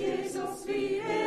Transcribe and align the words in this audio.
Jesus, 0.00 0.66
wie 0.66 1.19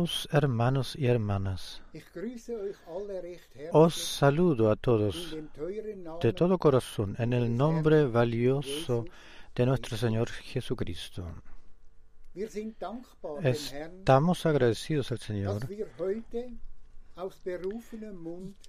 Amados 0.00 0.28
hermanos 0.32 0.96
y 0.96 1.08
hermanas, 1.08 1.82
os 3.72 3.94
saludo 3.94 4.70
a 4.70 4.76
todos 4.76 5.36
de 6.22 6.32
todo 6.32 6.56
corazón 6.56 7.16
en 7.18 7.34
el 7.34 7.54
nombre 7.54 8.06
valioso 8.06 9.04
de 9.54 9.66
nuestro 9.66 9.98
Señor 9.98 10.30
Jesucristo. 10.30 11.26
Estamos 13.42 14.46
agradecidos 14.46 15.12
al 15.12 15.18
Señor 15.18 15.68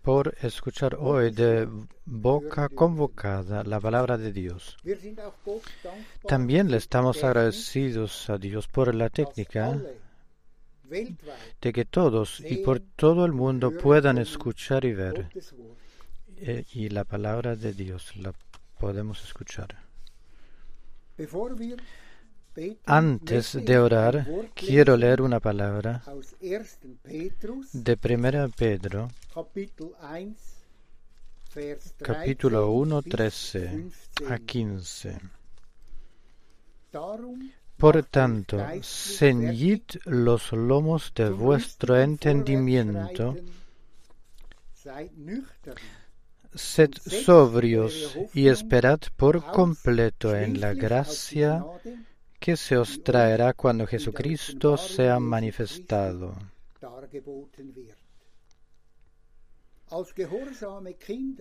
por 0.01 0.35
escuchar 0.41 0.97
hoy 0.99 1.31
de 1.31 1.65
boca 2.03 2.67
convocada 2.67 3.63
la 3.63 3.79
palabra 3.79 4.17
de 4.17 4.33
Dios. 4.33 4.75
También 6.27 6.69
le 6.69 6.75
estamos 6.75 7.23
agradecidos 7.23 8.29
a 8.29 8.37
Dios 8.37 8.67
por 8.67 8.93
la 8.93 9.09
técnica 9.09 9.79
de 11.61 11.73
que 11.73 11.85
todos 11.85 12.41
y 12.41 12.57
por 12.57 12.79
todo 12.79 13.25
el 13.25 13.31
mundo 13.31 13.71
puedan 13.71 14.17
escuchar 14.17 14.85
y 14.85 14.93
ver. 14.93 15.29
Eh, 16.37 16.65
y 16.73 16.89
la 16.89 17.03
palabra 17.03 17.55
de 17.55 17.73
Dios 17.73 18.15
la 18.17 18.33
podemos 18.79 19.23
escuchar. 19.23 19.77
Antes 22.85 23.53
de 23.53 23.77
orar, 23.77 24.27
quiero 24.53 24.97
leer 24.97 25.21
una 25.21 25.39
palabra 25.39 26.01
aus 26.07 26.35
1. 26.41 26.97
Petrus, 27.03 27.69
de 27.71 27.93
1 27.93 28.49
Pedro, 28.49 29.07
Kapitel 29.33 29.91
1, 30.01 30.35
Vers 31.55 31.93
13 31.93 32.03
capítulo 32.03 32.71
1, 32.71 33.01
bis 33.01 33.11
13 33.11 33.91
a 34.27 34.39
15. 34.39 35.19
15. 37.81 37.87
Darum 37.87 37.91
Por 37.93 38.03
tanto, 38.03 38.57
ceñid 38.83 39.81
los 40.05 40.51
lomos 40.51 41.11
de 41.15 41.31
vuestro 41.31 41.99
entendimiento, 41.99 43.35
sed 46.53 46.91
sobrios 46.93 48.17
y 48.35 48.49
esperad 48.49 48.99
por 49.17 49.43
completo 49.51 50.35
en 50.35 50.61
la 50.61 50.75
gracia 50.75 51.65
que 52.39 52.55
se 52.55 52.77
os 52.77 53.03
traerá 53.03 53.53
cuando 53.53 53.87
Jesucristo 53.87 54.77
sea 54.77 55.19
manifestado. 55.19 56.35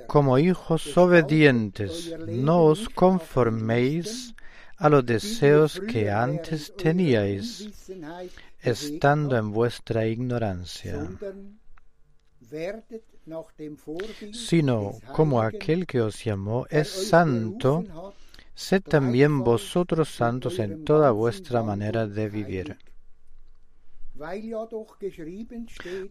Como 0.06 0.38
hijos 0.38 0.96
obedientes, 0.96 2.14
no 2.26 2.64
os 2.64 2.88
conforméis 2.88 4.34
a 4.80 4.88
los 4.88 5.04
deseos 5.04 5.78
que 5.78 6.10
antes 6.10 6.74
teníais, 6.74 7.68
estando 8.62 9.36
en 9.36 9.52
vuestra 9.52 10.06
ignorancia, 10.06 11.06
sino 14.32 14.98
como 15.14 15.42
aquel 15.42 15.86
que 15.86 16.00
os 16.00 16.24
llamó 16.24 16.66
es 16.70 16.88
santo, 16.88 18.14
sed 18.54 18.82
también 18.82 19.44
vosotros 19.44 20.08
santos 20.08 20.58
en 20.58 20.82
toda 20.82 21.10
vuestra 21.10 21.62
manera 21.62 22.06
de 22.06 22.28
vivir. 22.30 22.78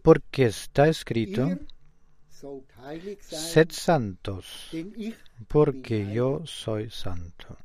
Porque 0.02 0.46
está 0.46 0.86
escrito, 0.88 1.58
sed 3.18 3.68
santos, 3.72 4.70
porque 5.48 6.12
yo 6.12 6.42
soy 6.46 6.88
santo. 6.90 7.56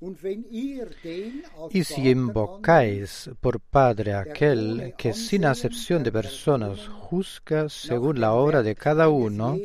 Y 0.00 1.84
si 1.84 2.08
invocáis 2.08 3.30
por 3.40 3.58
Padre 3.60 4.14
aquel 4.14 4.94
que 4.96 5.12
sin 5.12 5.44
acepción 5.44 6.04
de 6.04 6.12
personas 6.12 6.86
juzga 6.86 7.68
según 7.68 8.20
la 8.20 8.32
obra 8.32 8.62
de 8.62 8.76
cada 8.76 9.08
uno, 9.08 9.58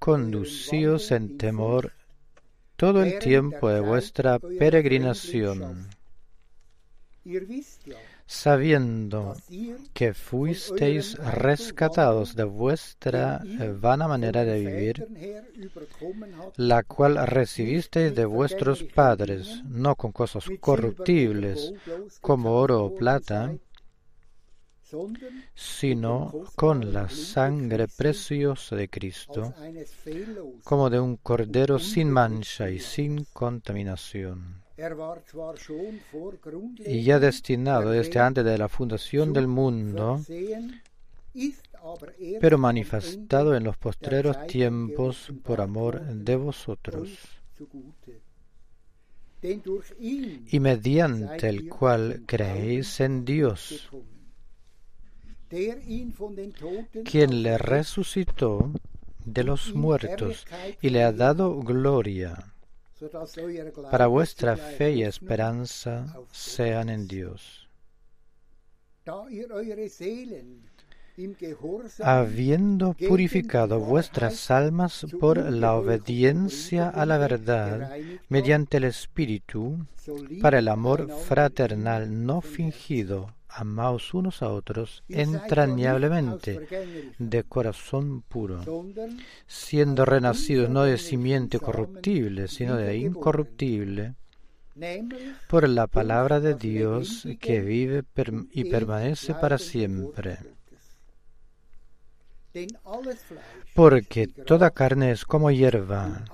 conducíos 0.00 1.12
en 1.12 1.38
temor 1.38 1.92
todo 2.76 3.04
el 3.04 3.20
tiempo 3.20 3.68
de 3.68 3.80
vuestra 3.80 4.40
peregrinación, 4.40 5.88
Sabiendo 8.26 9.36
que 9.92 10.14
fuisteis 10.14 11.14
rescatados 11.18 12.34
de 12.34 12.44
vuestra 12.44 13.42
eh, 13.44 13.74
vana 13.78 14.08
manera 14.08 14.44
de 14.44 14.60
vivir, 14.60 15.06
la 16.56 16.82
cual 16.82 17.26
recibisteis 17.26 18.14
de 18.14 18.24
vuestros 18.24 18.82
padres, 18.82 19.62
no 19.64 19.94
con 19.94 20.12
cosas 20.12 20.44
corruptibles 20.58 21.74
como 22.22 22.54
oro 22.54 22.84
o 22.84 22.94
plata, 22.94 23.52
sino 25.54 26.32
con 26.56 26.92
la 26.92 27.08
sangre 27.08 27.88
preciosa 27.88 28.76
de 28.76 28.88
Cristo, 28.88 29.54
como 30.62 30.88
de 30.90 31.00
un 31.00 31.16
cordero 31.16 31.78
sin 31.78 32.10
mancha 32.10 32.70
y 32.70 32.78
sin 32.78 33.24
contaminación. 33.32 34.63
Y 36.78 37.02
ya 37.02 37.18
destinado 37.20 37.90
desde 37.90 38.18
antes 38.20 38.44
de 38.44 38.58
la 38.58 38.68
fundación 38.68 39.32
del 39.32 39.46
mundo, 39.46 40.20
pero 42.40 42.58
manifestado 42.58 43.56
en 43.56 43.64
los 43.64 43.76
postreros 43.76 44.46
tiempos 44.46 45.32
por 45.42 45.60
amor 45.60 46.02
de 46.02 46.36
vosotros, 46.36 47.08
y 50.50 50.58
mediante 50.60 51.48
el 51.48 51.68
cual 51.68 52.22
creéis 52.26 53.00
en 53.00 53.24
Dios, 53.24 53.90
quien 57.04 57.42
le 57.42 57.58
resucitó 57.58 58.72
de 59.24 59.44
los 59.44 59.74
muertos 59.74 60.46
y 60.80 60.90
le 60.90 61.02
ha 61.02 61.12
dado 61.12 61.60
gloria, 61.60 62.53
para 63.90 64.06
vuestra 64.06 64.56
fe 64.56 64.92
y 64.92 65.02
esperanza 65.02 66.14
sean 66.32 66.88
en 66.88 67.06
Dios. 67.06 67.68
Habiendo 72.02 72.94
purificado 72.94 73.78
vuestras 73.78 74.50
almas 74.50 75.06
por 75.20 75.38
la 75.38 75.74
obediencia 75.74 76.88
a 76.88 77.06
la 77.06 77.18
verdad 77.18 77.96
mediante 78.28 78.78
el 78.78 78.84
Espíritu, 78.84 79.86
para 80.42 80.58
el 80.58 80.68
amor 80.68 81.08
fraternal 81.26 82.26
no 82.26 82.40
fingido, 82.40 83.32
amaos 83.54 84.14
unos 84.14 84.42
a 84.42 84.48
otros 84.48 85.04
entrañablemente, 85.08 86.66
de 87.18 87.44
corazón 87.44 88.22
puro, 88.22 88.60
siendo 89.46 90.04
renacidos 90.04 90.70
no 90.70 90.82
de 90.82 90.98
simiente 90.98 91.60
corruptible, 91.60 92.48
sino 92.48 92.76
de 92.76 92.96
incorruptible, 92.96 94.14
por 95.48 95.68
la 95.68 95.86
palabra 95.86 96.40
de 96.40 96.54
Dios 96.54 97.26
que 97.40 97.60
vive 97.60 98.02
y 98.50 98.64
permanece 98.64 99.34
para 99.34 99.58
siempre. 99.58 100.38
Porque 103.74 104.28
toda 104.28 104.70
carne 104.70 105.10
es 105.10 105.24
como 105.24 105.50
hierba, 105.50 106.24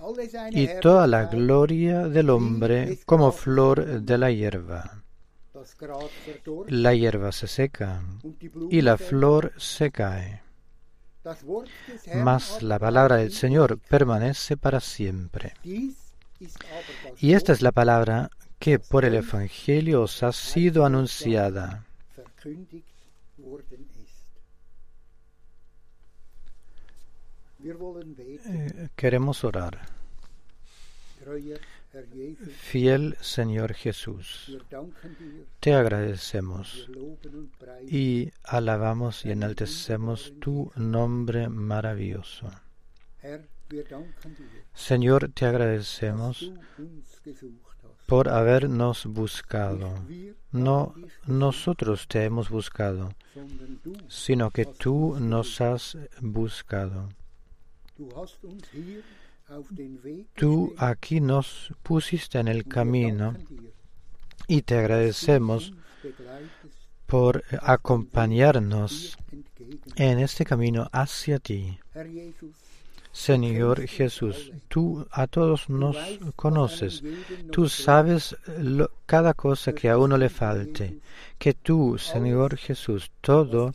y 0.50 0.68
toda 0.80 1.06
la 1.06 1.24
gloria 1.26 2.08
del 2.08 2.30
hombre 2.30 2.98
como 3.06 3.32
flor 3.32 4.02
de 4.02 4.18
la 4.18 4.30
hierba. 4.30 5.02
La 6.68 6.94
hierba 6.94 7.32
se 7.32 7.46
seca 7.46 8.02
y 8.70 8.80
la 8.80 8.96
flor 8.96 9.52
se 9.56 9.90
cae, 9.90 10.42
mas 12.22 12.62
la 12.62 12.78
palabra 12.78 13.16
del 13.16 13.32
Señor 13.32 13.78
permanece 13.78 14.56
para 14.56 14.80
siempre. 14.80 15.54
Y 17.18 17.32
esta 17.34 17.52
es 17.52 17.62
la 17.62 17.72
palabra 17.72 18.30
que 18.58 18.78
por 18.78 19.04
el 19.04 19.14
Evangelio 19.14 20.02
os 20.02 20.22
ha 20.22 20.32
sido 20.32 20.84
anunciada. 20.84 21.84
Eh, 27.62 28.88
queremos 28.96 29.44
orar. 29.44 29.80
Fiel 32.59 33.16
Señor 33.20 33.75
Jesús, 33.75 34.56
te 35.59 35.75
agradecemos 35.75 36.88
y 37.88 38.30
alabamos 38.44 39.25
y 39.25 39.30
enaltecemos 39.30 40.32
tu 40.40 40.70
nombre 40.76 41.49
maravilloso. 41.49 42.49
Señor, 44.75 45.30
te 45.32 45.47
agradecemos 45.47 46.52
por 48.06 48.28
habernos 48.28 49.06
buscado. 49.06 49.94
No 50.52 50.94
nosotros 51.26 52.09
te 52.09 52.25
hemos 52.25 52.50
buscado, 52.50 53.14
sino 54.09 54.50
que 54.50 54.64
tú 54.64 55.16
nos 55.20 55.61
has 55.61 55.97
buscado. 56.20 57.09
Tú 60.35 60.75
aquí 60.78 61.21
nos 61.21 61.73
pusiste 61.83 62.38
en 62.38 62.49
el 62.49 62.64
camino 62.66 63.35
y 64.47 64.62
te 64.62 64.78
agradecemos 64.78 65.73
por 67.07 67.42
acompañarnos 67.61 69.19
en 69.97 70.19
este 70.21 70.45
camino 70.45 70.88
hacia 70.92 71.38
ti. 71.38 71.78
Señor 73.12 73.87
Jesús, 73.88 74.52
tú 74.69 75.07
a 75.11 75.26
todos 75.26 75.69
nos 75.69 75.97
conoces, 76.37 77.02
tú 77.50 77.69
sabes 77.69 78.37
cada 79.04 79.35
cosa 79.35 79.73
que 79.73 79.90
a 79.90 79.99
uno 79.99 80.16
le 80.16 80.28
falte, 80.28 81.00
que 81.37 81.54
tú, 81.54 81.99
Señor 81.99 82.57
Jesús, 82.57 83.11
todo 83.21 83.73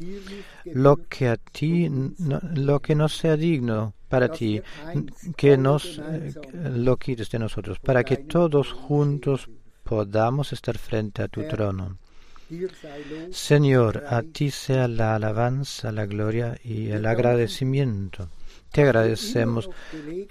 lo 0.63 0.95
que 1.09 1.27
a 1.27 1.35
ti, 1.35 1.91
lo 2.53 2.79
que 2.79 2.95
no 2.95 3.09
sea 3.09 3.35
digno 3.35 3.93
para 4.15 4.29
ti, 4.29 4.61
que 5.35 5.57
nos 5.57 5.99
eh, 5.99 6.33
lo 6.85 6.95
quites 6.97 7.29
de 7.29 7.39
nosotros, 7.39 7.79
para 7.79 8.03
que 8.03 8.17
todos 8.17 8.71
juntos 8.71 9.49
podamos 9.83 10.53
estar 10.53 10.77
frente 10.77 11.21
a 11.21 11.27
tu 11.27 11.43
trono. 11.47 11.97
Señor, 13.31 14.03
a 14.07 14.21
ti 14.21 14.51
sea 14.51 14.87
la 14.87 15.15
alabanza, 15.15 15.91
la 15.91 16.05
gloria 16.05 16.57
y 16.63 16.89
el 16.91 17.05
agradecimiento 17.05 18.29
te 18.75 18.81
agradecemos 18.81 19.69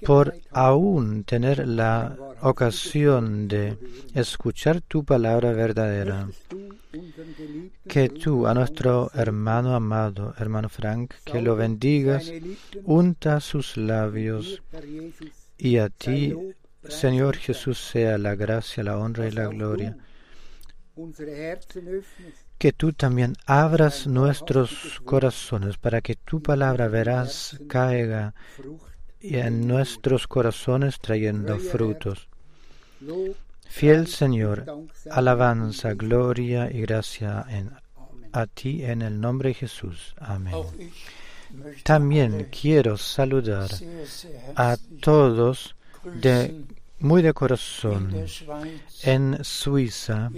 por 0.05 0.35
aún 0.51 1.23
tener 1.23 1.67
la 1.67 2.15
ocasión 2.41 3.47
de 3.47 3.75
escuchar 4.13 4.81
tu 4.81 5.03
palabra 5.03 5.51
verdadera. 5.51 6.29
Que 7.87 8.07
tú 8.09 8.45
a 8.45 8.53
nuestro 8.53 9.09
hermano 9.15 9.73
amado, 9.73 10.35
hermano 10.37 10.69
Frank, 10.69 11.15
que 11.23 11.41
lo 11.41 11.55
bendigas, 11.55 12.31
unta 12.83 13.39
sus 13.39 13.77
labios 13.77 14.61
y 15.57 15.77
a 15.77 15.89
ti, 15.89 16.35
Señor 16.87 17.37
Jesús, 17.37 17.79
sea 17.79 18.19
la 18.19 18.35
gracia, 18.35 18.83
la 18.83 18.99
honra 18.99 19.27
y 19.27 19.31
la 19.31 19.47
gloria 19.47 19.97
que 22.57 22.71
tú 22.73 22.93
también 22.93 23.35
abras 23.45 24.07
nuestros 24.07 25.01
corazones 25.03 25.77
para 25.77 26.01
que 26.01 26.15
tu 26.15 26.41
palabra 26.41 26.87
verás 26.87 27.59
caiga 27.67 28.33
en 29.21 29.67
nuestros 29.67 30.27
corazones 30.27 30.99
trayendo 30.99 31.57
frutos. 31.57 32.27
Fiel 33.67 34.07
Señor, 34.07 34.65
alabanza, 35.11 35.93
gloria 35.93 36.71
y 36.71 36.81
gracia 36.81 37.45
en, 37.49 37.71
a 38.31 38.47
ti 38.47 38.83
en 38.83 39.01
el 39.01 39.19
nombre 39.19 39.49
de 39.49 39.55
Jesús. 39.55 40.15
Amén. 40.19 40.55
También 41.83 42.49
quiero 42.49 42.97
saludar 42.97 43.69
a 44.55 44.77
todos 45.01 45.75
de 46.03 46.63
muy 47.05 47.21
de 47.21 47.33
corazón 47.33 48.25
en 49.03 49.43
Suiza, 49.43 50.31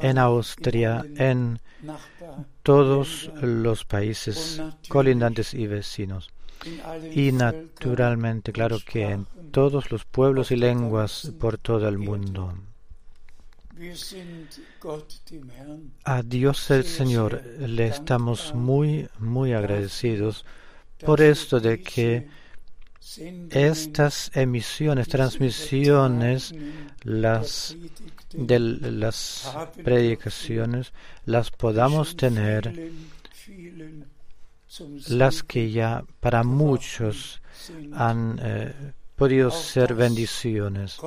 en 0.00 0.18
Austria, 0.18 1.04
en 1.16 1.60
todos 2.64 3.30
los 3.40 3.84
países 3.84 4.60
colindantes 4.88 5.54
y 5.54 5.66
vecinos. 5.68 6.30
Y 7.14 7.30
naturalmente, 7.32 8.52
claro 8.52 8.78
que 8.84 9.10
en 9.10 9.26
todos 9.52 9.92
los 9.92 10.04
pueblos 10.04 10.50
y 10.50 10.56
lenguas 10.56 11.32
por 11.38 11.56
todo 11.56 11.88
el 11.88 11.98
mundo. 11.98 12.52
A 16.04 16.22
Dios 16.22 16.70
el 16.70 16.84
Señor 16.84 17.42
le 17.58 17.86
estamos 17.86 18.54
muy, 18.54 19.08
muy 19.18 19.52
agradecidos 19.52 20.44
por 21.04 21.20
esto 21.20 21.60
de 21.60 21.80
que 21.80 22.28
estas 23.50 24.30
emisiones, 24.34 25.08
transmisiones, 25.08 26.54
las 27.02 27.76
de 28.32 28.58
las 28.58 29.52
predicaciones, 29.84 30.92
las 31.26 31.50
podamos 31.50 32.16
tener, 32.16 32.92
las 35.08 35.42
que 35.42 35.70
ya 35.70 36.04
para 36.20 36.44
muchos 36.44 37.42
han 37.92 38.40
eh, 38.42 38.72
podido 39.16 39.50
ser 39.50 39.94
bendiciones. 39.94 40.98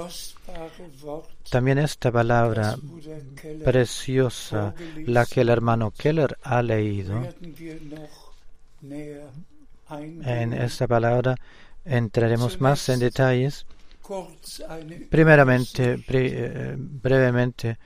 También 1.49 1.79
esta 1.79 2.11
palabra 2.11 2.75
preciosa, 3.63 4.73
la 5.05 5.25
que 5.25 5.41
el 5.41 5.49
hermano 5.49 5.91
Keller 5.91 6.37
ha 6.43 6.61
leído, 6.61 7.27
en 9.89 10.53
esta 10.53 10.87
palabra 10.87 11.35
entraremos 11.85 12.59
más 12.59 12.89
en 12.89 12.99
detalles. 12.99 13.65
Primeramente, 15.09 16.03
eh, 16.07 16.75
brevemente, 16.77 17.77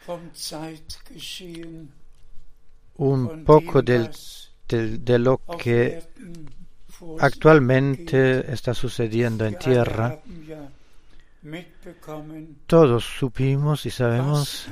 un 2.98 3.44
poco 3.46 3.82
del, 3.82 4.10
de 4.68 5.20
lo 5.20 5.42
que 5.58 6.04
actualmente 7.20 8.52
está 8.52 8.74
sucediendo 8.74 9.46
en 9.46 9.58
tierra 9.58 10.20
todos 12.68 13.06
supimos 13.06 13.86
y 13.86 13.92
sabemos 13.92 14.68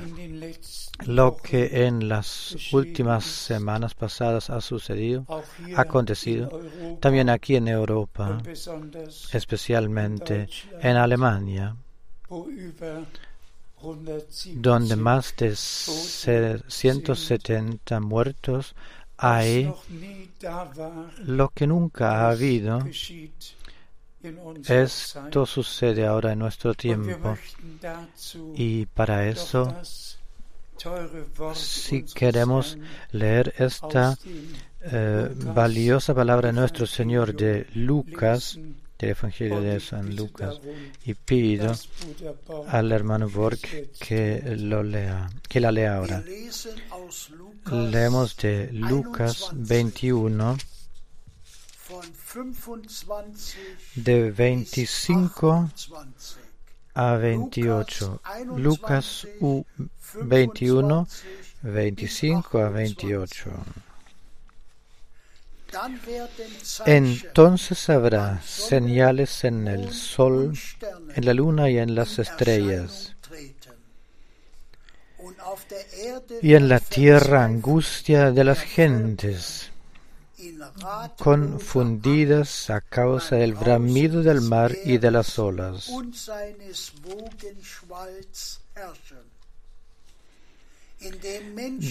lo 1.05 1.37
que 1.37 1.85
en 1.85 2.07
las 2.07 2.73
últimas 2.73 3.23
semanas 3.25 3.93
pasadas 3.93 4.49
ha 4.49 4.61
sucedido, 4.61 5.27
ha 5.75 5.81
acontecido, 5.81 6.49
también 6.99 7.29
aquí 7.29 7.55
en 7.55 7.67
Europa, 7.67 8.41
especialmente 9.31 10.49
en 10.81 10.97
Alemania, 10.97 11.75
donde 14.55 14.95
más 14.95 15.35
de 15.37 15.55
170 15.55 17.99
muertos 17.99 18.73
hay, 19.17 19.71
lo 21.25 21.49
que 21.49 21.67
nunca 21.67 22.21
ha 22.21 22.31
habido 22.31 22.81
esto 24.67 25.45
sucede 25.45 26.05
ahora 26.05 26.33
en 26.33 26.39
nuestro 26.39 26.73
tiempo. 26.73 27.37
Y 28.55 28.85
para 28.87 29.27
eso, 29.27 29.75
si 31.53 32.03
queremos 32.03 32.77
leer 33.11 33.53
esta 33.57 34.17
eh, 34.81 35.29
valiosa 35.33 36.13
palabra 36.13 36.47
de 36.47 36.53
nuestro 36.53 36.85
Señor 36.85 37.35
de 37.35 37.67
Lucas, 37.73 38.59
del 38.99 39.09
Evangelio 39.11 39.61
de 39.61 39.79
San 39.79 40.15
Lucas, 40.15 40.59
y 41.05 41.13
pido 41.13 41.73
al 42.67 42.91
hermano 42.91 43.29
Borg 43.29 43.59
que 43.99 44.41
lo 44.57 44.83
lea, 44.83 45.29
que 45.47 45.59
la 45.59 45.71
lea 45.71 45.97
ahora. 45.97 46.23
Leemos 47.71 48.37
de 48.37 48.69
Lucas 48.71 49.49
21 49.53 50.57
de 53.95 54.31
25 54.31 55.69
a 56.97 57.15
28. 57.15 58.21
Lucas 58.55 59.27
21, 60.15 61.07
25 61.61 62.57
a 62.57 62.69
28. 62.69 63.51
Entonces 66.87 67.89
habrá 67.91 68.41
señales 68.41 69.43
en 69.43 69.67
el 69.67 69.93
sol, 69.93 70.57
en 71.13 71.25
la 71.25 71.33
luna 71.35 71.69
y 71.69 71.77
en 71.77 71.93
las 71.93 72.17
estrellas. 72.17 73.15
Y 76.41 76.55
en 76.55 76.67
la 76.67 76.79
tierra 76.79 77.43
angustia 77.43 78.31
de 78.31 78.43
las 78.43 78.61
gentes 78.61 79.71
confundidas 81.17 82.69
a 82.69 82.81
causa 82.81 83.35
del 83.35 83.53
bramido 83.53 84.21
del 84.21 84.41
mar 84.41 84.75
y 84.85 84.97
de 84.97 85.11
las 85.11 85.39
olas. 85.39 85.91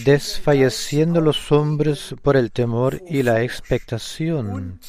Desfalleciendo 0.05 1.21
los 1.21 1.53
hombres 1.53 2.15
por 2.23 2.37
el 2.37 2.51
temor 2.51 3.01
y 3.09 3.23
la 3.23 3.43
expectación 3.43 4.81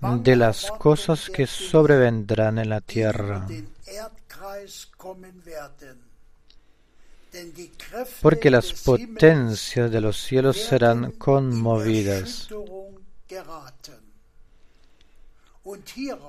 de 0.00 0.36
las 0.36 0.70
cosas 0.72 1.30
que 1.30 1.46
sobrevendrán 1.46 2.58
en 2.58 2.68
la 2.68 2.80
tierra 2.80 3.46
porque 8.20 8.50
las 8.50 8.72
potencias 8.72 9.90
de 9.90 10.00
los 10.00 10.20
cielos 10.20 10.56
serán 10.56 11.12
conmovidas. 11.12 12.48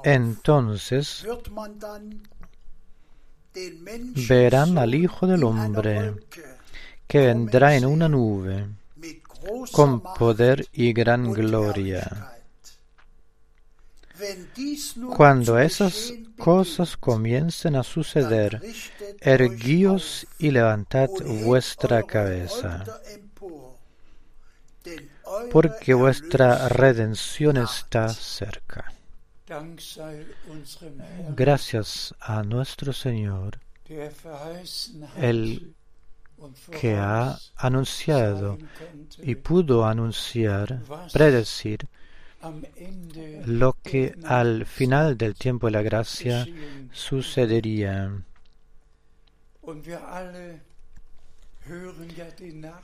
Entonces 0.03 1.25
verán 4.27 4.77
al 4.77 4.96
Hijo 4.96 5.27
del 5.27 5.43
Hombre 5.43 6.13
que 7.08 7.20
vendrá 7.27 7.75
en 7.75 7.86
una 7.86 8.08
nube 8.08 8.67
con 9.72 10.01
poder 10.01 10.67
y 10.72 10.93
gran 10.93 11.31
gloria. 11.31 12.31
Cuando 15.15 15.58
esas 15.58 16.13
cosas 16.38 16.96
comiencen 16.96 17.75
a 17.75 17.84
suceder, 17.84 18.62
erguíos 19.20 20.27
y 20.38 20.51
levantad 20.51 21.10
vuestra 21.43 22.03
cabeza, 22.03 22.86
porque 25.52 25.94
vuestra 25.94 26.70
redención 26.70 27.58
está 27.58 28.10
cerca. 28.10 28.92
Gracias 31.36 32.16
a 32.20 32.44
nuestro 32.44 32.94
Señor, 32.94 33.60
el 35.18 35.74
que 36.72 36.96
ha 36.96 37.38
anunciado 37.56 38.58
y 39.22 39.36
pudo 39.36 39.86
anunciar, 39.86 40.82
predecir 41.12 41.88
lo 43.46 43.74
que 43.84 44.16
al 44.24 44.66
final 44.66 45.18
del 45.18 45.36
tiempo 45.36 45.68
de 45.68 45.72
la 45.72 45.82
gracia 45.82 46.48
sucedería. 46.92 48.12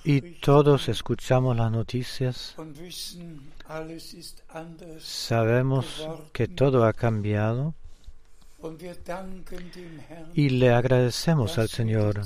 Y 0.04 0.22
todos 0.40 0.88
escuchamos 0.88 1.56
las 1.58 1.72
noticias, 1.72 2.56
sabemos 5.00 6.08
que 6.32 6.48
todo 6.48 6.86
ha 6.86 6.94
cambiado. 6.94 7.74
Y 10.34 10.50
le 10.50 10.70
agradecemos 10.72 11.58
al 11.58 11.70
Señor 11.70 12.22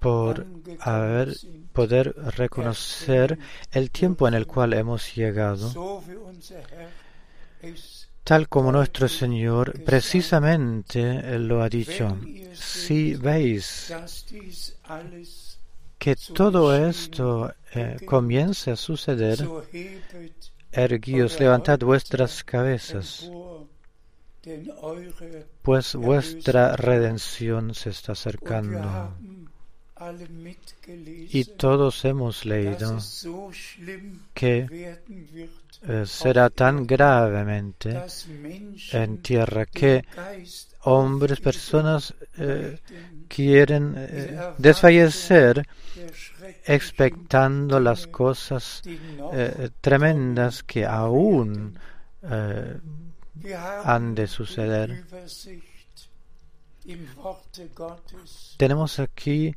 por 0.00 0.46
haber 0.80 1.36
poder 1.72 2.14
reconocer 2.36 3.38
el 3.72 3.90
tiempo 3.90 4.28
en 4.28 4.34
el 4.34 4.46
cual 4.46 4.72
hemos 4.74 5.14
llegado, 5.14 5.72
tal 8.26 8.48
como 8.48 8.72
nuestro 8.72 9.06
Señor 9.08 9.84
precisamente 9.84 11.38
lo 11.38 11.62
ha 11.62 11.68
dicho. 11.68 12.18
Si 12.54 13.14
veis 13.14 13.94
que 15.96 16.16
todo 16.34 16.74
esto 16.74 17.54
eh, 17.72 17.96
comience 18.04 18.72
a 18.72 18.76
suceder, 18.76 19.38
erguíos, 20.72 21.38
levantad 21.38 21.78
vuestras 21.78 22.42
cabezas, 22.42 23.30
pues 25.62 25.94
vuestra 25.94 26.74
redención 26.74 27.74
se 27.76 27.90
está 27.90 28.12
acercando. 28.12 29.14
Y 31.30 31.44
todos 31.44 32.04
hemos 32.04 32.44
leído 32.44 32.98
que 34.34 34.66
eh, 34.68 35.48
será 36.04 36.50
tan 36.50 36.86
gravemente 36.86 38.02
en 38.92 39.18
tierra 39.18 39.66
que 39.66 40.04
hombres, 40.82 41.40
personas 41.40 42.14
eh, 42.38 42.78
quieren 43.28 43.94
eh, 43.96 44.38
desfallecer 44.58 45.66
expectando 46.64 47.80
las 47.80 48.06
cosas 48.06 48.82
tremendas 49.80 50.62
que 50.62 50.84
aún 50.84 51.78
han 53.84 54.14
de 54.14 54.26
suceder. 54.26 55.04
Tenemos 58.56 58.98
aquí 58.98 59.54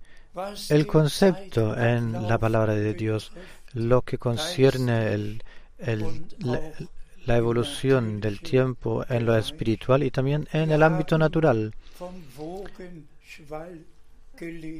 el 0.70 0.88
concepto 0.88 1.78
en 1.78 2.28
la 2.28 2.38
palabra 2.38 2.74
de 2.74 2.94
Dios, 2.94 3.32
lo 3.74 4.02
que 4.02 4.18
concierne 4.18 5.14
el, 5.14 5.44
la, 5.80 7.38
evolución 7.38 8.20
del 8.20 8.40
tiempo 8.42 9.06
en 9.08 9.26
lo 9.26 9.38
espiritual 9.38 10.04
y 10.04 10.12
también 10.12 10.48
en 10.52 10.72
el 10.72 10.84
ámbito 10.84 11.18
natural. 11.18 11.74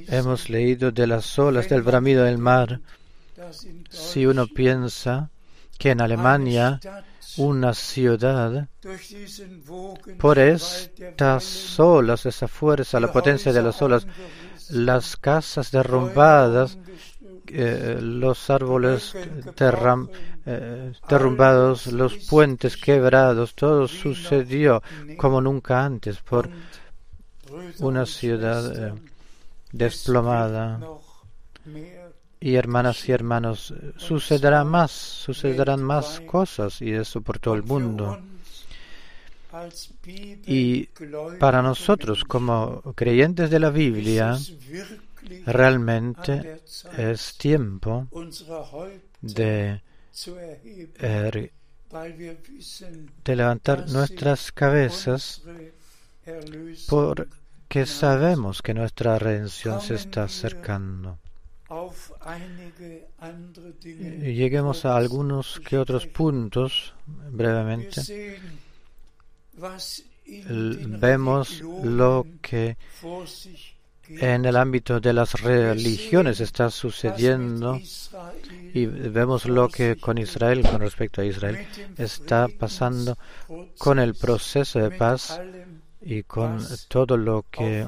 Hemos 0.08 0.50
leído 0.50 0.92
de 0.92 1.08
las 1.08 1.38
olas 1.38 1.70
del 1.70 1.82
bramido 1.82 2.24
del 2.24 2.38
mar. 2.38 2.80
Si 3.90 4.26
uno 4.26 4.48
piensa 4.48 5.30
que 5.78 5.92
en 5.92 6.02
Alemania 6.02 6.80
una 7.38 7.74
ciudad 7.74 8.68
por 10.18 10.40
estas 10.40 11.80
olas, 11.80 12.26
esa 12.26 12.48
fuerza, 12.48 13.00
la 13.00 13.12
potencia 13.12 13.54
de 13.54 13.62
las 13.62 13.82
olas, 13.82 14.08
las 14.70 15.16
casas 15.16 15.72
derrumbadas, 15.72 16.78
eh, 17.52 18.00
los 18.02 18.50
árboles 18.50 19.16
eh, 19.16 20.92
derrumbados, 21.08 21.88
los 21.88 22.18
puentes 22.18 22.78
quebrados, 22.78 23.56
todo 23.56 23.88
sucedió 23.88 24.82
como 25.18 25.42
nunca 25.42 25.84
antes 25.84 26.18
por 26.22 26.50
una 27.80 28.06
ciudad 28.06 28.90
eh, 28.90 28.94
desplomada. 29.72 30.80
Y 32.42 32.56
hermanas 32.56 33.10
y 33.10 33.12
hermanos, 33.12 33.74
sucederá 33.98 34.64
más, 34.64 34.92
sucederán 34.92 35.84
más 35.84 36.22
cosas 36.22 36.82
y 36.82 36.94
eso 36.94 37.22
por 37.22 37.38
todo 37.38 37.56
el 37.56 37.64
mundo. 37.64 38.18
Y 40.46 40.86
para 41.40 41.62
nosotros 41.62 42.24
como 42.24 42.82
creyentes 42.96 43.50
de 43.50 43.60
la 43.60 43.72
Biblia, 43.72 44.38
realmente 45.46 46.62
es 46.98 47.38
tiempo 47.38 48.08
de, 49.22 49.82
er, 51.00 51.52
de 53.24 53.36
levantar 53.36 53.90
nuestras 53.90 54.52
cabezas 54.52 55.42
porque 56.88 57.86
sabemos 57.86 58.62
que 58.62 58.74
nuestra 58.74 59.20
redención 59.20 59.82
se 59.82 59.96
está 59.96 60.24
acercando. 60.24 61.18
Lleguemos 63.82 64.86
a 64.86 64.98
algunos 64.98 65.60
que 65.60 65.78
otros 65.78 66.08
puntos 66.08 66.94
brevemente 67.32 68.40
vemos 71.00 71.62
lo 71.62 72.26
que 72.42 72.78
en 74.10 74.46
el 74.46 74.56
ámbito 74.56 75.00
de 75.00 75.14
las 75.14 75.42
religiones 75.42 76.40
está 76.40 76.70
sucediendo 76.70 77.80
y 78.74 78.86
vemos 78.86 79.46
lo 79.46 79.70
que 79.70 79.98
con 79.98 80.18
Israel, 80.18 80.64
con 80.64 80.82
respecto 80.82 81.22
a 81.22 81.26
Israel, 81.26 81.68
está 81.98 82.48
pasando 82.48 83.18
con 83.78 84.00
el 84.00 84.16
proceso 84.16 84.80
de 84.80 84.92
paz 84.92 85.40
y 86.02 86.24
con 86.24 86.66
todo 86.88 87.18
lo 87.18 87.46
que 87.52 87.88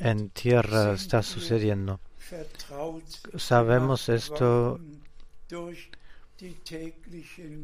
en 0.00 0.30
tierra 0.30 0.94
está 0.94 1.22
sucediendo. 1.22 2.00
Sabemos 3.36 4.08
esto 4.08 4.80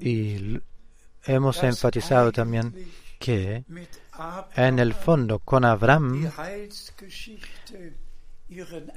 Y 0.00 0.58
hemos 1.24 1.62
enfatizado 1.62 2.32
también 2.32 2.74
que 3.18 3.64
en 4.56 4.78
el 4.78 4.94
fondo 4.94 5.38
con 5.38 5.64
Abraham 5.64 6.30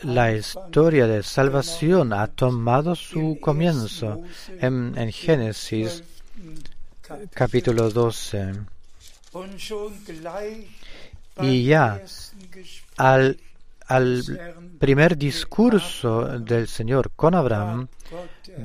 la 0.04 0.32
historia 0.32 1.08
de 1.08 1.24
salvación 1.24 2.14
ha 2.14 2.28
tomado 2.28 2.96
su 2.96 3.38
comienzo 3.42 4.24
en, 4.60 5.12
Y 11.42 11.66
ya 11.66 12.02
al, 12.98 13.38
al 13.88 14.24
primer 14.80 15.18
discurso 15.18 16.40
del 16.40 16.68
Señor 16.68 17.12
con 17.16 17.36
Abraham, 17.36 17.88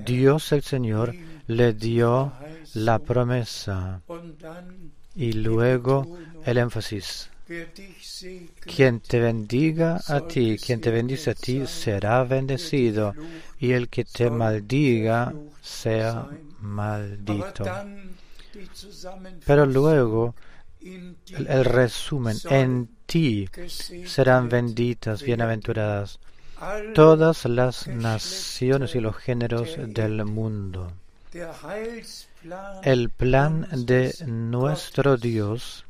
Dios 0.04 0.52
el 0.52 0.62
Señor 0.62 1.14
le 1.46 1.72
dio 1.72 2.32
la 2.74 2.98
promesa 2.98 4.00
y 5.14 5.32
luego 5.32 6.18
el 6.44 6.58
énfasis. 6.58 7.30
Quien 8.64 9.00
te 9.00 9.20
bendiga 9.20 10.00
a 10.08 10.20
ti, 10.26 10.58
quien 10.58 10.80
te 10.80 10.90
bendice 10.90 11.30
a 11.30 11.34
ti, 11.34 11.66
será 11.66 12.24
bendecido, 12.24 13.14
y 13.58 13.72
el 13.72 13.88
que 13.88 14.04
te 14.04 14.30
maldiga 14.30 15.32
sea 15.62 16.26
maldito. 16.60 17.64
Pero 19.44 19.66
luego 19.66 20.34
el, 20.80 21.16
el 21.48 21.64
resumen, 21.64 22.36
en 22.50 22.88
ti 23.06 23.48
serán 24.06 24.48
benditas, 24.48 25.22
bienaventuradas 25.22 26.18
todas 26.94 27.44
las 27.44 27.86
naciones 27.86 28.94
y 28.94 29.00
los 29.00 29.16
géneros 29.16 29.76
del 29.78 30.24
mundo. 30.24 30.92
El 32.82 33.10
plan 33.10 33.68
de 33.72 34.14
nuestro 34.26 35.16
Dios 35.16 35.85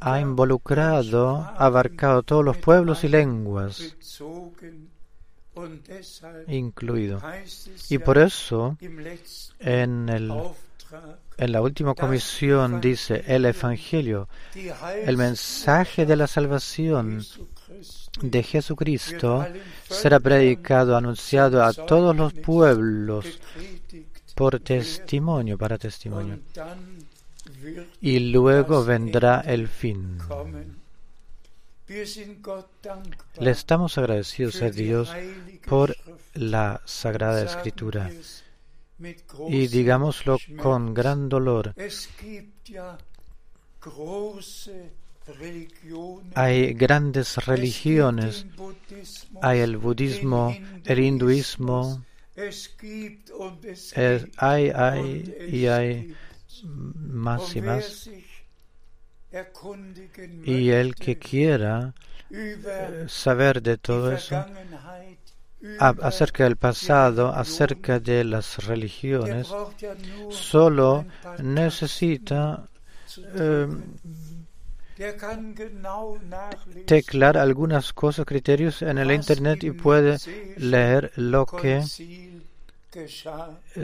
ha 0.00 0.20
involucrado, 0.20 1.36
abarcado 1.56 2.22
todos 2.22 2.44
los 2.44 2.56
pueblos 2.58 3.04
y 3.04 3.08
lenguas, 3.08 3.96
incluido. 6.48 7.20
Y 7.88 7.98
por 7.98 8.18
eso, 8.18 8.76
en, 9.58 10.06
la 11.38 11.62
última 11.62 11.94
comisión 11.94 12.80
dice 12.80 13.24
el 13.26 13.46
Evangelio, 13.46 14.28
el 15.04 15.16
mensaje 15.16 16.04
de 16.04 16.16
la 16.16 16.26
salvación 16.26 17.24
de 18.20 18.42
Jesucristo 18.42 19.46
será 19.88 20.20
predicado, 20.20 20.96
anunciado 20.96 21.64
a 21.64 21.72
todos 21.72 22.14
los 22.14 22.34
pueblos 22.34 23.40
por 24.34 24.60
testimonio, 24.60 25.56
para 25.56 25.78
testimonio. 25.78 26.38
Y 28.00 28.18
luego 28.18 28.84
vendrá 28.84 29.40
el 29.40 29.68
fin. 29.68 30.18
Le 33.40 33.50
estamos 33.50 33.96
agradecidos 33.96 34.60
a 34.62 34.70
Dios 34.70 35.10
por 35.66 35.96
la 36.34 36.82
Sagrada 36.84 37.42
Escritura. 37.42 38.10
Y 39.48 39.68
digámoslo 39.68 40.38
con 40.60 40.92
gran 40.92 41.28
dolor. 41.28 41.74
Hay 46.34 46.74
grandes 46.74 47.36
religiones, 47.46 48.46
hay 49.40 49.60
el 49.60 49.76
budismo, 49.76 50.56
el 50.84 50.98
hinduismo, 50.98 52.04
hay, 54.36 54.70
hay 54.70 55.48
y 55.50 55.66
hay 55.66 56.14
más 56.64 57.56
y 57.56 57.62
más. 57.62 58.10
Y 60.44 60.70
el 60.70 60.94
que 60.94 61.18
quiera 61.18 61.94
eh, 62.30 63.04
saber 63.08 63.62
de 63.62 63.76
todo 63.76 64.12
eso, 64.12 64.44
acerca 65.78 66.44
del 66.44 66.56
pasado, 66.56 67.28
acerca 67.28 67.98
de 68.00 68.24
las 68.24 68.64
religiones, 68.64 69.48
solo 70.30 71.04
necesita 71.38 72.68
eh, 73.34 73.68
teclar 76.86 77.38
algunas 77.38 77.92
cosas, 77.92 78.26
criterios 78.26 78.82
en 78.82 78.98
el 78.98 79.12
Internet 79.12 79.62
y 79.62 79.70
puede 79.70 80.18
leer 80.56 81.12
lo 81.16 81.46
que 81.46 81.82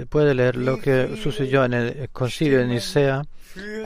puede 0.09 0.35
leer 0.35 0.57
lo 0.57 0.79
que 0.79 1.17
sucedió 1.23 1.65
en 1.65 1.75
el 1.75 2.09
concilio 2.11 2.59
de 2.59 2.67
Nicea, 2.67 3.23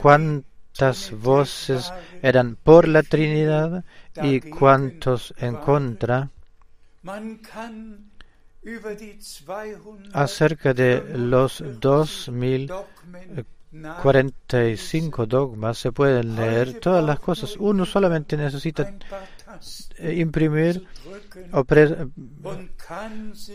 cuántas 0.01 1.11
voces 1.11 1.91
eran 2.21 2.55
por 2.55 2.87
la 2.87 3.03
Trinidad 3.03 3.83
y 4.21 4.39
cuántos 4.39 5.33
en 5.37 5.55
contra 5.55 6.29
acerca 10.13 10.73
de 10.73 11.03
los 11.15 11.63
dos 11.79 12.29
mil 12.29 12.71
45 14.01 15.25
dogmas 15.27 15.77
se 15.77 15.91
pueden 15.91 16.35
leer 16.35 16.79
todas 16.79 17.03
las 17.03 17.19
cosas. 17.19 17.55
Uno 17.57 17.85
solamente 17.85 18.35
necesita 18.35 18.83
eh, 18.83 18.97
imprimir 19.99 20.87
o 21.51 21.63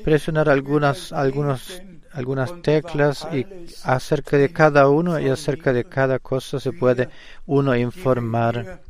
presionar 0.05 0.49
algunas, 0.49 1.13
algunos, 1.13 1.83
algunas 2.13 2.63
teclas 2.63 3.27
y 3.33 3.47
acerca 3.85 4.37
de 4.37 4.53
cada 4.53 4.89
uno 4.89 5.19
y 5.19 5.29
acerca 5.29 5.73
de 5.73 5.85
cada 5.85 6.19
cosa 6.19 6.61
se 6.61 6.73
puede 6.73 7.09
uno 7.47 7.77
informar. 7.77 8.83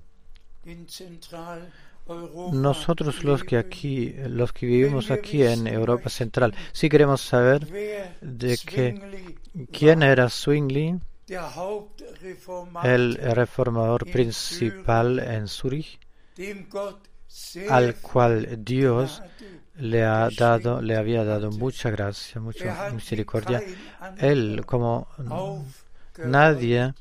Nosotros 2.53 3.25
los 3.25 3.45
que 3.45 3.57
aquí, 3.57 4.15
los 4.29 4.53
que 4.53 4.67
vivimos 4.67 5.11
aquí 5.11 5.43
en 5.43 5.67
Europa 5.67 6.11
Central, 6.11 6.55
si 6.73 6.89
queremos 6.91 7.23
saber 7.23 7.67
de 8.21 8.59
que 8.59 9.37
quién 9.73 10.03
era 10.03 10.29
Zwingli, 10.29 10.99
el 12.83 13.15
reformador 13.15 14.11
principal 14.11 15.19
en 15.19 15.49
Zurich, 15.49 15.99
al 17.69 17.97
cual 17.97 18.65
Dios 18.65 19.23
le 19.77 20.05
ha 20.05 20.29
dado, 20.37 20.81
le 20.81 20.97
había 20.97 21.25
dado 21.25 21.51
mucha 21.51 21.91
gracia, 21.91 22.41
mucha 22.41 22.91
misericordia. 22.91 23.63
Él, 24.19 24.63
como 24.67 25.09
nadie, 26.19 26.95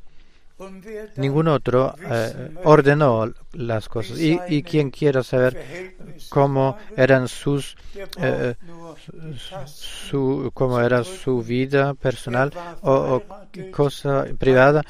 ningún 1.15 1.47
otro 1.47 1.95
eh, 1.99 2.51
ordenó 2.63 3.31
las 3.53 3.87
cosas. 3.87 4.19
Y, 4.19 4.39
y, 4.47 4.63
quien 4.63 4.91
quiera 4.91 5.23
saber 5.23 5.95
cómo 6.29 6.77
eran 6.95 7.27
sus, 7.27 7.75
eh, 8.17 8.55
su, 9.65 10.51
cómo 10.53 10.79
era 10.79 11.03
su 11.03 11.43
vida 11.43 11.93
personal 11.93 12.51
o, 12.81 13.21
cosa 13.71 14.25
privada, 14.39 14.83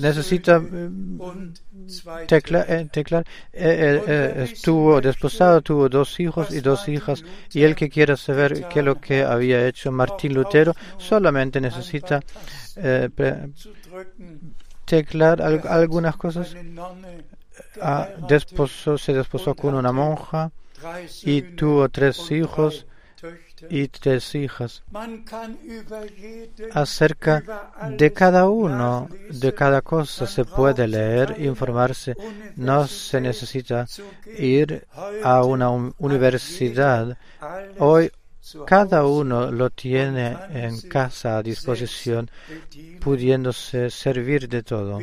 necesita 0.00 0.62
eh, 0.62 0.90
teclar. 2.92 3.24
estuvo 3.52 5.00
desposado, 5.00 5.62
tuvo 5.62 5.88
dos 5.88 6.20
hijos 6.20 6.52
y 6.52 6.60
dos 6.60 6.88
hijas. 6.88 7.24
Y 7.52 7.62
el 7.62 7.74
que 7.74 7.88
quiera 7.88 8.16
saber 8.16 8.68
qué 8.68 8.80
es 8.80 8.84
lo 8.84 9.00
que 9.00 9.22
había 9.22 9.66
hecho 9.66 9.90
Martín 9.90 10.34
Lutero, 10.34 10.74
solamente 10.98 11.60
necesita 11.60 12.20
teclar 14.90 15.40
algunas 15.40 16.16
cosas. 16.16 16.56
Ah, 17.80 18.08
se 18.98 19.12
desposó 19.12 19.54
con 19.54 19.74
una 19.74 19.92
monja 19.92 20.50
y 21.22 21.42
tuvo 21.42 21.88
tres 21.88 22.28
hijos 22.32 22.86
y 23.68 23.86
tres 23.86 24.34
hijas. 24.34 24.82
Acerca 26.72 27.34
de 27.88 28.12
cada 28.12 28.48
uno, 28.48 29.08
de 29.30 29.54
cada 29.54 29.80
cosa 29.82 30.26
se 30.26 30.44
puede 30.44 30.88
leer, 30.88 31.36
informarse. 31.38 32.16
No 32.56 32.88
se 32.88 33.20
necesita 33.20 33.86
ir 34.38 34.88
a 35.22 35.44
una 35.44 35.70
universidad. 35.98 37.16
Hoy 37.78 38.10
cada 38.66 39.06
uno 39.06 39.50
lo 39.50 39.70
tiene 39.70 40.36
en 40.50 40.80
casa 40.82 41.38
a 41.38 41.42
disposición, 41.42 42.30
pudiéndose 43.00 43.90
servir 43.90 44.48
de 44.48 44.62
todo. 44.62 44.98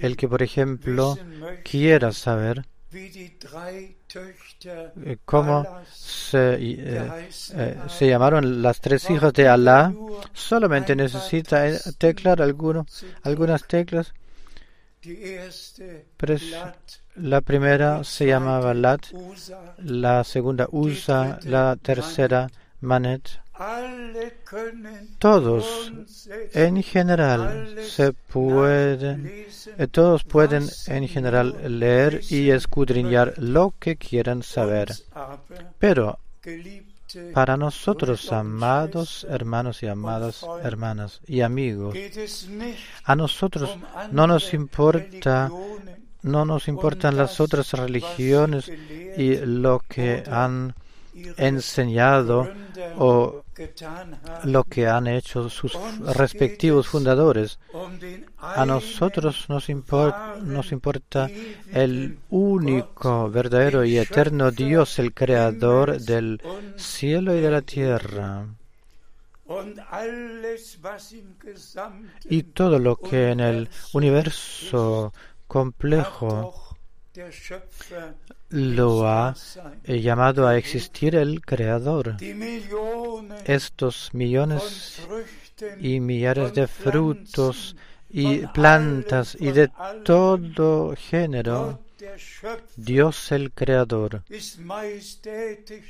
El 0.00 0.16
que, 0.16 0.28
por 0.28 0.42
ejemplo, 0.42 1.18
quiera 1.64 2.12
saber 2.12 2.64
eh, 2.94 5.16
cómo 5.24 5.66
se, 5.92 6.54
eh, 6.54 7.28
eh, 7.54 7.76
se, 7.88 8.08
llamaron 8.08 8.62
las 8.62 8.80
tres 8.80 9.10
hijas 9.10 9.32
de 9.32 9.48
Alá, 9.48 9.92
solamente 10.32 10.94
necesita 10.94 11.64
teclar 11.98 12.40
algunas 12.40 13.66
teclas. 13.66 14.14
La 17.16 17.40
primera 17.40 18.02
se 18.02 18.26
llamaba 18.26 18.74
Lat, 18.74 19.06
la 19.78 20.24
segunda 20.24 20.66
Usa, 20.70 21.38
la 21.44 21.76
tercera 21.80 22.50
Manet. 22.80 23.40
Todos 25.18 25.92
en 26.52 26.82
general 26.82 27.76
se 27.86 28.12
pueden, 28.12 29.46
eh, 29.78 29.86
todos 29.86 30.24
pueden 30.24 30.68
en 30.88 31.06
general 31.06 31.78
leer 31.78 32.20
y 32.30 32.50
escudriñar 32.50 33.34
lo 33.38 33.72
que 33.78 33.94
quieran 33.94 34.42
saber. 34.42 34.92
Pero 35.78 36.18
para 37.32 37.56
nosotros, 37.56 38.32
amados 38.32 39.24
hermanos 39.30 39.84
y 39.84 39.86
amadas 39.86 40.44
hermanas 40.64 41.20
y 41.28 41.42
amigos, 41.42 41.96
a 43.04 43.14
nosotros 43.14 43.78
no 44.10 44.26
nos 44.26 44.52
importa 44.52 45.48
no 46.24 46.44
nos 46.44 46.68
importan 46.68 47.16
las 47.16 47.40
otras 47.40 47.72
religiones 47.72 48.70
y 49.16 49.36
lo 49.36 49.80
que 49.86 50.24
han 50.28 50.74
enseñado 51.36 52.50
o 52.96 53.44
lo 54.44 54.64
que 54.64 54.88
han 54.88 55.06
hecho 55.06 55.48
sus 55.48 55.78
respectivos 56.00 56.88
fundadores. 56.88 57.58
A 58.38 58.66
nosotros 58.66 59.46
nos, 59.48 59.68
nos 59.68 60.72
importa 60.72 61.30
el 61.72 62.18
único, 62.30 63.30
verdadero 63.30 63.84
y 63.84 63.98
eterno 63.98 64.50
Dios, 64.50 64.98
el 64.98 65.14
creador 65.14 66.00
del 66.00 66.40
cielo 66.76 67.36
y 67.36 67.40
de 67.40 67.50
la 67.50 67.62
tierra. 67.62 68.46
Y 72.30 72.42
todo 72.42 72.78
lo 72.78 72.96
que 72.96 73.30
en 73.30 73.40
el 73.40 73.68
universo 73.92 75.12
complejo 75.46 76.74
lo 78.50 79.06
ha 79.06 79.34
eh, 79.84 80.00
llamado 80.00 80.48
a 80.48 80.56
existir 80.56 81.14
el 81.14 81.40
Creador. 81.42 82.16
Estos 83.44 84.10
millones 84.12 85.00
y 85.80 86.00
millares 86.00 86.54
de 86.54 86.66
frutos 86.66 87.76
y 88.10 88.46
plantas 88.48 89.36
y 89.38 89.52
de 89.52 89.70
todo 90.04 90.94
género, 90.96 91.80
Dios 92.76 93.30
el 93.32 93.52
Creador, 93.52 94.24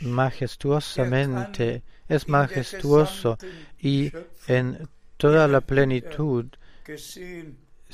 majestuosamente 0.01 1.83
es 2.09 2.29
majestuoso 2.29 3.39
y 3.79 4.13
en 4.47 4.89
toda 5.17 5.49
la 5.49 5.61
plenitud 5.63 6.47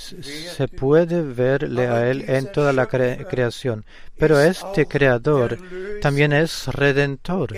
se 0.00 0.68
puede 0.68 1.22
verle 1.22 1.86
a 1.86 2.10
Él 2.10 2.24
en 2.28 2.50
toda 2.50 2.72
la 2.72 2.86
creación. 2.86 3.84
Pero 4.18 4.40
este 4.40 4.86
Creador 4.86 5.58
también 6.00 6.32
es 6.32 6.66
redentor. 6.66 7.54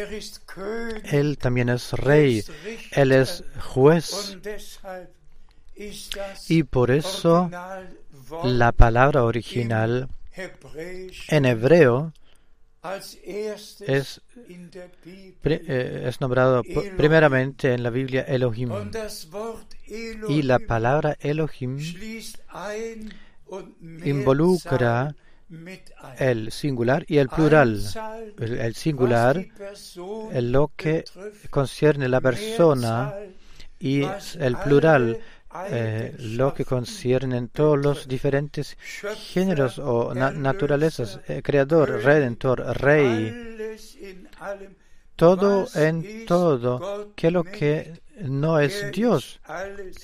Él 1.04 1.38
también 1.38 1.68
es 1.68 1.92
rey. 1.92 2.44
Él 2.92 3.12
es 3.12 3.44
juez. 3.60 4.38
Y 6.48 6.62
por 6.64 6.90
eso 6.90 7.50
la 8.44 8.72
palabra 8.72 9.24
original 9.24 10.08
en 11.28 11.44
hebreo 11.44 12.12
es, 13.86 14.20
eh, 15.44 16.02
es 16.04 16.20
nombrado 16.20 16.62
primeramente 16.96 17.74
en 17.74 17.82
la 17.82 17.90
Biblia 17.90 18.22
Elohim. 18.22 18.70
Y 20.28 20.42
la 20.42 20.58
palabra 20.58 21.16
Elohim 21.20 21.78
involucra 24.04 25.14
el 26.18 26.50
singular 26.50 27.04
y 27.06 27.18
el 27.18 27.28
plural. 27.28 27.82
El, 28.38 28.74
singular 28.74 29.46
es 30.32 30.44
lo 30.44 30.72
que 30.76 31.04
concierne 31.50 32.08
la 32.08 32.20
persona 32.20 33.14
y 33.78 34.02
el 34.38 34.56
plural 34.56 35.20
eh, 35.68 36.14
lo 36.18 36.54
que 36.54 36.64
concierne 36.64 37.48
todos 37.48 37.78
los 37.78 38.08
diferentes 38.08 38.78
géneros 39.32 39.78
o 39.78 40.14
naturalezas, 40.14 41.20
eh, 41.28 41.42
creador, 41.42 42.02
redentor, 42.02 42.60
rey, 42.80 43.76
todo 45.14 45.66
en 45.74 46.24
todo, 46.24 47.12
que 47.14 47.30
lo 47.30 47.44
que 47.44 48.00
no 48.20 48.58
es 48.58 48.90
Dios, 48.92 49.40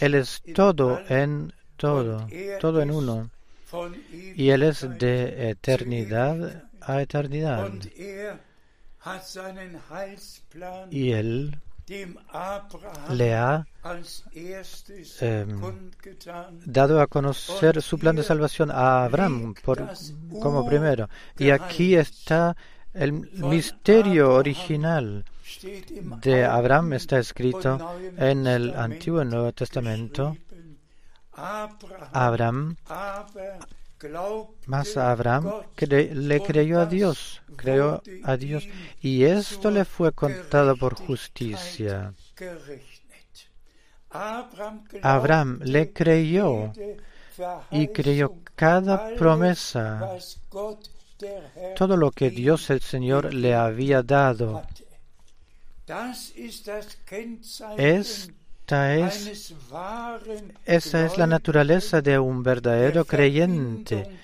Él 0.01 0.15
es 0.15 0.43
todo 0.55 1.01
en 1.09 1.53
todo, 1.77 2.27
todo 2.61 2.83
en 2.83 2.91
uno, 2.91 3.31
y 4.35 4.51
Él 4.51 4.63
es 4.63 4.87
de 4.99 5.51
eternidad 5.51 6.65
a 6.81 7.03
eternidad, 7.03 7.71
y 10.91 11.13
Él 11.13 11.59
le 13.11 13.35
ha 13.35 13.67
em, 15.21 15.61
dado 16.67 17.01
a 17.01 17.07
conocer 17.07 17.81
su 17.81 17.99
plan 17.99 18.17
de 18.17 18.23
salvación 18.23 18.71
a 18.71 19.05
Abraham 19.05 19.55
por, 19.65 19.89
como 20.41 20.67
primero. 20.67 21.09
Y 21.39 21.51
aquí 21.51 21.95
está 21.95 22.57
el 22.93 23.13
misterio 23.13 24.35
original 24.35 25.25
de 26.23 26.45
Abraham, 26.45 26.93
está 26.95 27.19
escrito 27.19 27.79
en 28.17 28.47
el 28.47 28.75
Antiguo 28.75 29.23
y 29.23 29.27
Nuevo 29.27 29.53
Testamento. 29.53 30.37
Abraham 32.13 32.77
mas 34.67 34.97
Abraham 34.97 35.51
le 35.77 36.41
creyó 36.41 36.81
a 36.81 36.87
Dios, 36.87 37.43
creyó 37.57 38.01
a 38.23 38.37
Dios, 38.37 38.69
y 39.01 39.25
esto 39.25 39.71
le 39.71 39.85
fue 39.85 40.13
contado 40.13 40.77
por 40.77 40.95
justicia. 40.95 42.15
Abraham 45.03 45.61
le 45.65 45.93
creyó 45.93 46.73
y 47.71 47.89
creyó 47.89 48.35
cada 48.55 49.15
promesa, 49.17 50.17
todo 51.77 51.97
lo 51.97 52.13
que 52.13 52.31
Dios 52.31 52.71
el 52.71 52.81
Señor 52.81 53.35
le 53.35 53.55
había 53.55 54.03
dado. 54.03 54.63
Es 57.77 58.31
esa 60.67 61.07
es, 61.07 61.17
la 61.17 61.27
naturaleza 61.27 62.03
de 62.03 62.19
un 62.19 62.43
verdadero 62.43 63.05
creyente 63.07 64.19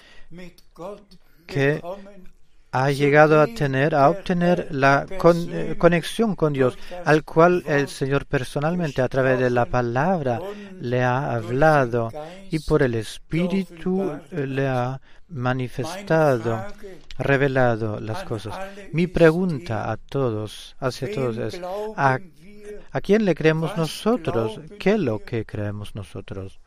que 1.46 1.80
ha 2.74 2.90
llegado 2.90 3.40
a 3.40 3.46
tener, 3.46 3.94
a 3.94 4.10
obtener 4.10 4.66
la 4.70 5.06
eh, 5.08 5.76
conexión 5.78 6.34
con 6.34 6.52
Dios, 6.52 6.76
al 7.04 7.22
cual 7.22 7.62
el 7.66 7.86
Señor 7.86 8.26
personalmente 8.26 9.00
a 9.00 9.08
través 9.08 9.38
de 9.38 9.48
la 9.48 9.66
palabra 9.66 10.40
le 10.80 11.00
ha 11.02 11.32
hablado 11.32 12.10
y 12.50 12.58
por 12.58 12.82
el 12.82 12.96
Espíritu 12.96 14.10
eh, 14.32 14.46
le 14.48 14.66
ha 14.66 15.00
manifestado, 15.28 16.66
revelado 17.16 18.00
las 18.00 18.24
cosas. 18.24 18.54
Mi 18.92 19.06
pregunta 19.06 19.90
a 19.92 19.96
todos, 19.96 20.74
hacia 20.80 21.14
todos 21.14 21.36
es, 21.38 21.60
¿a 21.96 22.18
¿A 22.90 23.00
quién 23.00 23.24
le 23.24 23.34
creemos 23.34 23.76
nosotros? 23.76 24.60
¿Qué 24.78 24.92
es 24.92 24.98
lo 24.98 25.18
que 25.18 25.44
creemos 25.44 25.94
nosotros? 25.94 26.60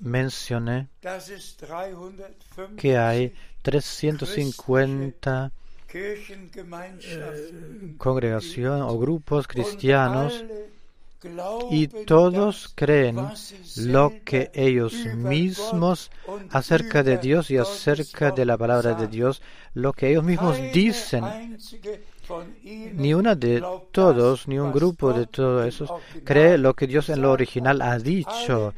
Mencioné 0.00 0.88
que 2.76 2.96
hay 2.96 3.34
350 3.64 5.50
eh, 5.94 7.94
congregaciones 7.96 8.82
o 8.82 8.98
grupos 8.98 9.48
cristianos 9.48 10.44
y 11.70 11.88
todos 11.88 12.70
creen 12.74 13.16
lo 13.76 14.12
que 14.22 14.50
ellos 14.52 14.92
mismos 15.16 16.10
acerca 16.50 17.02
de 17.02 17.16
Dios 17.16 17.50
y 17.50 17.56
acerca 17.56 18.32
de 18.32 18.44
la 18.44 18.58
palabra 18.58 18.92
de 18.92 19.08
Dios, 19.08 19.40
lo 19.72 19.94
que 19.94 20.10
ellos 20.10 20.24
mismos 20.24 20.58
dicen 20.74 21.24
ni 22.64 23.14
una 23.14 23.34
de 23.34 23.62
todos, 23.90 24.48
ni 24.48 24.58
un 24.58 24.72
grupo 24.72 25.12
de 25.12 25.26
todos 25.26 25.66
esos 25.66 25.90
cree 26.24 26.58
lo 26.58 26.74
que 26.74 26.86
Dios 26.86 27.08
en 27.08 27.22
lo 27.22 27.32
original 27.32 27.82
ha 27.82 27.98
dicho. 27.98 28.74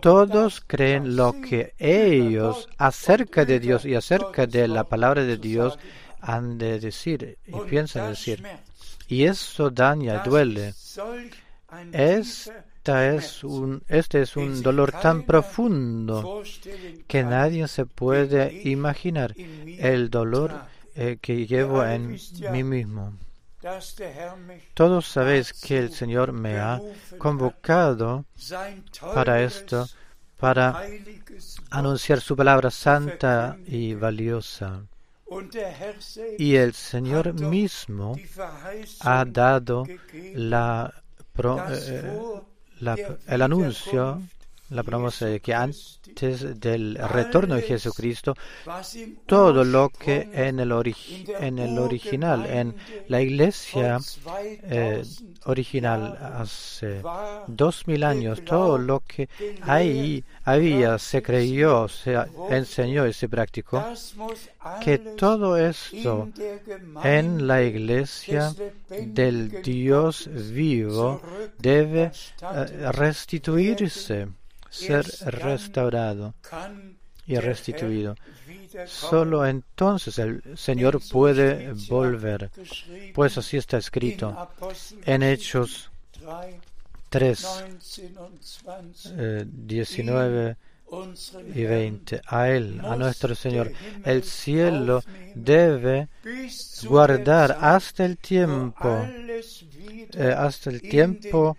Todos 0.00 0.62
creen 0.66 1.16
lo 1.16 1.34
que 1.40 1.74
ellos 1.78 2.68
acerca 2.78 3.44
de 3.44 3.60
Dios 3.60 3.84
y 3.84 3.94
acerca 3.94 4.46
de 4.46 4.68
la 4.68 4.84
palabra 4.84 5.22
de 5.22 5.36
Dios 5.36 5.78
han 6.20 6.58
de 6.58 6.80
decir 6.80 7.38
y 7.46 7.60
piensan 7.68 8.10
decir. 8.10 8.42
Y 9.08 9.24
eso 9.24 9.70
daña, 9.70 10.22
duele. 10.24 10.74
Esta 11.92 13.14
es 13.14 13.44
un, 13.44 13.82
este 13.88 14.22
es 14.22 14.36
un 14.36 14.62
dolor 14.62 14.92
tan 14.92 15.22
profundo 15.24 16.42
que 17.06 17.22
nadie 17.22 17.68
se 17.68 17.86
puede 17.86 18.62
imaginar. 18.68 19.34
El 19.36 20.10
dolor 20.10 20.52
eh, 20.96 21.18
que 21.20 21.46
llevo 21.46 21.84
en 21.84 22.16
mí 22.50 22.62
mismo. 22.64 23.12
Todos 24.74 25.06
sabéis 25.06 25.52
que 25.52 25.78
el 25.78 25.92
Señor 25.92 26.32
me 26.32 26.58
ha 26.58 26.80
convocado 27.18 28.24
para 29.14 29.42
esto, 29.42 29.86
para 30.38 30.82
anunciar 31.70 32.20
su 32.20 32.36
palabra 32.36 32.70
santa 32.70 33.56
y 33.66 33.94
valiosa. 33.94 34.84
Y 36.38 36.54
el 36.54 36.72
Señor 36.72 37.34
mismo 37.34 38.16
ha 39.00 39.24
dado 39.24 39.84
la, 40.34 41.02
eh, 41.78 43.18
el 43.26 43.42
anuncio 43.42 44.22
la 44.70 44.82
promesa 44.82 45.26
de 45.26 45.40
que 45.40 45.54
antes 45.54 46.60
del 46.60 46.96
retorno 46.96 47.54
de 47.54 47.62
Jesucristo, 47.62 48.34
todo 49.26 49.64
lo 49.64 49.90
que 49.90 50.28
en 50.32 50.60
el, 50.60 50.72
en 51.40 51.58
el 51.58 51.78
original, 51.78 52.46
en 52.46 52.74
la 53.08 53.20
iglesia 53.22 53.98
eh, 54.38 55.04
original 55.44 56.18
hace 56.40 57.02
dos 57.46 57.86
mil 57.86 58.02
años, 58.02 58.44
todo 58.44 58.78
lo 58.78 59.00
que 59.00 59.28
ahí 59.62 60.24
había, 60.44 60.98
se 60.98 61.22
creyó, 61.22 61.88
se 61.88 62.16
enseñó 62.50 63.06
y 63.06 63.12
se 63.12 63.28
practicó, 63.28 63.84
que 64.82 64.98
todo 64.98 65.56
esto 65.56 66.28
en 67.04 67.46
la 67.46 67.62
iglesia 67.62 68.52
del 68.88 69.62
Dios 69.62 70.28
vivo 70.52 71.20
debe 71.58 72.10
eh, 72.42 72.92
restituirse 72.92 74.28
ser 74.70 75.06
restaurado 75.26 76.34
y 77.26 77.36
restituido. 77.38 78.16
Solo 78.86 79.46
entonces 79.46 80.18
el 80.18 80.42
Señor 80.56 81.00
puede 81.10 81.72
volver, 81.88 82.50
pues 83.14 83.38
así 83.38 83.56
está 83.56 83.78
escrito 83.78 84.50
en 85.04 85.22
Hechos 85.22 85.90
3, 87.08 87.64
19 89.44 90.50
eh, 90.50 90.56
y 91.54 91.64
20. 91.64 92.22
A 92.26 92.48
Él, 92.48 92.80
a 92.84 92.96
nuestro 92.96 93.34
Señor, 93.34 93.72
el 94.04 94.22
cielo 94.22 95.02
debe 95.34 96.08
guardar 96.84 97.58
hasta 97.60 98.04
el 98.04 98.18
tiempo, 98.18 99.04
eh, 99.08 100.34
hasta 100.36 100.70
el 100.70 100.80
tiempo 100.82 101.56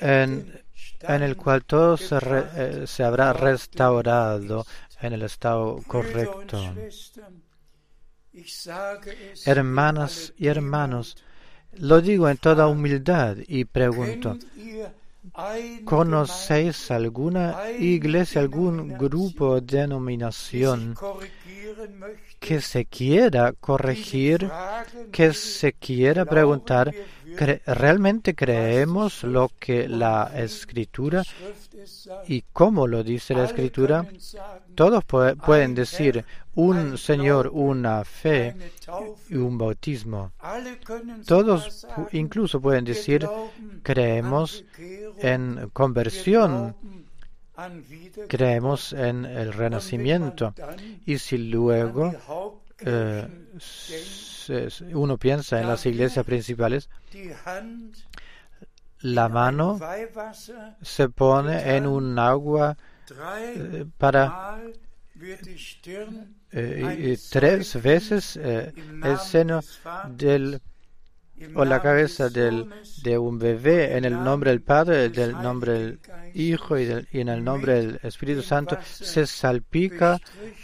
en 0.00 0.60
en 1.02 1.22
el 1.22 1.36
cual 1.36 1.64
todo 1.64 1.96
se, 1.96 2.18
eh, 2.22 2.86
se 2.86 3.02
habrá 3.04 3.32
restaurado 3.32 4.66
en 5.00 5.12
el 5.12 5.22
estado 5.22 5.80
correcto. 5.86 6.74
Hermanas 9.44 10.32
y 10.36 10.46
hermanos, 10.46 11.16
lo 11.72 12.00
digo 12.00 12.28
en 12.28 12.36
toda 12.36 12.68
humildad 12.68 13.36
y 13.46 13.64
pregunto, 13.64 14.36
¿conocéis 15.84 16.90
alguna 16.90 17.70
iglesia, 17.72 18.40
algún 18.40 18.96
grupo 18.96 19.60
denominación 19.60 20.94
que 22.40 22.60
se 22.62 22.86
quiera 22.86 23.52
corregir, 23.52 24.50
que 25.12 25.32
se 25.34 25.74
quiera 25.74 26.24
preguntar, 26.24 26.92
¿realmente 27.66 28.34
creemos 28.34 29.22
lo 29.22 29.50
que 29.60 29.86
la 29.86 30.32
escritura 30.34 31.22
y 32.26 32.42
cómo 32.52 32.86
lo 32.86 33.04
dice 33.04 33.34
la 33.34 33.44
escritura? 33.44 34.06
Todos 34.74 35.04
pueden 35.04 35.74
decir 35.74 36.24
un 36.54 36.96
Señor, 36.98 37.50
una 37.52 38.04
fe 38.04 38.56
y 39.28 39.36
un 39.36 39.58
bautismo. 39.58 40.32
Todos 41.26 41.86
incluso 42.12 42.60
pueden 42.60 42.84
decir 42.84 43.28
creemos 43.82 44.64
en 45.18 45.70
conversión 45.74 46.74
creemos 48.28 48.92
en 48.92 49.24
el 49.24 49.52
renacimiento. 49.52 50.54
Y 51.06 51.18
si 51.18 51.38
luego 51.38 52.12
eh, 52.78 53.28
uno 54.94 55.18
piensa 55.18 55.60
en 55.60 55.68
las 55.68 55.84
iglesias 55.86 56.24
principales, 56.24 56.88
la 59.00 59.28
mano 59.28 59.78
se 60.82 61.08
pone 61.08 61.76
en 61.76 61.86
un 61.86 62.18
agua 62.18 62.76
eh, 63.10 63.86
para 63.98 64.60
eh, 66.52 67.18
tres 67.30 67.82
veces 67.82 68.36
el 68.36 69.18
seno 69.18 69.60
del 70.08 70.60
o 71.54 71.64
la 71.64 71.80
cabeza 71.80 72.28
del, 72.28 72.68
de 73.02 73.18
un 73.18 73.38
bebé 73.38 73.96
en 73.96 74.04
el 74.04 74.22
nombre 74.22 74.50
del 74.50 74.60
Padre, 74.60 75.08
del 75.08 75.32
nombre 75.32 75.72
del 75.72 76.00
Hijo 76.34 76.78
y, 76.78 76.88
en 77.12 77.28
el 77.28 77.42
nombre 77.42 77.74
del 77.74 78.00
Espíritu 78.02 78.42
Santo 78.42 78.78
se 78.82 79.26
salpica 79.26 80.20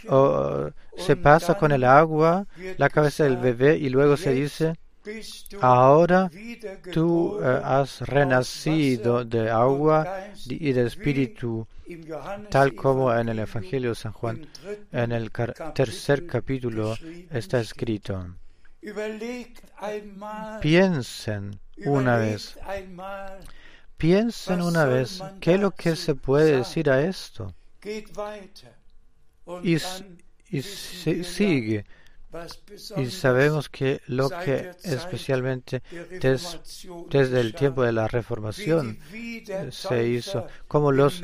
o 0.09 0.69
se 0.97 1.15
pasa 1.15 1.55
con 1.55 1.71
el 1.71 1.83
agua 1.83 2.45
la 2.77 2.89
cabeza 2.89 3.23
del 3.23 3.37
bebé 3.37 3.77
y 3.77 3.89
luego 3.89 4.17
se 4.17 4.33
dice, 4.33 4.75
ahora 5.61 6.29
tú 6.91 7.39
eh, 7.41 7.61
has 7.63 8.01
renacido 8.01 9.23
de 9.23 9.49
agua 9.49 10.31
y 10.45 10.73
de 10.73 10.85
espíritu, 10.85 11.67
tal 12.49 12.75
como 12.75 13.13
en 13.13 13.29
el 13.29 13.39
Evangelio 13.39 13.89
de 13.89 13.95
San 13.95 14.11
Juan, 14.11 14.47
en 14.91 15.11
el 15.11 15.31
tercer 15.73 16.25
capítulo 16.25 16.95
está 17.31 17.59
escrito. 17.59 18.25
Piensen 20.61 21.59
una 21.85 22.17
vez, 22.17 22.57
piensen 23.97 24.61
una 24.61 24.85
vez. 24.85 25.21
Qué 25.39 25.55
es 25.55 25.59
lo 25.59 25.71
que 25.71 25.95
se 25.95 26.15
puede 26.15 26.57
decir 26.57 26.89
a 26.89 27.01
esto. 27.01 27.53
Y, 29.63 29.77
y 30.49 30.61
sigue. 30.61 31.85
Y 32.97 33.05
sabemos 33.07 33.69
que 33.69 34.01
lo 34.07 34.29
que 34.29 34.71
especialmente 34.83 35.81
desde 37.09 37.39
el 37.39 37.53
tiempo 37.53 37.83
de 37.83 37.93
la 37.93 38.07
Reformación 38.07 38.99
se 39.71 40.07
hizo, 40.07 40.45
como 40.67 40.91
los 40.91 41.21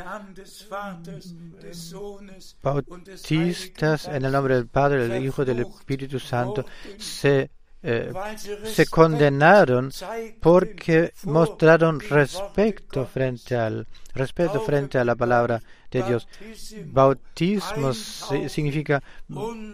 bautistas 2.61 4.07
en 4.07 4.25
el 4.25 4.31
nombre 4.31 4.55
del 4.55 4.67
Padre, 4.67 5.07
del 5.07 5.25
Hijo 5.25 5.43
y 5.43 5.45
del 5.45 5.59
Espíritu 5.59 6.19
Santo 6.19 6.65
se 6.97 7.51
se 7.83 8.85
condenaron 8.87 9.91
porque 10.39 11.13
mostraron 11.23 11.99
respeto 11.99 13.05
frente 13.05 13.55
al 13.55 13.85
respeto 14.13 14.61
frente 14.61 14.97
a 14.97 15.05
la 15.05 15.15
palabra 15.15 15.61
de 15.91 16.03
Dios. 16.03 16.27
Bautismo 16.85 17.93
significa 17.93 19.03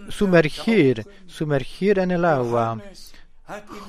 sumergir, 0.09 1.05
sumergir 1.27 1.99
en 1.99 2.11
el 2.11 2.25
agua. 2.25 2.81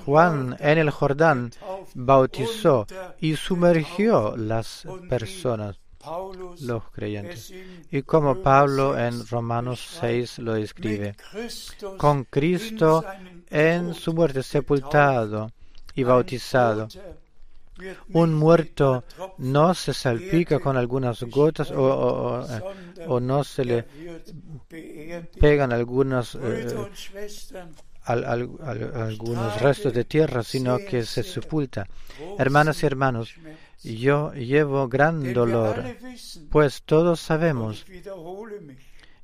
Juan 0.06 0.56
en 0.58 0.78
el 0.78 0.90
Jordán 0.90 1.52
bautizó 1.94 2.86
y 3.20 3.36
sumergió 3.36 4.34
las 4.36 4.86
personas 5.08 5.78
los 6.60 6.90
creyentes. 6.92 7.52
Y 7.90 8.02
como 8.02 8.42
Pablo 8.42 8.98
en 8.98 9.26
Romanos 9.26 9.98
6 10.00 10.38
lo 10.38 10.56
escribe, 10.56 11.14
con 11.98 12.24
Cristo 12.24 13.04
en 13.50 13.94
su 13.94 14.14
muerte 14.14 14.42
sepultado 14.42 15.50
y 15.94 16.04
bautizado. 16.04 16.88
Un 18.12 18.34
muerto 18.34 19.04
no 19.38 19.74
se 19.74 19.94
salpica 19.94 20.58
con 20.58 20.76
algunas 20.76 21.22
gotas 21.24 21.70
o, 21.70 23.20
no 23.20 23.44
se 23.44 23.64
le 23.64 23.86
pegan 25.40 25.72
algunas, 25.72 26.34
eh, 26.34 26.76
algunos 28.04 29.60
restos 29.60 29.94
de 29.94 30.04
tierra, 30.04 30.42
sino 30.42 30.78
que 30.78 31.04
se 31.04 31.22
sepulta. 31.22 31.86
Hermanas 32.38 32.82
y 32.82 32.86
hermanos, 32.86 33.34
yo 33.82 34.32
llevo 34.34 34.88
gran 34.88 35.32
dolor, 35.32 35.96
pues 36.50 36.82
todos 36.82 37.20
sabemos, 37.20 37.86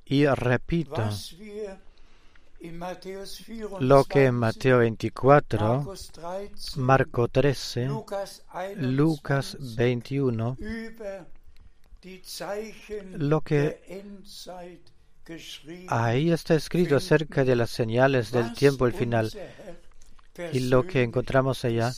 y 0.07 0.25
repito, 0.27 1.11
lo 3.81 4.05
que 4.05 4.25
en 4.27 4.35
Mateo 4.35 4.79
24, 4.79 5.95
Marco 6.77 7.29
13, 7.29 7.89
Lucas 8.77 9.57
21, 9.77 10.57
lo 13.17 13.41
que 13.41 14.03
ahí 15.89 16.31
está 16.31 16.55
escrito 16.55 16.97
acerca 16.97 17.45
de 17.45 17.57
las 17.57 17.71
señales 17.71 18.31
del 18.31 18.53
tiempo 18.55 18.87
el 18.87 18.93
final 18.93 19.31
y 20.53 20.61
lo 20.61 20.87
que 20.87 21.03
encontramos 21.03 21.65
allá 21.65 21.93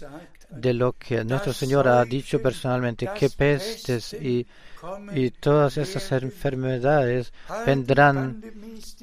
de 0.51 0.73
lo 0.73 0.95
que 0.95 1.25
nuestro 1.25 1.53
Señor 1.53 1.89
ha 1.89 2.05
dicho 2.05 2.41
personalmente, 2.41 3.09
que 3.15 3.29
pestes 3.29 4.15
y, 4.15 4.47
y 5.15 5.31
todas 5.31 5.77
esas 5.77 6.11
enfermedades 6.23 7.33
vendrán, 7.67 8.43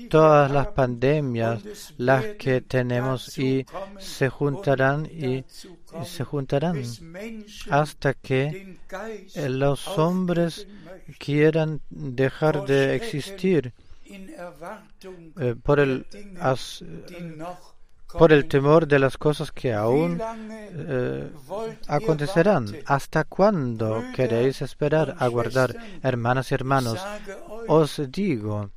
todas 0.09 0.49
las 0.51 0.67
pandemias, 0.67 1.93
las 1.97 2.25
que 2.39 2.61
tenemos, 2.61 3.38
y 3.38 3.65
se 3.99 4.29
juntarán 4.29 5.05
y, 5.05 5.43
se 6.03 6.23
juntarán 6.23 6.81
hasta 7.69 8.13
que 8.15 8.77
los 9.47 9.88
hombres 9.88 10.67
quieran 11.19 11.81
dejar 11.89 12.65
de 12.65 12.95
existir 12.95 13.73
eh, 14.07 15.55
por 15.63 15.79
el 15.79 16.05
por 18.18 18.32
el 18.32 18.47
temor 18.47 18.88
de 18.88 18.99
las 18.99 19.18
cosas 19.18 19.51
que 19.51 19.74
aún 19.74 20.22
eh, 20.49 21.30
acontecerán. 21.88 22.76
¿Hasta 22.86 23.24
cuándo 23.24 24.03
queréis 24.16 24.61
esperar, 24.61 25.16
aguardar, 25.20 25.76
hermanas 26.03 26.51
y 26.51 26.55
hermanos? 26.55 26.99
Os 27.68 28.01
digo 28.09 28.72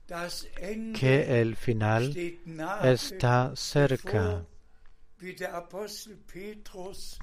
que 0.94 1.40
el 1.40 1.56
final 1.56 2.14
está 2.82 3.52
cerca 3.54 4.42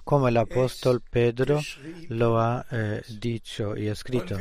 como 0.03 0.27
el 0.27 0.37
apóstol 0.37 1.01
Pedro 1.01 1.61
lo 2.09 2.39
ha 2.39 2.65
eh, 2.69 3.01
dicho 3.19 3.77
y 3.77 3.87
escrito. 3.87 4.37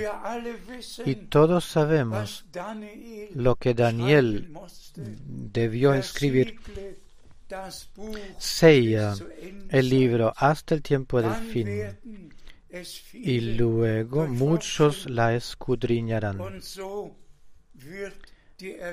Y 1.04 1.14
todos 1.14 1.64
sabemos 1.64 2.44
lo 3.34 3.54
que 3.56 3.74
Daniel 3.74 4.52
debió 4.96 5.94
escribir. 5.94 6.58
Sella 8.38 9.14
el 9.70 9.88
libro 9.88 10.32
hasta 10.36 10.74
el 10.74 10.82
tiempo 10.82 11.20
del 11.22 11.34
fin 11.34 11.68
y 13.12 13.40
luego 13.40 14.26
muchos 14.26 15.08
la 15.08 15.34
escudriñarán. 15.34 16.38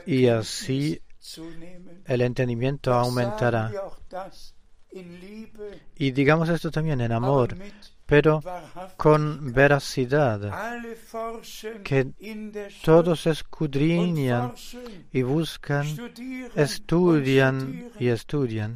Y 0.06 0.28
así 0.28 1.02
el 2.06 2.22
entendimiento 2.22 2.94
aumentará. 2.94 3.72
Y 5.96 6.12
digamos 6.12 6.50
esto 6.50 6.70
también 6.70 7.02
en 7.02 7.12
amor, 7.12 7.56
pero 8.12 8.42
con 8.98 9.54
veracidad, 9.54 10.42
que 11.82 12.08
todos 12.84 13.26
escudriñan 13.26 14.54
y 15.14 15.22
buscan, 15.22 15.88
estudian 16.54 17.90
y 17.98 18.10
estudian 18.10 18.76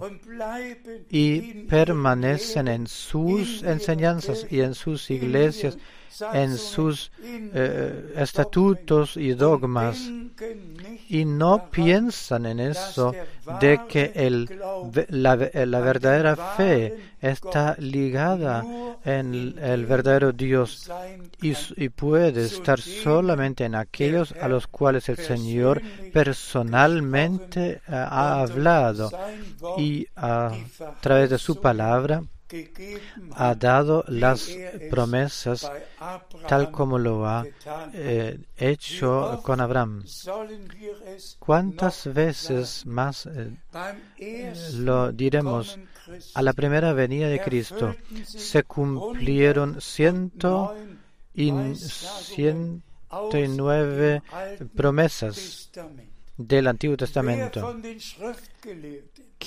y 1.10 1.66
permanecen 1.66 2.70
en 2.70 2.88
sus 2.88 3.62
enseñanzas 3.64 4.48
y 4.50 4.62
en 4.62 4.74
sus 4.74 5.12
iglesias 5.12 5.78
en 6.34 6.58
sus 6.58 7.12
eh, 7.24 8.14
estatutos 8.16 9.18
y 9.18 9.34
dogmas 9.34 9.98
y 11.10 11.26
no 11.26 11.70
piensan 11.70 12.46
en 12.46 12.60
eso 12.60 13.14
de 13.60 13.82
que 13.88 14.12
el, 14.16 14.50
la, 15.10 15.36
verdadera 15.36 16.36
fe 16.36 16.96
está 17.22 17.76
ligada 17.80 18.64
en 19.04 19.56
el 19.60 19.86
verdadero 19.86 20.32
Dios 20.32 20.90
y, 21.42 21.54
y, 21.78 21.90
puede 21.90 22.46
estar 22.46 22.80
solamente 22.80 23.66
en 23.66 23.76
aquellos 23.76 24.34
a 24.34 24.48
los 24.48 24.68
cuales 24.68 25.10
el 25.10 25.18
Señor 25.18 25.82
personalmente 26.12 27.82
ha 27.88 28.42
hablado 28.42 29.12
y 29.78 30.08
a 30.16 30.52
través 31.02 31.30
de 31.30 31.38
su 31.38 31.60
palabra 31.60 32.24
ha 33.36 33.56
dado 33.56 34.04
las 34.08 34.50
promesas 34.90 35.70
tal 36.48 36.72
como 36.72 37.00
lo 37.00 37.26
ha 37.26 37.46
eh, 37.94 38.40
hecho 38.58 39.42
con 39.44 39.62
Abraham. 39.62 40.04
¿Cuántas 41.40 42.14
veces 42.14 42.86
más 42.86 43.28
eh, 43.28 44.54
lo 44.76 45.12
diremos? 45.12 45.80
A 46.36 46.42
la 46.44 46.54
primera 46.54 46.94
venida 46.94 47.28
de 47.28 47.42
Cristo 47.42 47.96
se 48.26 48.64
cumplieron 48.64 49.82
ciento 49.82 50.76
y 51.34 51.52
ciento 51.76 52.84
nueve 53.50 54.22
promesas 54.76 55.72
del 56.38 56.68
Antiguo 56.68 56.98
Testamento. 56.98 57.76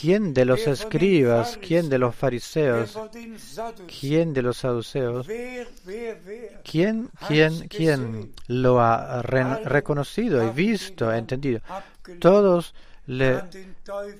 ¿Quién 0.00 0.32
de 0.34 0.44
los 0.44 0.66
escribas, 0.66 1.58
quién 1.60 1.88
de 1.88 1.98
los 1.98 2.14
fariseos, 2.14 2.96
quién 4.00 4.32
de 4.32 4.42
los 4.42 4.58
saduceos, 4.58 5.26
quién, 6.64 7.10
quién, 7.26 7.68
quién 7.68 8.32
lo 8.46 8.80
ha 8.80 9.22
reconocido 9.22 10.46
y 10.46 10.50
visto, 10.50 11.12
entendido? 11.12 11.60
Todos 12.20 12.74
le 13.06 13.36
eh, 13.36 13.40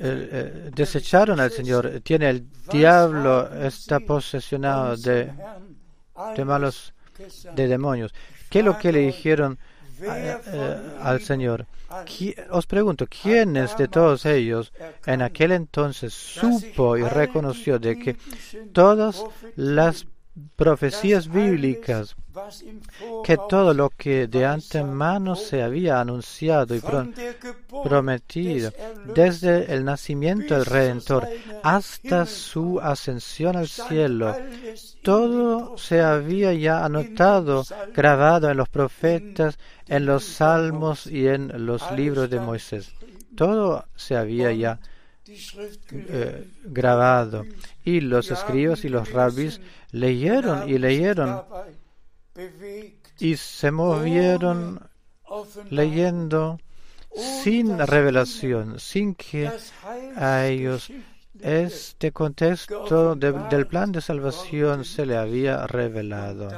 eh, 0.01 0.71
desecharon 0.75 1.39
al 1.41 1.51
Señor. 1.51 2.01
Tiene 2.03 2.31
el 2.31 2.47
diablo, 2.73 3.49
está 3.55 4.01
posesionado 4.01 4.97
de, 4.97 5.31
de 6.37 6.45
malos, 6.45 6.93
de 7.55 7.69
demonios. 7.69 8.13
¿Qué 8.51 8.61
es 8.61 8.65
lo 8.65 8.79
que 8.79 8.93
le 8.93 9.01
dijeron 9.01 9.59
eh, 10.03 10.77
al 11.03 11.21
Señor? 11.21 11.67
Os 12.51 12.67
pregunto, 12.67 13.07
¿quiénes 13.07 13.77
de 13.77 13.89
todos 13.89 14.27
ellos 14.27 14.73
en 15.07 15.23
aquel 15.23 15.53
entonces 15.53 16.13
supo 16.13 16.97
y 16.97 17.03
reconoció 17.03 17.79
de 17.79 17.99
que 17.99 18.17
todas 18.73 19.25
las 19.57 20.07
profecías 20.57 21.29
bíblicas, 21.29 22.17
que 23.25 23.37
todo 23.49 23.75
lo 23.75 23.91
que 23.91 24.27
de 24.27 24.47
antemano 24.47 25.35
se 25.35 25.63
había 25.63 26.01
anunciado 26.01 26.75
y 26.75 26.83
prometido, 27.85 28.73
desde 29.15 29.73
el 29.73 29.85
nacimiento 29.85 30.55
del 30.55 30.67
Redentor 30.67 31.29
hasta 31.63 32.27
su 32.27 32.81
ascensión 32.81 33.57
al 33.57 33.69
cielo, 33.69 34.37
todo 35.03 35.77
se 35.79 36.01
había 36.01 36.53
ya 36.53 36.85
anotado, 36.85 37.65
grabado 37.95 38.51
en 38.51 38.57
los 38.57 38.69
profetas, 38.69 39.59
en 39.87 40.07
los 40.07 40.25
salmos 40.25 41.07
y 41.07 41.27
en 41.27 41.67
los 41.67 41.91
libros 41.93 42.31
de 42.31 42.41
Moisés. 42.41 42.93
Todo 43.37 43.85
se 43.97 44.17
había 44.17 44.53
ya 44.53 44.81
eh, 45.91 46.49
grabado. 46.65 47.45
Y 47.85 48.01
los 48.01 48.31
escribas 48.31 48.85
y 48.85 48.89
los 48.89 49.11
rabis 49.13 49.61
leyeron 49.93 50.69
y 50.69 50.79
leyeron 50.79 51.43
y 53.19 53.37
se 53.37 53.71
movieron 53.71 54.81
leyendo 55.71 56.59
sin 57.15 57.79
revelación, 57.79 58.79
sin 58.79 59.15
que 59.15 59.51
a 60.17 60.47
ellos 60.47 60.91
este 61.41 62.13
contexto 62.13 63.15
del 63.15 63.67
plan 63.67 63.93
de 63.93 64.01
salvación 64.01 64.85
se 64.85 65.07
le 65.07 65.17
había 65.17 65.67
revelado. 65.67 66.49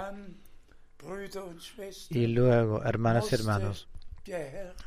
Y 2.11 2.27
luego, 2.27 2.83
hermanas 2.85 3.33
y 3.33 3.35
hermanos, 3.35 3.89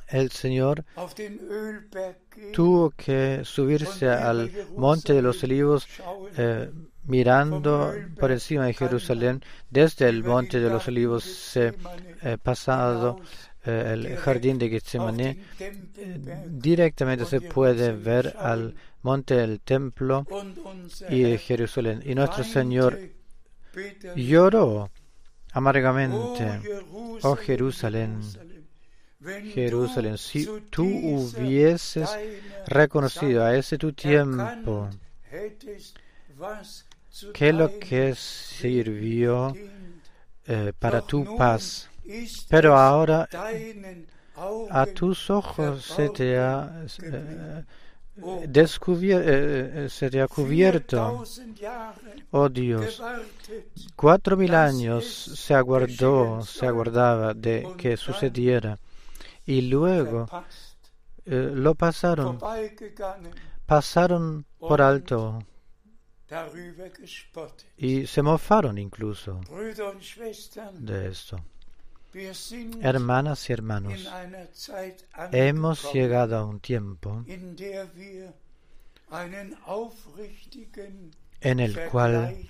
el 0.10 0.32
Señor 0.32 0.86
tuvo 2.54 2.92
que 2.92 3.42
subirse 3.44 4.10
al 4.10 4.52
monte 4.76 5.14
de 5.14 5.22
los 5.22 5.44
olivos 5.44 5.88
eh, 6.38 6.70
mirando 7.06 7.94
por 8.20 8.32
encima 8.32 8.66
de 8.66 8.74
Jerusalén. 8.74 9.44
Desde 9.70 10.08
el 10.10 10.24
monte 10.24 10.60
de 10.60 10.70
los 10.70 10.88
olivos 10.88 11.24
se 11.24 11.74
eh, 12.22 12.38
pasado 12.42 13.20
eh, 13.66 13.92
el 13.94 14.18
jardín 14.18 14.58
de 14.58 14.70
Getsemaní. 14.70 15.40
directamente 16.48 17.26
se 17.26 17.42
puede 17.42 17.94
ver 17.94 18.36
al 18.38 18.76
monte 19.02 19.36
del 19.36 19.60
templo 19.62 20.26
y 21.10 21.38
Jerusalén. 21.38 22.02
Y 22.06 22.16
nuestro 22.16 22.44
Señor 22.44 23.00
lloró 24.16 24.90
amargamente, 25.54 26.62
oh 27.22 27.36
Jerusalén, 27.36 28.20
Jerusalén, 29.54 30.18
si 30.18 30.48
tú 30.70 30.86
hubieses 30.86 32.10
reconocido 32.68 33.44
a 33.44 33.56
ese 33.56 33.78
tu 33.78 33.94
tiempo 33.94 34.90
que 37.34 37.54
lo 37.54 37.80
que 37.80 38.16
sirvió 38.16 39.54
eh, 40.46 40.74
para 40.78 41.02
tu 41.02 41.38
paz, 41.38 41.90
pero 42.50 42.78
ahora 42.78 43.28
a 44.70 44.86
tus 44.88 45.30
ojos 45.30 45.86
se 45.86 46.10
te 46.10 46.38
ha 46.38 46.86
eh, 48.16 48.44
eh, 49.16 49.88
se 49.90 50.10
te 50.10 50.22
ha 50.22 50.28
cubierto, 50.28 51.24
oh 52.32 52.50
Dios. 52.50 53.02
Cuatro 53.96 54.38
mil 54.38 54.54
años 54.54 55.06
se 55.06 55.54
aguardó, 55.54 56.44
se 56.44 56.68
aguardaba 56.68 57.34
de 57.34 57.68
que 57.78 57.98
sucediera 57.98 58.78
y 59.46 59.62
luego 59.62 60.26
eh, 61.26 61.52
lo 61.54 61.76
pasaron, 61.76 62.40
pasaron 63.66 64.46
por 64.60 64.82
alto 64.82 65.40
y 67.78 68.08
se 68.08 68.22
mofaron 68.22 68.78
incluso 68.78 69.42
de 70.74 71.08
esto. 71.08 71.44
Hermanas 72.82 73.50
y 73.50 73.54
hermanos, 73.54 74.08
hemos 75.32 75.94
llegado 75.94 76.38
a 76.38 76.46
un 76.46 76.60
tiempo 76.60 77.26
en 81.42 81.60
el 81.60 81.90
cual 81.90 82.50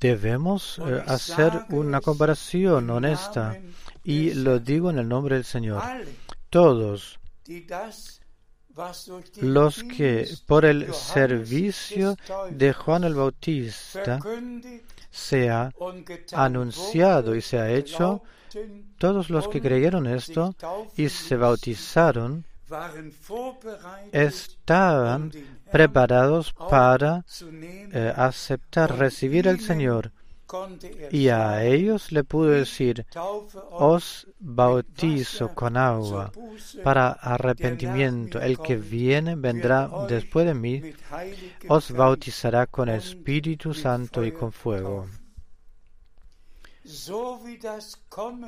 debemos 0.00 0.78
eh, 0.78 1.02
hacer 1.06 1.52
una 1.68 2.00
comparación 2.00 2.88
honesta 2.90 3.56
y 4.02 4.32
lo 4.34 4.58
digo 4.58 4.90
en 4.90 4.98
el 4.98 5.08
nombre 5.08 5.36
del 5.36 5.44
Señor. 5.44 5.82
Todos 6.48 7.20
los 9.40 9.84
que 9.84 10.28
por 10.46 10.64
el 10.64 10.94
servicio 10.94 12.16
de 12.50 12.72
Juan 12.72 13.04
el 13.04 13.14
Bautista 13.14 14.18
se 15.10 15.50
ha 15.50 15.70
anunciado 16.32 17.34
y 17.34 17.42
se 17.42 17.58
ha 17.58 17.70
hecho, 17.70 18.22
todos 18.98 19.28
los 19.28 19.48
que 19.48 19.60
creyeron 19.60 20.06
esto 20.06 20.54
y 20.96 21.08
se 21.08 21.36
bautizaron 21.36 22.44
estaban 24.12 25.32
preparados 25.70 26.52
para 26.52 27.24
eh, 27.92 28.12
aceptar, 28.16 28.98
recibir 28.98 29.48
al 29.48 29.60
Señor. 29.60 30.12
Y 31.12 31.28
a 31.28 31.64
ellos 31.64 32.10
le 32.10 32.24
pudo 32.24 32.50
decir, 32.50 33.06
os 33.70 34.26
bautizo 34.40 35.54
con 35.54 35.76
agua 35.76 36.32
para 36.82 37.12
arrepentimiento. 37.12 38.40
El 38.40 38.58
que 38.58 38.76
viene 38.76 39.36
vendrá 39.36 39.88
después 40.08 40.46
de 40.46 40.54
mí, 40.54 40.82
os 41.68 41.92
bautizará 41.92 42.66
con 42.66 42.88
Espíritu 42.88 43.74
Santo 43.74 44.24
y 44.24 44.32
con 44.32 44.50
fuego. 44.50 45.06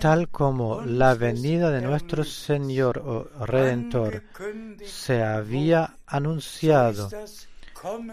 Tal 0.01 0.29
como 0.29 0.83
la 0.83 1.15
venida 1.15 1.71
de 1.71 1.81
nuestro 1.81 2.25
Señor 2.25 2.99
o 2.99 3.29
Redentor 3.45 4.23
se 4.85 5.23
había 5.23 5.97
anunciado, 6.07 7.09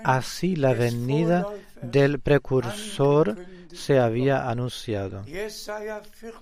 así 0.04 0.56
la 0.56 0.74
venida 0.74 1.48
del 1.82 2.20
precursor 2.20 3.38
se 3.74 4.00
había 4.00 4.50
anunciado. 4.50 5.24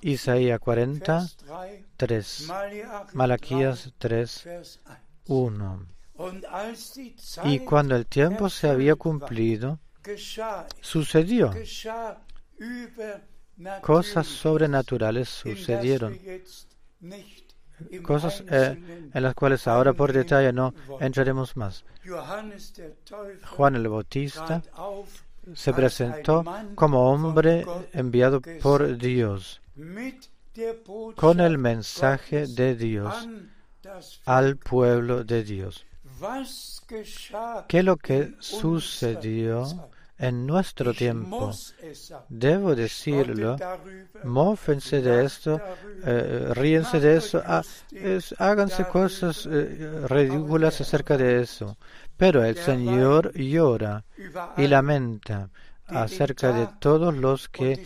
Isaías 0.01 0.59
43, 0.59 2.47
Malaquías 3.13 3.93
3, 3.97 4.49
1. 5.27 5.87
Y 7.43 7.59
cuando 7.59 7.95
el 7.95 8.05
tiempo 8.07 8.49
se 8.49 8.69
había 8.69 8.95
cumplido, 8.95 9.79
sucedido 10.81 11.53
cosas 13.81 14.27
sobrenaturales 14.27 15.29
sucedieron, 15.29 16.17
cosas 18.03 18.43
eh, 18.49 19.09
en 19.13 19.23
las 19.23 19.33
cuales 19.35 19.67
ahora 19.67 19.93
por 19.93 20.13
detalle 20.13 20.51
no 20.53 20.73
entraremos 20.99 21.55
más. 21.57 21.83
Juan 23.55 23.75
el 23.75 23.87
Bautista 23.87 24.61
se 25.53 25.73
presentó 25.73 26.43
como 26.75 27.11
hombre 27.11 27.65
enviado 27.93 28.41
por 28.61 28.97
Dios 28.97 29.61
con 31.15 31.39
el 31.39 31.57
mensaje 31.57 32.47
de 32.47 32.75
Dios 32.75 33.27
al 34.25 34.57
pueblo 34.57 35.23
de 35.23 35.43
Dios. 35.43 35.85
¿Qué 37.67 37.79
es 37.79 37.85
lo 37.85 37.97
que 37.97 38.33
sucedió 38.39 39.89
en 40.17 40.45
nuestro 40.47 40.93
tiempo. 40.93 41.51
Debo 42.29 42.75
decirlo, 42.75 43.55
mófense 44.23 45.01
de 45.01 45.25
esto, 45.25 45.61
eh, 46.03 46.51
ríense 46.53 46.99
de 46.99 47.17
eso, 47.17 47.41
ah, 47.45 47.63
háganse 48.39 48.85
cosas 48.85 49.47
eh, 49.49 50.05
ridículas 50.07 50.81
acerca 50.81 51.17
de 51.17 51.41
eso. 51.41 51.77
Pero 52.15 52.43
el 52.43 52.57
Señor 52.57 53.31
llora 53.33 54.03
y 54.57 54.67
lamenta 54.67 55.49
acerca 55.85 56.51
de 56.51 56.67
todos 56.79 57.15
los 57.15 57.47
que 57.47 57.81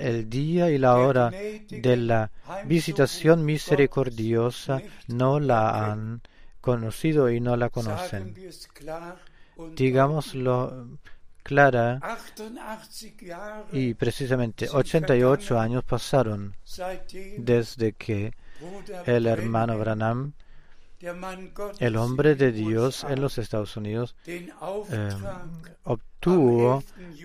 el 0.00 0.30
día 0.30 0.70
y 0.70 0.78
la 0.78 0.96
hora 0.96 1.30
de 1.30 1.96
la 1.96 2.30
visitación 2.64 3.44
misericordiosa 3.44 4.80
no 5.08 5.40
la 5.40 5.90
han 5.90 6.22
conocido 6.60 7.28
y 7.28 7.40
no 7.40 7.56
la 7.56 7.68
conocen. 7.68 8.34
Digámoslo 9.74 10.98
clara 11.42 12.00
y 13.72 13.94
precisamente 13.94 14.68
88 14.70 15.58
años 15.58 15.84
pasaron 15.84 16.54
desde 17.38 17.92
que 17.92 18.32
el 19.06 19.26
hermano 19.26 19.78
Branham, 19.78 20.32
el 21.80 21.96
hombre 21.96 22.36
de 22.36 22.52
Dios 22.52 23.04
en 23.08 23.20
los 23.20 23.38
Estados 23.38 23.76
Unidos, 23.76 24.14
eh, 24.26 25.10
obtuvo 25.84 26.82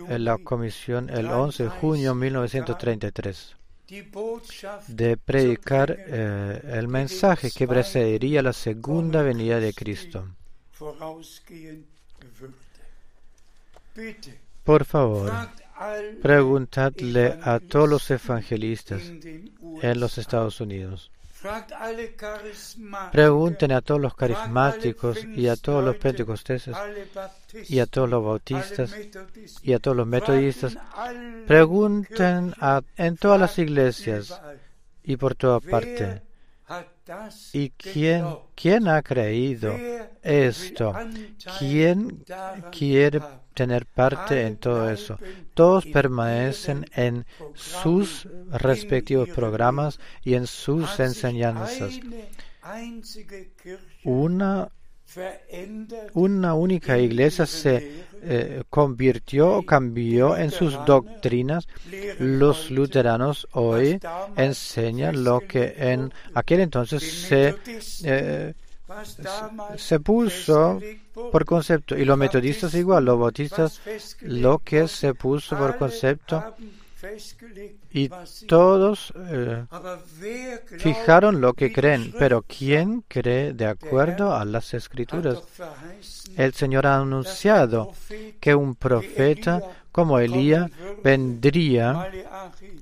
la 0.09 0.38
comisión 0.39 1.09
el 1.09 1.28
11 1.28 1.63
de 1.63 1.70
junio 1.70 2.13
de 2.13 2.20
1933 2.20 3.57
de 4.88 5.15
predicar 5.15 5.95
eh, 5.97 6.61
el 6.74 6.88
mensaje 6.89 7.51
que 7.51 7.68
precedería 7.68 8.41
la 8.41 8.51
segunda 8.51 9.22
venida 9.22 9.59
de 9.59 9.74
Cristo. 9.74 10.28
Por 14.63 14.85
favor, 14.85 15.31
preguntadle 16.21 17.39
a 17.41 17.59
todos 17.59 17.89
los 17.89 18.11
evangelistas 18.11 19.01
en 19.81 19.99
los 19.99 20.17
Estados 20.17 20.59
Unidos. 20.59 21.11
Pregunten 23.11 23.71
a 23.71 23.81
todos 23.81 24.01
los 24.01 24.15
carismáticos 24.15 25.23
y 25.23 25.47
a 25.47 25.55
todos 25.55 25.83
los 25.83 25.95
pentecostales 25.97 26.69
y 27.69 27.79
a 27.79 27.85
todos 27.85 28.09
los 28.09 28.23
bautistas 28.23 28.95
y 29.61 29.73
a 29.73 29.79
todos 29.79 29.95
los 29.97 30.07
metodistas. 30.07 30.77
Pregunten 31.45 32.53
en 32.97 33.17
todas 33.17 33.39
las 33.39 33.57
iglesias 33.59 34.41
y 35.03 35.15
por 35.15 35.35
toda 35.35 35.59
parte. 35.59 36.26
¿Y 37.53 37.70
quién, 37.70 38.26
quién 38.55 38.88
ha 38.88 39.01
creído 39.01 39.74
esto? 40.22 40.93
¿Quién 41.59 42.26
quiere 42.72 43.22
tener 43.53 43.86
parte 43.86 44.45
en 44.45 44.57
todo 44.57 44.89
eso? 44.89 45.18
Todos 45.53 45.86
permanecen 45.86 46.86
en 46.93 47.26
sus 47.53 48.28
respectivos 48.49 49.30
programas 49.30 49.99
y 50.24 50.34
en 50.34 50.45
sus 50.45 50.99
enseñanzas. 50.99 51.99
Una 54.03 54.70
una 56.13 56.53
única 56.53 56.97
iglesia 56.97 57.45
se 57.45 58.05
eh, 58.21 58.63
convirtió 58.69 59.57
o 59.57 59.63
cambió 59.63 60.35
en 60.37 60.51
sus 60.51 60.73
doctrinas. 60.85 61.67
Los 62.19 62.71
luteranos 62.71 63.47
hoy 63.51 63.99
enseñan 64.35 65.23
lo 65.23 65.41
que 65.41 65.75
en 65.77 66.13
aquel 66.33 66.61
entonces 66.61 67.03
se, 67.03 67.55
eh, 68.03 68.53
se 69.77 69.99
puso 69.99 70.79
por 71.31 71.45
concepto. 71.45 71.97
Y 71.97 72.05
los 72.05 72.17
metodistas 72.17 72.73
igual, 72.73 73.05
los 73.05 73.19
bautistas, 73.19 73.81
lo 74.21 74.59
que 74.59 74.87
se 74.87 75.13
puso 75.13 75.57
por 75.57 75.77
concepto 75.77 76.55
y 77.91 78.09
todos 78.47 79.13
eh, 79.15 79.65
fijaron 80.79 81.41
lo 81.41 81.53
que 81.53 81.71
creen, 81.71 82.13
pero 82.17 82.41
¿quién 82.41 83.03
cree 83.07 83.53
de 83.53 83.65
acuerdo 83.65 84.35
a 84.35 84.45
las 84.45 84.73
escrituras? 84.73 85.39
El 86.35 86.53
Señor 86.53 86.87
ha 86.87 86.97
anunciado 86.97 87.93
que 88.39 88.55
un 88.55 88.75
profeta 88.75 89.61
como 89.91 90.19
Elías 90.19 90.69
vendría, 91.03 92.11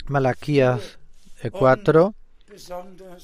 Malaquías 0.07 0.97
4, 1.51 2.13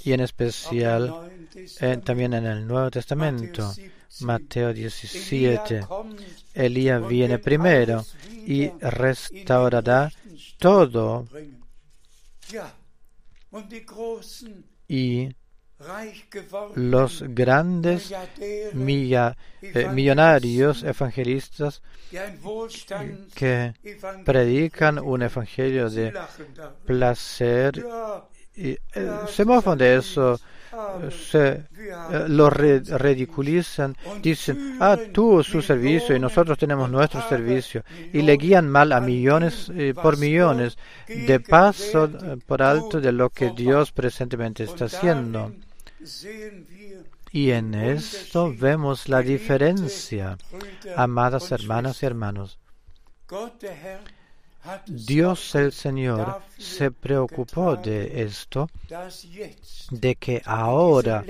y 0.03 0.13
en 0.13 0.19
especial 0.19 1.31
eh, 1.79 1.99
también 2.03 2.33
en 2.33 2.45
el 2.45 2.67
Nuevo 2.67 2.91
Testamento, 2.91 3.73
Mateo 4.21 4.73
17. 4.73 5.85
Elías 6.53 7.07
viene 7.07 7.39
primero 7.39 8.05
y 8.45 8.69
restaurará 8.79 10.11
todo 10.61 11.25
y 14.87 15.29
los 16.75 17.23
grandes 17.29 18.13
eh, 18.39 18.71
millonarios 19.91 20.83
evangelistas 20.83 21.81
que 23.33 23.73
predican 24.23 24.99
un 24.99 25.23
evangelio 25.23 25.89
de 25.89 26.13
placer 26.85 27.83
y 28.55 28.69
eh, 28.71 28.79
se 29.27 29.43
mofan 29.43 29.79
de 29.79 29.95
eso 29.95 30.39
se 31.09 31.47
eh, 31.49 32.25
lo 32.27 32.49
ridiculizan, 32.49 33.95
dicen, 34.21 34.77
ah, 34.79 34.97
tú 35.11 35.43
su 35.43 35.61
servicio 35.61 36.15
y 36.15 36.19
nosotros 36.19 36.57
tenemos 36.57 36.89
nuestro 36.89 37.27
servicio, 37.27 37.83
y 38.13 38.21
le 38.21 38.37
guían 38.37 38.69
mal 38.69 38.91
a 38.91 39.01
millones 39.01 39.71
eh, 39.75 39.93
por 39.93 40.17
millones, 40.17 40.77
de 41.07 41.39
paso 41.39 42.05
eh, 42.05 42.37
por 42.45 42.61
alto 42.61 43.01
de 43.01 43.11
lo 43.11 43.29
que 43.29 43.51
Dios 43.51 43.91
presentemente 43.91 44.63
está 44.63 44.85
haciendo. 44.85 45.53
Y 47.31 47.51
en 47.51 47.73
esto 47.73 48.53
vemos 48.57 49.07
la 49.07 49.21
diferencia, 49.21 50.37
amadas 50.95 51.51
hermanas 51.51 52.03
y 52.03 52.05
hermanos. 52.05 52.59
Dios 54.85 55.55
el 55.55 55.71
Señor 55.71 56.41
se 56.57 56.91
preocupó 56.91 57.75
de 57.75 58.23
esto, 58.23 58.69
de 59.89 60.15
que 60.15 60.41
ahora, 60.45 61.23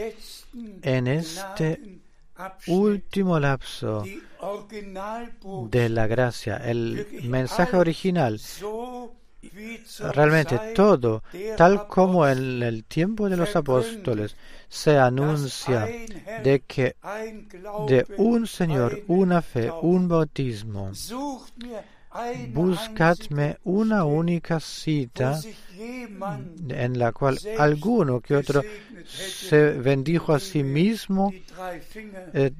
en 0.82 1.08
este 1.08 2.02
último 2.68 3.40
lapso 3.40 4.04
de 5.70 5.90
la 5.90 6.08
gracia, 6.08 6.58
el 6.58 7.22
mensaje 7.24 7.78
original, 7.78 8.40
realmente 10.14 10.60
todo, 10.76 11.24
tal 11.58 11.88
como 11.88 12.28
en 12.28 12.62
el 12.64 12.84
tiempo 12.84 13.30
de 13.30 13.38
los 13.38 13.56
apóstoles, 13.56 14.36
se 14.70 14.98
anuncia 14.98 15.88
de 16.44 16.64
que 16.68 16.96
de 17.88 18.06
un 18.18 18.48
Señor, 18.48 19.04
una 19.08 19.42
fe, 19.42 19.72
un 19.72 20.08
bautismo. 20.08 20.92
Buscadme 22.50 23.58
una 23.64 24.04
única 24.04 24.60
cita 24.60 25.40
en 25.78 27.00
la 27.00 27.14
cual 27.14 27.40
alguno 27.58 28.20
que 28.20 28.36
otro 28.36 28.62
se 29.06 29.72
bendijo 29.72 30.34
a 30.34 30.40
sí 30.40 30.62
mismo 30.62 31.32
eh, 32.34 32.52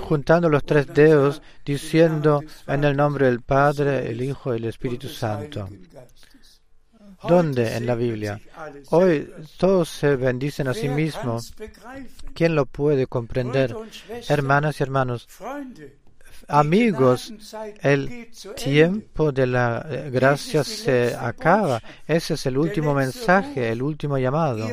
juntando 0.00 0.48
los 0.48 0.64
tres 0.64 0.86
dedos 0.86 1.42
diciendo 1.64 2.42
en 2.66 2.84
el 2.84 2.96
nombre 2.96 3.26
del 3.26 3.42
Padre, 3.42 4.10
el 4.10 4.22
Hijo 4.22 4.54
y 4.54 4.58
el 4.58 4.64
Espíritu 4.64 5.08
Santo. 5.08 5.68
¿Dónde 7.26 7.76
en 7.76 7.86
la 7.86 7.94
Biblia? 7.94 8.40
Hoy 8.90 9.30
todos 9.58 9.88
se 9.88 10.16
bendicen 10.16 10.68
a 10.68 10.74
sí 10.74 10.88
mismos. 10.88 11.54
¿Quién 12.34 12.54
lo 12.54 12.66
puede 12.66 13.06
comprender? 13.06 13.74
Hermanas 14.28 14.80
y 14.80 14.82
hermanos, 14.82 15.26
amigos, 16.48 17.32
el 17.82 18.30
tiempo 18.56 19.32
de 19.32 19.46
la 19.46 19.86
eh, 19.88 20.10
gracia 20.10 20.64
se 20.64 21.14
acaba. 21.14 21.82
Ese 22.06 22.34
es 22.34 22.46
el 22.46 22.58
último 22.58 22.94
mensaje, 22.94 23.70
el 23.70 23.82
último 23.82 24.18
llamado. 24.18 24.68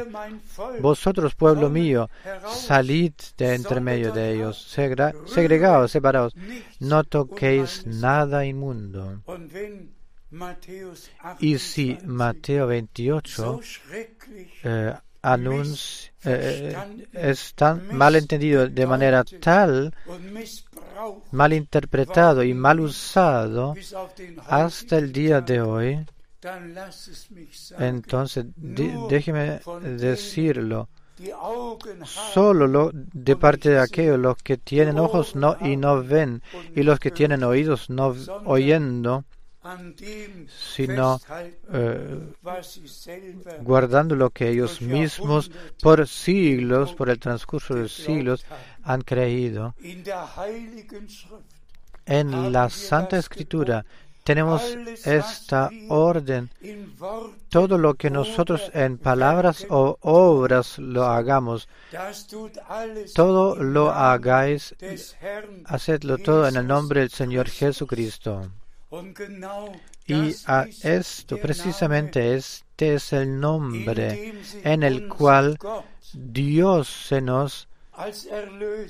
Vosotros, 0.79 1.35
pueblo 1.35 1.69
mío, 1.69 2.09
salid 2.49 3.13
de 3.37 3.55
entre 3.55 3.79
medio 3.79 4.11
de 4.11 4.33
ellos, 4.33 4.57
segregados, 5.25 5.91
separados, 5.91 6.33
no 6.79 7.03
toquéis 7.03 7.85
nada 7.85 8.45
inmundo. 8.45 9.21
Y 11.39 11.57
si 11.57 11.97
Mateo 12.05 12.67
28 12.67 13.59
eh, 14.63 14.93
anuncia, 15.21 16.11
eh, 16.23 16.75
es 17.13 17.53
tan 17.53 17.95
mal 17.95 18.15
entendido 18.15 18.67
de 18.67 18.87
manera 18.87 19.23
tal 19.23 19.93
mal 21.31 21.53
interpretado 21.53 22.43
y 22.43 22.53
mal 22.53 22.79
usado 22.79 23.75
hasta 24.47 24.97
el 24.97 25.11
día 25.11 25.41
de 25.41 25.61
hoy, 25.61 26.05
entonces 27.79 28.45
déjeme 28.55 29.61
decirlo. 29.97 30.89
Solo 32.33 32.65
lo, 32.65 32.89
de 32.93 33.35
parte 33.35 33.69
de 33.69 33.79
aquellos 33.79 34.17
los 34.17 34.37
que 34.37 34.57
tienen 34.57 34.97
ojos 34.97 35.35
no 35.35 35.55
y 35.61 35.77
no 35.77 36.03
ven 36.03 36.41
y 36.75 36.81
los 36.81 36.99
que 36.99 37.11
tienen 37.11 37.43
oídos 37.43 37.91
no 37.91 38.15
oyendo 38.45 39.23
sino 40.47 41.19
eh, 41.71 42.33
guardando 43.61 44.15
lo 44.15 44.29
que 44.31 44.49
ellos 44.49 44.81
mismos 44.81 45.51
por 45.81 46.07
siglos, 46.07 46.93
por 46.93 47.09
el 47.09 47.19
transcurso 47.19 47.75
de 47.75 47.87
siglos, 47.87 48.45
han 48.83 49.01
creído. 49.01 49.75
En 52.05 52.51
la 52.51 52.69
Santa 52.69 53.17
Escritura 53.17 53.85
tenemos 54.23 54.63
esta 55.05 55.69
orden. 55.89 56.49
Todo 57.49 57.77
lo 57.77 57.95
que 57.95 58.09
nosotros 58.09 58.71
en 58.73 58.97
palabras 58.97 59.65
o 59.69 59.97
obras 60.01 60.77
lo 60.79 61.05
hagamos, 61.05 61.67
todo 63.13 63.55
lo 63.55 63.91
hagáis, 63.91 64.75
hacedlo 65.65 66.17
todo 66.17 66.47
en 66.47 66.55
el 66.55 66.67
nombre 66.67 67.01
del 67.01 67.09
Señor 67.09 67.49
Jesucristo. 67.49 68.49
Y 70.07 70.35
a 70.47 70.67
esto 70.83 71.37
precisamente 71.37 72.35
este 72.35 72.95
es 72.95 73.13
el 73.13 73.39
nombre 73.39 74.33
en 74.63 74.83
el 74.83 75.07
cual 75.07 75.57
Dios 76.13 76.89
se 77.07 77.21
nos 77.21 77.69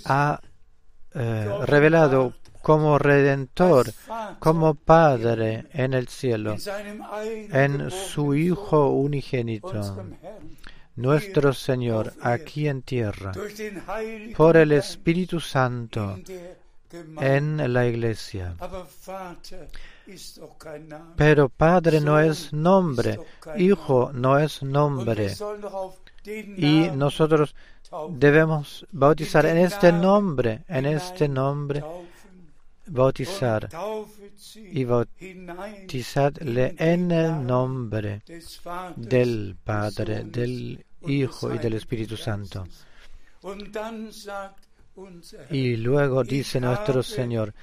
ha 0.05 0.41
eh, 1.13 1.49
revelado 1.65 2.33
como 2.61 2.97
redentor, 2.97 3.91
como 4.39 4.75
Padre 4.75 5.65
en 5.71 5.93
el 5.93 6.07
cielo, 6.07 6.55
en 7.51 7.91
su 7.91 8.35
Hijo 8.35 8.89
unigénito, 8.89 10.05
nuestro 10.95 11.53
Señor 11.53 12.13
aquí 12.21 12.67
en 12.67 12.81
tierra, 12.81 13.33
por 14.35 14.57
el 14.57 14.71
Espíritu 14.71 15.39
Santo 15.39 16.17
en 17.19 17.73
la 17.73 17.87
iglesia. 17.87 18.55
Pero 21.15 21.49
Padre 21.49 22.01
no 22.01 22.19
es 22.19 22.51
nombre, 22.53 23.19
Hijo 23.57 24.11
no 24.13 24.37
es 24.37 24.63
nombre. 24.63 25.33
Y 26.25 26.89
nosotros 26.93 27.55
debemos 28.09 28.85
bautizar 28.91 29.45
en 29.45 29.57
este 29.57 29.91
nombre, 29.91 30.63
en 30.67 30.85
este 30.85 31.27
nombre, 31.27 31.83
bautizar 32.87 33.69
y 34.55 34.83
bautizarle 34.83 36.75
en 36.77 37.11
el 37.11 37.45
nombre 37.45 38.21
del 38.95 39.55
Padre, 39.63 40.23
del 40.23 40.83
Hijo 41.07 41.53
y 41.53 41.57
del 41.57 41.73
Espíritu 41.73 42.17
Santo. 42.17 42.67
Y 45.49 45.77
luego 45.77 46.23
dice 46.23 46.59
nuestro 46.59 47.01
Señor, 47.01 47.53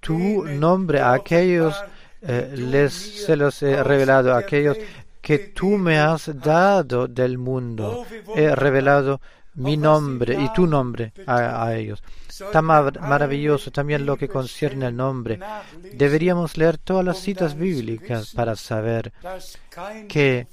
tu 0.00 0.44
nombre 0.44 1.00
a 1.00 1.12
aquellos 1.12 1.74
eh, 2.22 2.52
les 2.54 2.92
se 2.92 3.36
los 3.36 3.62
he 3.62 3.82
revelado, 3.82 4.34
a 4.34 4.38
aquellos 4.38 4.76
que 5.20 5.38
tú 5.38 5.70
me 5.78 5.98
has 5.98 6.30
dado 6.40 7.08
del 7.08 7.38
mundo. 7.38 8.04
He 8.34 8.54
revelado 8.54 9.20
mi 9.54 9.76
nombre 9.76 10.36
y 10.40 10.52
tu 10.52 10.66
nombre 10.66 11.12
a, 11.26 11.74
ellos. 11.74 12.02
Tan 12.52 12.64
maravilloso 12.64 13.70
también 13.70 14.06
lo 14.06 14.16
que 14.16 14.28
concierne 14.28 14.86
al 14.86 14.96
nombre. 14.96 15.38
Deberíamos 15.92 16.56
leer 16.56 16.78
todas 16.78 17.04
las 17.04 17.18
citas 17.18 17.56
bíblicas 17.56 18.32
para 18.32 18.56
saber 18.56 19.12
que 20.08 20.46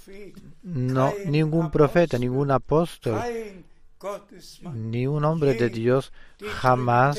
no, 0.63 1.13
ningún 1.25 1.71
profeta, 1.71 2.17
ningún 2.17 2.51
apóstol, 2.51 3.21
ni 4.73 5.07
un 5.07 5.23
hombre 5.25 5.53
de 5.53 5.69
Dios 5.69 6.11
jamás 6.61 7.17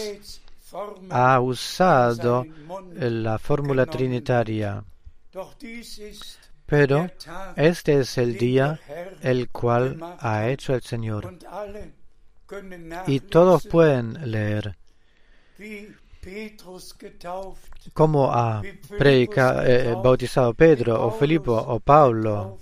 ha 1.10 1.40
usado 1.40 2.46
la 2.94 3.38
fórmula 3.38 3.86
trinitaria. 3.86 4.84
Pero 6.66 7.10
este 7.56 8.00
es 8.00 8.18
el 8.18 8.36
día 8.36 8.78
el 9.22 9.48
cual 9.48 9.98
ha 10.20 10.48
hecho 10.48 10.74
el 10.74 10.82
Señor. 10.82 11.38
Y 13.06 13.20
todos 13.20 13.66
pueden 13.66 14.30
leer 14.30 14.76
como 17.92 18.32
ha 18.32 18.62
eh, 18.62 19.94
bautizado 20.02 20.54
Pedro 20.54 21.06
o 21.06 21.10
Filipo 21.10 21.52
o 21.54 21.80
Pablo. 21.80 22.58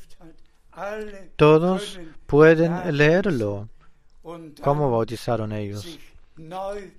Todos 1.36 2.00
pueden 2.26 2.96
leerlo 2.96 3.68
cómo 4.62 4.90
bautizaron 4.90 5.52
ellos. 5.52 5.98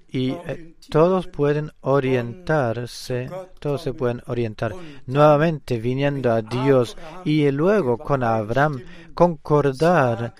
Y 0.09 0.31
eh, 0.31 0.75
todos 0.89 1.27
pueden 1.27 1.71
orientarse, 1.81 3.29
todos 3.59 3.83
se 3.83 3.93
pueden 3.93 4.21
orientar. 4.25 4.73
nuevamente 5.05 5.79
viniendo 5.79 6.31
a 6.31 6.41
Dios 6.41 6.97
y 7.23 7.49
luego 7.51 7.97
con 7.97 8.23
Abraham 8.23 8.83
concordar 9.13 10.33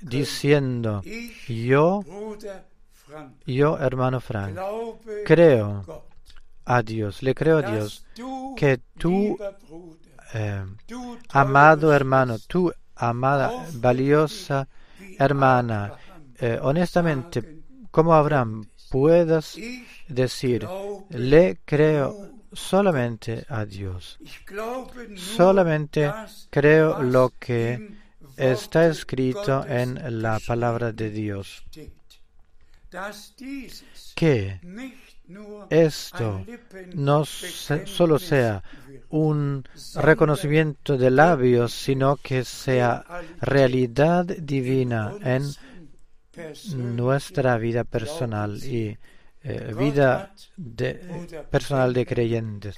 diciendo, 0.00 1.02
yo, 1.46 2.02
yo 3.46 3.78
hermano 3.78 4.20
Frank, 4.20 4.58
creo 5.24 6.04
a 6.64 6.82
Dios, 6.82 7.22
le 7.22 7.34
creo 7.34 7.58
a 7.58 7.62
Dios 7.62 8.06
que 8.56 8.80
tú, 8.98 9.36
eh, 10.34 10.64
amado 11.30 11.92
hermano, 11.92 12.38
tú, 12.38 12.72
amada, 12.96 13.66
valiosa 13.74 14.68
hermana, 15.18 15.92
eh, 16.38 16.58
honestamente, 16.62 17.57
como 17.98 18.14
Abraham, 18.14 18.64
puedas 18.90 19.58
decir, 20.06 20.64
le 21.10 21.58
creo 21.64 22.30
solamente 22.52 23.44
a 23.48 23.64
Dios. 23.64 24.20
Solamente 25.16 26.08
creo 26.48 27.02
lo 27.02 27.32
que 27.40 27.90
está 28.36 28.86
escrito 28.86 29.66
en 29.66 30.22
la 30.22 30.38
palabra 30.46 30.92
de 30.92 31.10
Dios. 31.10 31.64
Que 34.14 34.60
esto 35.68 36.46
no 36.94 37.24
solo 37.24 38.20
sea 38.20 38.62
un 39.08 39.64
reconocimiento 39.96 40.96
de 40.96 41.10
labios, 41.10 41.72
sino 41.72 42.14
que 42.14 42.44
sea 42.44 43.04
realidad 43.40 44.24
divina 44.24 45.14
en 45.20 45.42
nuestra 46.74 47.58
vida 47.58 47.84
personal 47.84 48.62
y 48.62 48.98
eh, 49.44 49.72
vida 49.78 50.34
de, 50.56 50.94
personal 51.50 51.92
de 51.92 52.04
creyentes. 52.04 52.76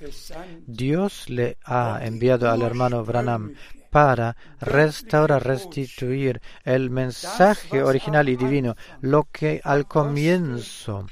Dios 0.66 1.28
le 1.30 1.56
ha 1.64 2.00
enviado 2.02 2.50
al 2.50 2.62
hermano 2.62 3.04
Branham 3.04 3.54
para 3.90 4.36
restaurar, 4.60 5.44
restituir 5.44 6.40
el 6.64 6.90
mensaje 6.90 7.82
original 7.82 8.28
y 8.28 8.36
divino, 8.36 8.76
lo 9.00 9.26
que 9.32 9.60
al 9.64 9.86
comienzo 9.86 11.06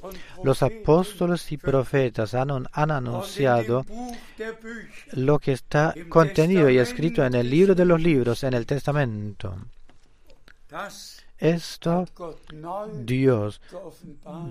los 0.44 0.62
apóstoles 0.62 1.50
y 1.50 1.56
profetas 1.56 2.34
han, 2.34 2.68
anunciado, 2.72 3.84
lo 5.12 5.38
que 5.38 5.52
está 5.52 5.94
contenido 6.08 6.70
y 6.70 6.78
escrito 6.78 7.24
en 7.24 7.34
el 7.34 7.50
libro 7.50 7.74
de 7.74 7.84
los 7.84 8.00
libros, 8.00 8.44
en 8.44 8.54
el 8.54 8.64
Testamento. 8.64 9.56
Esto 11.38 12.04
Dios 12.94 13.60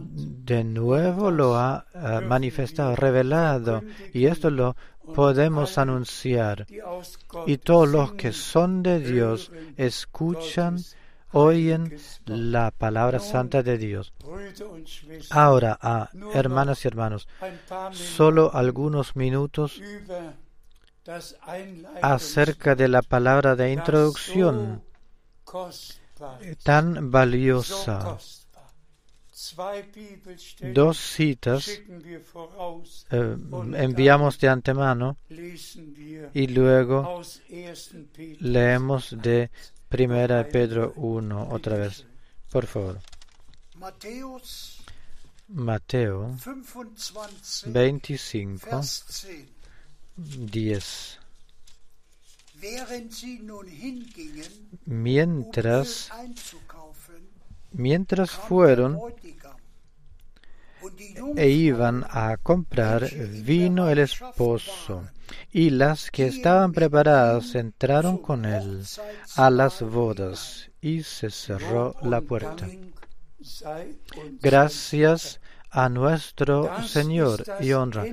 de 0.05 0.63
nuevo 0.63 1.31
lo 1.31 1.57
ha 1.57 1.85
manifestado, 2.23 2.95
revelado, 2.95 3.83
y 4.13 4.25
esto 4.25 4.49
lo 4.49 4.75
podemos 5.13 5.77
anunciar. 5.77 6.65
Y 7.45 7.57
todos 7.57 7.89
los 7.89 8.13
que 8.13 8.31
son 8.31 8.83
de 8.83 8.99
Dios 8.99 9.51
escuchan, 9.75 10.77
oyen 11.33 11.97
la 12.25 12.71
palabra 12.71 13.19
santa 13.19 13.63
de 13.63 13.77
Dios. 13.77 14.13
Ahora, 15.29 15.77
ah, 15.81 16.09
hermanas 16.33 16.85
y 16.85 16.87
hermanos, 16.87 17.27
solo 17.91 18.51
algunos 18.53 19.15
minutos 19.15 19.81
acerca 22.01 22.75
de 22.75 22.87
la 22.87 23.01
palabra 23.01 23.55
de 23.55 23.71
introducción 23.71 24.83
tan 26.63 27.11
valiosa. 27.11 28.17
Dos 30.73 30.97
citas 30.97 31.67
eh, 33.11 33.37
enviamos 33.75 34.39
de 34.39 34.49
antemano 34.49 35.17
y 36.33 36.47
luego 36.47 37.21
leemos 38.39 39.15
de 39.21 39.51
Primera 39.87 40.47
Pedro 40.49 40.93
1 40.95 41.49
otra 41.51 41.77
vez. 41.77 42.05
Por 42.51 42.65
favor. 42.65 42.99
Mateo 45.49 46.35
25, 47.65 48.81
10. 50.17 51.19
Mientras, 54.85 56.09
mientras 57.71 58.31
fueron 58.31 58.99
e 61.35 61.49
iban 61.49 62.05
a 62.09 62.37
comprar, 62.37 63.09
vino 63.43 63.89
el 63.89 63.99
esposo, 63.99 65.07
y 65.51 65.69
las 65.69 66.09
que 66.11 66.27
estaban 66.27 66.71
preparadas 66.71 67.55
entraron 67.55 68.17
con 68.17 68.45
él 68.45 68.83
a 69.35 69.49
las 69.49 69.81
bodas, 69.81 70.69
y 70.81 71.03
se 71.03 71.29
cerró 71.29 71.95
la 72.01 72.21
puerta. 72.21 72.67
Gracias 74.41 75.41
a 75.69 75.89
nuestro 75.89 76.71
Señor 76.87 77.43
y 77.59 77.73
honra. 77.73 78.05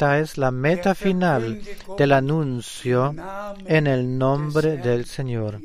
Esta 0.00 0.18
es 0.18 0.38
la 0.38 0.50
meta 0.50 0.94
final 0.94 1.60
del 1.98 2.12
anuncio 2.12 3.14
en 3.66 3.86
el 3.86 4.16
nombre 4.16 4.78
del 4.78 5.04
Señor 5.04 5.60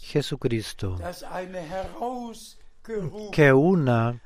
Jesucristo. 0.00 0.96
Que 3.32 3.52
una 3.52 4.22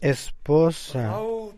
esposa 0.00 1.20
um, 1.20 1.52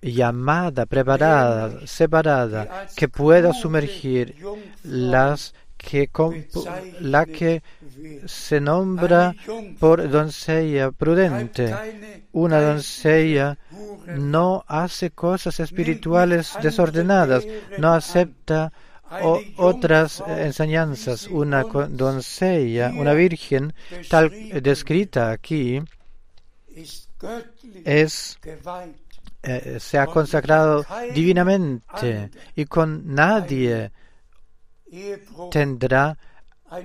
llamada, 0.00 0.86
preparada, 0.86 1.84
separada, 1.88 2.86
que 2.94 3.08
pueda 3.08 3.52
sumergir 3.52 4.36
las 4.84 5.52
que 5.84 6.08
la 7.00 7.26
que 7.26 7.62
se 8.26 8.60
nombra 8.60 9.34
por 9.78 10.08
doncella 10.08 10.90
prudente. 10.90 11.74
Una 12.32 12.60
doncella 12.60 13.58
no 14.16 14.64
hace 14.66 15.10
cosas 15.10 15.60
espirituales 15.60 16.54
desordenadas, 16.62 17.46
no 17.78 17.92
acepta 17.92 18.72
otras 19.56 20.22
enseñanzas. 20.26 21.28
Una 21.28 21.62
doncella, 21.62 22.92
una 22.96 23.12
virgen, 23.12 23.74
tal 24.08 24.32
descrita 24.62 25.30
aquí, 25.30 25.80
es 27.84 28.38
eh, 29.46 29.76
se 29.78 29.98
ha 29.98 30.06
consagrado 30.06 30.86
divinamente 31.14 32.30
y 32.56 32.64
con 32.64 33.14
nadie 33.14 33.92
tendrá 35.50 36.16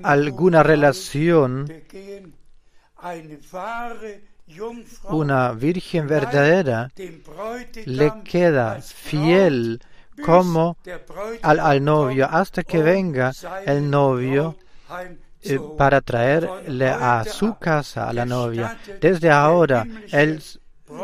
alguna 0.04 0.64
relación 0.64 1.68
una 5.04 5.52
virgen 5.52 6.08
verdadera 6.08 6.92
le 7.86 8.14
queda 8.24 8.82
fiel 8.82 9.80
como 10.26 10.78
al, 11.42 11.84
novio 11.84 12.28
hasta 12.30 12.64
que 12.64 12.82
venga 12.82 13.32
el 13.66 13.90
novio 13.90 14.58
eh, 15.42 15.60
para 15.78 16.02
traerle 16.02 16.90
a 16.90 17.24
su 17.24 17.58
casa 17.58 18.10
a 18.10 18.14
la 18.14 18.26
novia. 18.26 18.78
Desde 19.00 19.30
ahora 19.30 19.86
el 20.12 20.42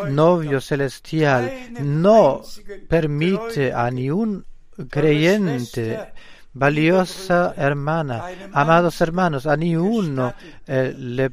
novio 0.10 0.60
celestial 0.60 1.70
no 1.80 2.42
permite 2.90 3.72
a 3.72 3.90
ni 3.92 4.10
un 4.10 4.46
creyente 4.90 6.12
valiosa 6.56 7.54
hermana, 7.58 8.24
amados 8.54 9.00
hermanos, 9.02 9.46
a 9.46 9.56
ni 9.56 9.76
uno 9.76 10.34
eh, 10.66 10.96
le 10.98 11.32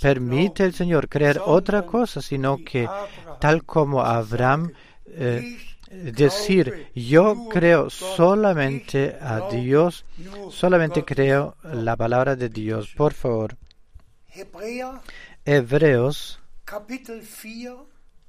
permite 0.00 0.64
el 0.64 0.74
Señor 0.74 1.08
creer 1.08 1.40
otra 1.44 1.82
cosa, 1.82 2.20
sino 2.20 2.58
que 2.58 2.88
tal 3.40 3.64
como 3.64 4.02
Abraham 4.02 4.72
eh, 5.06 5.56
decir 5.90 6.90
yo 6.94 7.48
creo 7.48 7.88
solamente 7.90 9.16
a 9.20 9.48
Dios, 9.48 10.04
solamente 10.50 11.04
creo 11.04 11.56
la 11.62 11.96
palabra 11.96 12.34
de 12.34 12.48
Dios. 12.48 12.92
Por 12.96 13.14
favor. 13.14 13.56
Hebreos, 15.44 16.40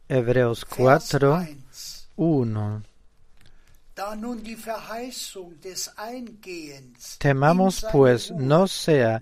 Hebreos 0.07 0.65
4, 0.65 1.47
1. 2.15 2.83
Temamos 7.17 7.85
pues 7.91 8.31
no 8.31 8.67
sea 8.67 9.21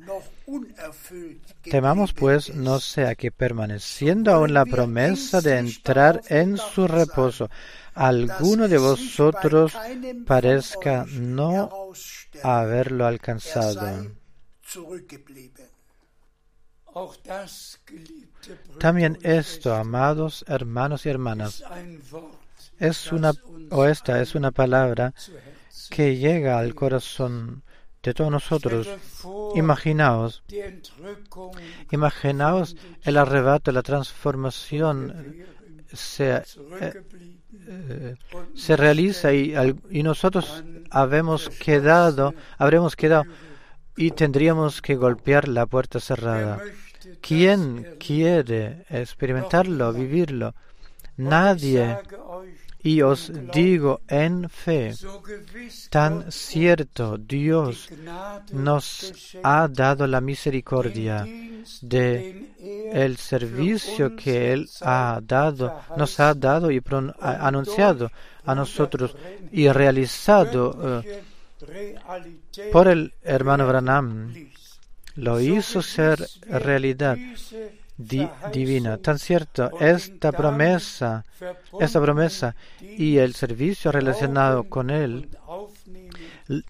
temamos 1.64 2.14
pues 2.14 2.54
no 2.54 2.80
sea 2.80 3.16
que 3.16 3.32
permaneciendo 3.32 4.32
aún 4.34 4.54
la 4.54 4.66
promesa 4.66 5.42
de 5.42 5.58
entrar 5.58 6.22
en 6.30 6.58
su 6.58 6.88
reposo, 6.88 7.50
alguno 7.94 8.68
de 8.68 8.78
vosotros 8.78 9.74
parezca 10.26 11.06
no 11.10 11.92
haberlo 12.44 13.06
alcanzado. 13.06 14.12
También 18.80 19.20
esto, 19.22 19.76
amados 19.76 20.46
hermanos 20.48 21.06
y 21.06 21.10
hermanas, 21.10 21.64
es 22.80 23.12
una, 23.12 23.34
o 23.72 23.86
esta 23.86 24.22
es 24.22 24.36
una 24.36 24.52
palabra 24.52 25.14
que 25.90 26.18
llega 26.18 26.60
al 26.60 26.76
corazón 26.76 27.64
de 28.04 28.14
todos 28.14 28.32
nosotros. 28.32 28.88
Imaginaos, 29.56 30.44
imaginaos 31.92 32.76
el 33.04 33.18
arrebato, 33.18 33.72
la 33.72 33.84
transformación 33.84 35.46
se, 35.92 36.36
eh, 36.36 36.44
eh, 37.68 38.16
se 38.56 38.76
realiza 38.76 39.34
y, 39.34 39.54
y 39.90 40.04
nosotros 40.04 40.64
habemos 40.90 41.50
quedado, 41.50 42.34
habremos 42.58 42.96
quedado 42.96 43.26
y 43.96 44.12
tendríamos 44.12 44.82
que 44.82 44.96
golpear 44.96 45.48
la 45.48 45.66
puerta 45.66 46.00
cerrada. 46.00 46.62
¿Quién 47.22 47.96
quiere 48.00 48.86
experimentarlo, 48.90 49.92
vivirlo? 49.92 50.54
Nadie 51.18 51.98
y 52.88 53.02
os 53.02 53.32
digo 53.54 54.00
en 54.08 54.50
fe, 54.50 54.94
tan 55.90 56.32
cierto 56.32 57.18
Dios 57.18 57.90
nos 58.54 59.36
ha 59.44 59.68
dado 59.68 60.08
la 60.08 60.22
misericordia 60.22 61.28
de 61.82 62.08
el 62.94 63.18
servicio 63.18 64.16
que 64.16 64.54
Él 64.54 64.70
ha 64.82 65.20
dado, 65.22 65.82
nos 65.98 66.18
ha 66.22 66.34
dado 66.34 66.72
y 66.72 66.82
anunciado 67.20 68.10
a 68.46 68.56
nosotros 68.56 69.18
y 69.52 69.68
realizado 69.68 71.04
eh, 71.04 71.24
por 72.72 72.88
el 72.88 73.14
hermano 73.22 73.68
Branham, 73.68 74.34
lo 75.16 75.42
hizo 75.42 75.82
ser 75.82 76.26
realidad 76.48 77.18
divina. 77.98 78.98
Tan 78.98 79.20
cierto, 79.20 79.72
esta 79.80 80.32
promesa, 80.32 81.26
esta 81.80 82.02
promesa 82.02 82.56
y 82.80 83.18
el 83.18 83.34
servicio 83.34 83.92
relacionado 83.92 84.64
con 84.66 84.90
él, 84.90 85.30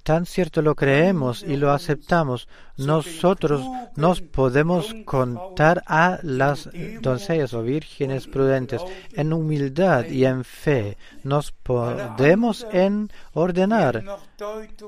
tan 0.03 0.25
cierto 0.25 0.61
lo 0.61 0.75
creemos 0.75 1.43
y 1.43 1.57
lo 1.57 1.71
aceptamos, 1.71 2.47
nosotros 2.77 3.61
nos 3.95 4.21
podemos 4.21 4.95
contar 5.05 5.83
a 5.85 6.19
las 6.23 6.69
doncellas 7.01 7.53
o 7.53 7.61
vírgenes 7.61 8.27
prudentes 8.27 8.81
en 9.13 9.33
humildad 9.33 10.05
y 10.05 10.25
en 10.25 10.43
fe. 10.43 10.97
Nos 11.23 11.51
podemos 11.51 12.65
en 12.71 13.09
ordenar 13.33 14.03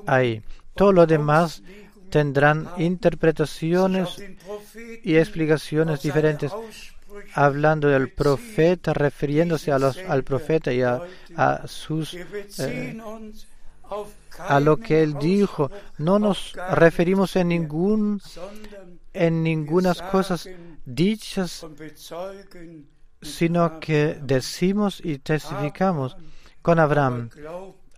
ahí. 0.06 0.42
Todo 0.74 0.92
lo 0.92 1.06
demás 1.06 1.62
tendrán 2.10 2.68
interpretaciones 2.78 4.22
y 5.02 5.16
explicaciones 5.16 6.02
diferentes 6.02 6.52
hablando 7.34 7.88
del 7.88 8.10
profeta, 8.10 8.92
refiriéndose 8.92 9.72
al 9.72 10.24
profeta 10.24 10.72
y 10.72 10.82
a, 10.82 11.62
sus 11.66 12.14
eh, 12.14 13.00
a 14.38 14.60
lo 14.60 14.76
que 14.76 15.02
él 15.02 15.14
dijo. 15.18 15.70
No 15.98 16.18
nos 16.18 16.54
referimos 16.72 17.36
en 17.36 17.48
ningún 17.48 18.20
en 19.12 19.42
ningunas 19.42 20.02
cosas 20.02 20.48
dichas, 20.84 21.66
sino 23.20 23.80
que 23.80 24.18
decimos 24.22 25.00
y 25.04 25.18
testificamos 25.18 26.16
con 26.62 26.78
Abraham. 26.78 27.30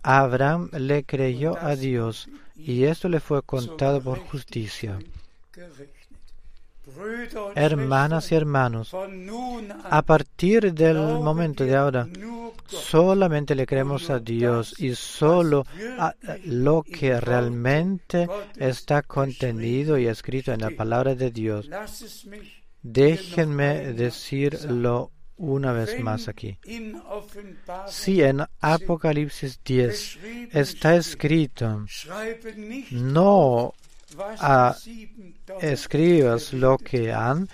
Abraham 0.01 0.69
le 0.73 1.05
creyó 1.05 1.57
a 1.57 1.75
Dios 1.75 2.29
y 2.55 2.83
esto 2.83 3.09
le 3.09 3.19
fue 3.19 3.41
contado 3.43 4.01
por 4.01 4.19
justicia. 4.19 4.99
Hermanas 7.55 8.31
y 8.31 8.35
hermanos, 8.35 8.93
a 9.83 10.01
partir 10.01 10.73
del 10.73 10.97
momento 10.97 11.63
de 11.63 11.75
ahora, 11.75 12.07
solamente 12.67 13.55
le 13.55 13.65
creemos 13.65 14.09
a 14.09 14.19
Dios 14.19 14.75
y 14.79 14.93
solo 14.95 15.65
a 15.97 16.13
lo 16.45 16.83
que 16.83 17.19
realmente 17.19 18.27
está 18.57 19.01
contenido 19.01 19.97
y 19.97 20.07
escrito 20.07 20.51
en 20.51 20.61
la 20.61 20.71
palabra 20.71 21.15
de 21.15 21.31
Dios. 21.31 21.69
Déjenme 22.81 23.93
decirlo 23.93 25.11
una 25.37 25.71
vez 25.71 25.99
más 25.99 26.27
aquí. 26.27 26.57
Si 27.87 28.21
en 28.21 28.45
Apocalipsis 28.61 29.59
10 29.63 30.19
está 30.51 30.95
escrito, 30.95 31.85
no 32.91 33.73
escribas 35.61 36.53
lo 36.53 36.77
que 36.77 37.11
han 37.11 37.49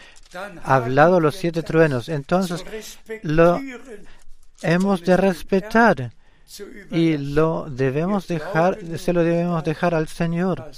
hablado 0.64 1.20
los 1.20 1.36
siete 1.36 1.64
truenos, 1.64 2.10
entonces 2.10 2.64
lo 3.24 3.60
hemos 4.62 5.02
de 5.04 5.18
respetar 5.18 6.12
y 6.92 7.18
lo 7.18 7.68
debemos 7.70 8.28
dejar, 8.28 8.80
se 8.98 9.14
lo 9.14 9.24
debemos 9.24 9.64
dejar 9.64 9.96
al 9.96 10.08
Señor. 10.08 10.72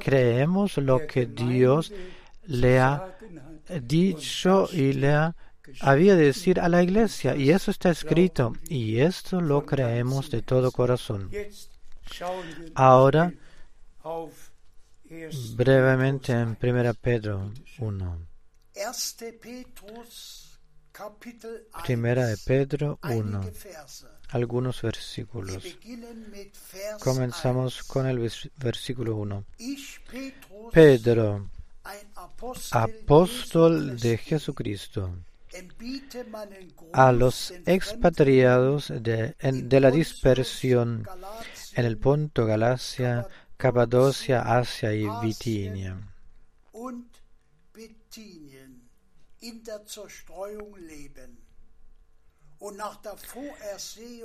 Creemos 0.00 0.76
lo 0.78 1.06
que 1.06 1.26
Dios 1.26 1.92
le 2.46 2.80
ha 2.80 3.16
dicho 3.82 4.68
y 4.72 4.92
le 4.92 5.12
ha 5.12 5.34
había 5.80 6.16
de 6.16 6.26
decir 6.26 6.60
a 6.60 6.68
la 6.68 6.82
iglesia, 6.82 7.36
y 7.36 7.50
eso 7.50 7.70
está 7.70 7.90
escrito, 7.90 8.52
y 8.68 9.00
esto 9.00 9.40
lo 9.40 9.64
creemos 9.64 10.30
de 10.30 10.42
todo 10.42 10.70
corazón. 10.72 11.30
Ahora, 12.74 13.32
brevemente 15.54 16.32
en 16.32 16.56
1 16.60 16.94
Pedro 16.94 17.52
1. 17.78 18.26
Primera 21.84 22.26
de 22.26 22.36
Pedro 22.38 22.98
1. 23.02 23.50
Algunos 24.30 24.82
versículos. 24.82 25.64
Comenzamos 27.00 27.82
con 27.82 28.06
el 28.06 28.30
versículo 28.56 29.16
1. 29.16 29.44
Pedro, 30.72 31.50
apóstol 32.72 33.98
de 33.98 34.18
Jesucristo 34.18 35.14
a 36.92 37.12
los 37.12 37.52
expatriados 37.66 38.92
de, 38.94 39.34
la 39.80 39.90
dispersión 39.90 41.06
en 41.74 41.84
el 41.84 41.98
Ponto, 41.98 42.46
Galacia, 42.46 43.26
Capadocia, 43.56 44.42
Asia 44.58 44.92
y 44.92 45.06
Bitinia. 45.22 45.98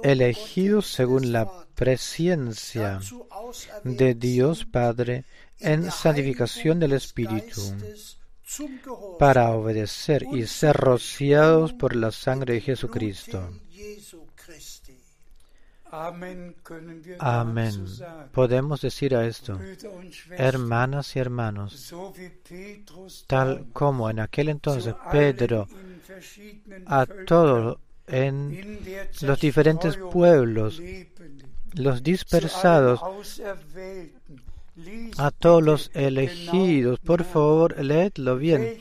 Elegidos 0.04 0.88
según 0.88 1.32
la 1.32 1.66
presencia 1.76 3.00
de 3.84 4.14
Dios 4.16 4.66
Padre 4.66 5.26
en 5.60 5.92
santificación 5.92 6.80
del 6.80 6.94
Espíritu 6.94 7.62
para 9.20 9.52
obedecer 9.52 10.26
y 10.32 10.48
ser 10.48 10.76
rociados 10.76 11.74
por 11.74 11.96
la 11.96 12.12
sangre 12.12 12.56
de 12.56 12.62
Jesucristo. 12.62 13.50
Amén. 17.20 17.86
Podemos 18.32 18.82
decir 18.82 19.16
a 19.16 19.26
esto, 19.26 19.60
hermanas 20.32 21.16
y 21.16 21.20
hermanos, 21.20 21.94
tal 23.28 23.68
como 23.74 24.10
en 24.10 24.20
aquel 24.20 24.50
entonces 24.50 24.96
Pedro 25.12 25.68
a 26.86 27.06
todos 27.06 27.78
en 28.08 28.80
los 29.22 29.40
diferentes 29.40 29.98
pueblos, 29.98 30.82
los 31.74 32.04
dispersados, 32.04 33.02
a 35.18 35.32
todos 35.32 35.64
los 35.64 35.92
elegidos. 35.94 37.00
Por 37.00 37.24
favor, 37.24 37.84
leedlo 37.84 38.38
bien. 38.38 38.78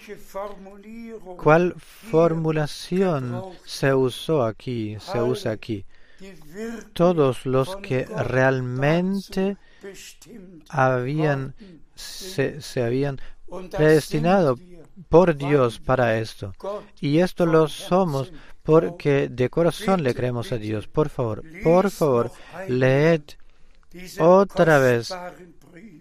¿Cuál 1.36 1.74
formulación 1.78 3.42
se 3.64 3.94
usó 3.94 4.44
aquí, 4.44 4.96
se 5.00 5.20
usa 5.22 5.52
aquí? 5.52 5.84
Todos 6.92 7.46
los 7.46 7.76
que 7.76 8.04
realmente 8.04 9.56
habían, 10.68 11.54
se, 11.94 12.60
se 12.60 12.82
habían 12.82 13.20
predestinado 13.70 14.58
por 15.08 15.36
Dios 15.36 15.80
para 15.80 16.18
esto. 16.18 16.54
Y 17.00 17.18
esto 17.18 17.46
lo 17.46 17.68
somos 17.68 18.32
porque 18.62 19.28
de 19.28 19.48
corazón 19.48 20.02
le 20.02 20.14
creemos 20.14 20.52
a 20.52 20.58
Dios. 20.58 20.86
Por 20.86 21.08
favor, 21.08 21.42
por 21.62 21.90
favor, 21.90 22.30
leed 22.68 23.22
otra 24.18 24.78
vez 24.78 25.12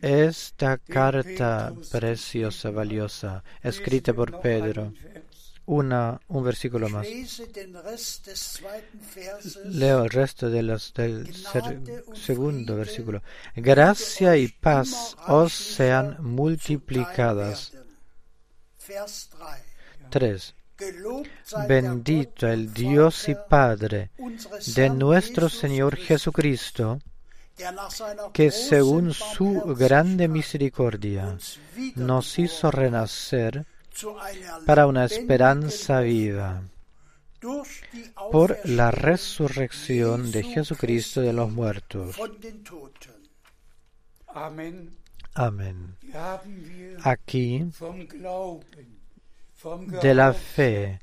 esta 0.02 0.78
carta 0.78 1.74
preciosa, 1.92 2.72
valiosa, 2.72 3.44
escrita 3.62 4.14
por 4.14 4.40
Pedro, 4.40 4.94
una, 5.66 6.20
un 6.28 6.44
versículo 6.44 6.90
más. 6.90 7.08
Leo 9.66 10.04
el 10.04 10.10
resto 10.10 10.50
del 10.50 10.80
segundo 12.16 12.76
versículo. 12.76 13.22
Gracia 13.56 14.36
y 14.36 14.48
paz 14.48 15.16
os 15.28 15.54
sean 15.54 16.18
multiplicadas. 16.22 17.74
3. 20.10 20.56
Bendito 21.68 22.48
el 22.48 22.74
Dios 22.74 23.28
y 23.28 23.36
Padre 23.50 24.12
de 24.76 24.90
nuestro 24.90 25.50
Señor 25.50 25.98
Jesucristo, 25.98 27.00
que 28.34 28.52
según 28.52 29.14
su 29.14 29.76
grande 29.78 30.28
misericordia 30.28 31.38
nos 31.96 32.40
hizo 32.40 32.72
renacer 32.72 33.66
para 34.66 34.88
una 34.88 35.06
esperanza 35.06 36.02
viva 36.02 36.62
por 38.32 38.58
la 38.66 38.92
resurrección 38.92 40.32
de 40.32 40.44
Jesucristo 40.44 41.22
de 41.22 41.34
los 41.34 41.52
muertos. 41.52 42.16
Amén. 45.34 45.96
Aquí, 47.04 47.72
de 50.02 50.14
la 50.14 50.34
fe, 50.34 51.00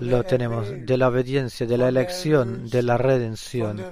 lo 0.00 0.24
tenemos, 0.24 0.68
de 0.70 0.96
la 0.96 1.08
obediencia, 1.08 1.66
de 1.66 1.78
la 1.78 1.88
elección, 1.88 2.68
de 2.68 2.82
la 2.82 2.98
redención, 2.98 3.82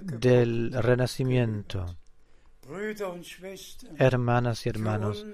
del 0.00 0.72
renacimiento. 0.72 1.96
Hermanas 3.98 4.66
y 4.66 4.68
hermanos, 4.68 5.26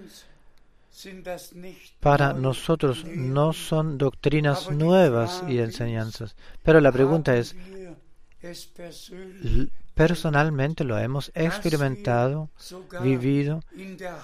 para 2.01 2.33
nosotros 2.33 3.05
no 3.05 3.53
son 3.53 3.99
doctrinas 3.99 4.71
nuevas 4.71 5.43
y 5.47 5.59
enseñanzas, 5.59 6.35
pero 6.63 6.81
la 6.81 6.93
pregunta 6.93 7.37
es, 7.37 7.55
personalmente 9.95 10.85
lo 10.85 10.99
hemos 10.99 11.31
experimentado, 11.35 12.49
vivido, 13.03 13.63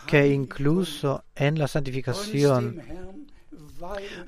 que 0.07 0.28
incluso 0.28 1.24
en 1.35 1.59
la 1.59 1.68
santificación 1.68 2.80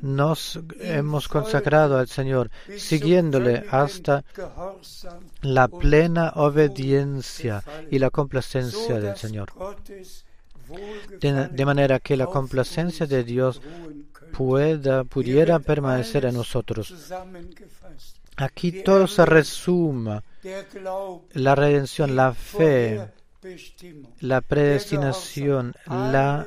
nos 0.01 0.59
hemos 0.81 1.29
consagrado 1.29 1.99
al 1.99 2.09
Señor, 2.09 2.51
siguiéndole 2.77 3.65
hasta 3.71 4.25
la 5.43 5.69
plena 5.69 6.33
obediencia 6.37 7.63
y 7.91 7.99
la 7.99 8.11
complacencia 8.11 9.01
del 9.01 9.17
Señor. 9.17 9.53
De, 11.21 11.65
manera 11.65 12.01
que 12.01 12.17
la 12.17 12.27
complacencia 12.27 13.07
de 13.07 13.23
Dios 13.23 13.61
pueda, 14.33 15.05
pudiera 15.05 15.59
permanecer 15.59 16.25
en 16.25 16.35
nosotros. 16.35 17.13
Aquí 18.37 18.83
todo 18.83 19.07
se 19.07 19.25
resuma. 19.27 20.23
La 21.33 21.55
redención, 21.55 22.17
la 22.17 22.35
fe, 22.35 23.09
la 24.21 24.41
predestinación, 24.41 25.75
la 25.87 26.47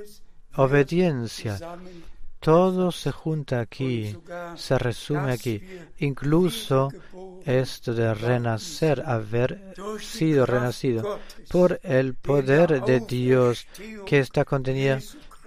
obediencia. 0.56 1.58
Todo 2.40 2.92
se 2.92 3.12
junta 3.12 3.60
aquí, 3.60 4.16
se 4.56 4.78
resume 4.78 5.32
aquí. 5.32 5.62
Incluso 6.00 6.90
esto 7.46 7.94
de 7.94 8.14
renacer, 8.14 9.04
haber 9.06 9.74
sido 10.00 10.46
renacido 10.46 11.20
por 11.50 11.80
el 11.84 12.14
poder 12.16 12.82
de 12.84 13.00
Dios 13.00 13.68
que 14.06 14.20
está 14.20 14.46
contenido 14.46 15.00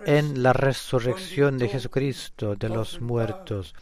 en 0.05 0.43
la 0.43 0.53
resurrección 0.53 1.59
de 1.59 1.69
Jesucristo 1.69 2.57
de 2.57 2.69
los 2.69 3.01
muertos 3.01 3.75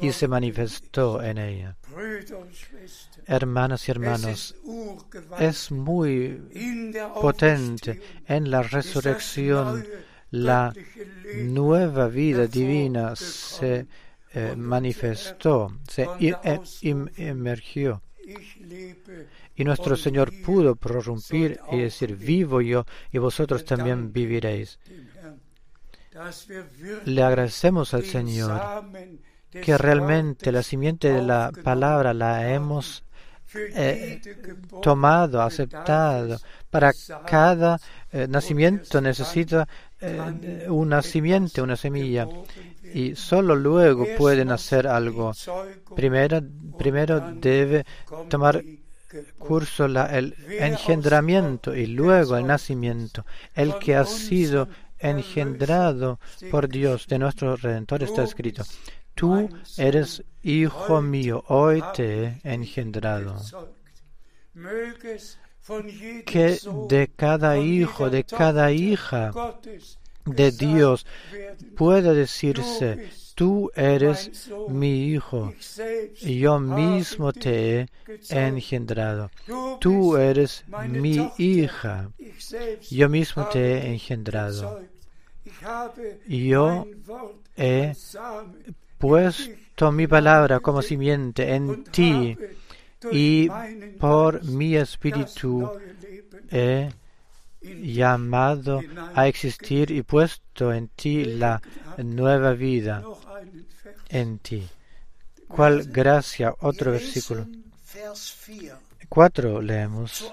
y 0.00 0.12
se 0.12 0.28
manifestó 0.28 1.22
en 1.22 1.38
ella. 1.38 1.76
Hermanas 3.26 3.88
y 3.88 3.90
hermanos, 3.90 4.54
es 5.38 5.70
muy 5.70 6.42
potente 7.20 8.00
en 8.26 8.50
la 8.50 8.62
resurrección 8.62 9.84
la 10.32 10.72
nueva 11.44 12.08
vida 12.08 12.46
divina 12.46 13.14
se 13.14 13.86
eh, 14.34 14.54
manifestó, 14.56 15.78
se 15.88 16.08
emergió. 17.16 18.02
Y 19.54 19.64
nuestro 19.64 19.96
Señor 19.96 20.32
pudo 20.44 20.74
prorrumpir 20.74 21.60
y 21.70 21.80
decir, 21.80 22.16
vivo 22.16 22.60
yo 22.62 22.86
y 23.12 23.18
vosotros 23.18 23.64
también 23.64 24.12
viviréis. 24.12 24.78
Le 27.04 27.22
agradecemos 27.22 27.92
al 27.92 28.04
Señor 28.04 28.60
que 29.50 29.76
realmente 29.76 30.50
la 30.50 30.62
simiente 30.62 31.12
de 31.12 31.22
la 31.22 31.52
palabra 31.62 32.14
la 32.14 32.54
hemos 32.54 33.04
eh, 33.54 34.20
tomado, 34.80 35.42
aceptado. 35.42 36.38
Para 36.70 36.92
cada 37.26 37.78
eh, 38.10 38.26
nacimiento 38.28 39.00
necesita 39.00 39.68
eh, 40.02 40.66
un 40.68 40.88
nacimiento, 40.88 41.62
una 41.62 41.76
semilla, 41.76 42.28
y 42.92 43.14
solo 43.14 43.54
luego 43.56 44.06
puede 44.18 44.44
nacer 44.44 44.86
algo. 44.86 45.32
Primero, 45.94 46.40
primero 46.78 47.20
debe 47.34 47.84
tomar 48.28 48.62
curso 49.38 49.88
la, 49.88 50.06
el 50.06 50.34
engendramiento 50.58 51.74
y 51.74 51.86
luego 51.86 52.36
el 52.36 52.46
nacimiento. 52.46 53.24
El 53.54 53.78
que 53.78 53.96
ha 53.96 54.04
sido 54.04 54.68
engendrado 54.98 56.18
por 56.50 56.68
Dios 56.68 57.06
de 57.06 57.18
nuestro 57.18 57.56
Redentor 57.56 58.02
está 58.02 58.22
escrito. 58.22 58.64
Tú 59.14 59.48
eres 59.76 60.24
hijo 60.42 61.02
mío, 61.02 61.44
hoy 61.48 61.82
te 61.94 62.24
he 62.24 62.40
engendrado. 62.44 63.36
Que 66.26 66.58
de 66.88 67.10
cada 67.14 67.58
hijo, 67.58 68.10
de 68.10 68.24
cada 68.24 68.72
hija 68.72 69.32
de 70.24 70.50
Dios 70.50 71.06
pueda 71.76 72.12
decirse, 72.12 73.10
tú 73.34 73.70
eres 73.74 74.50
mi 74.68 75.06
hijo, 75.06 75.52
yo 76.20 76.58
mismo 76.58 77.32
te 77.32 77.80
he 77.80 77.88
engendrado. 78.28 79.30
Tú 79.80 80.16
eres 80.16 80.64
mi 80.88 81.30
hija, 81.38 82.10
yo 82.90 83.08
mismo 83.08 83.46
te 83.48 83.78
he 83.78 83.92
engendrado. 83.92 84.80
Yo 86.26 86.86
he 87.56 87.92
puesto 88.98 89.92
mi 89.92 90.06
palabra 90.06 90.60
como 90.60 90.82
simiente 90.82 91.54
en 91.54 91.84
ti 91.84 92.36
y 93.10 93.48
por 93.98 94.44
mi 94.44 94.76
espíritu 94.76 95.70
he 96.50 96.90
llamado 97.62 98.80
a 99.14 99.26
existir 99.26 99.90
y 99.90 100.02
puesto 100.02 100.72
en 100.72 100.88
ti 100.88 101.24
la 101.24 101.60
nueva 101.98 102.52
vida 102.52 103.02
en 104.08 104.38
ti. 104.38 104.68
¿Cuál 105.48 105.84
gracia? 105.84 106.54
Otro 106.60 106.92
versículo. 106.92 107.46
Cuatro 109.08 109.60
leemos. 109.60 110.32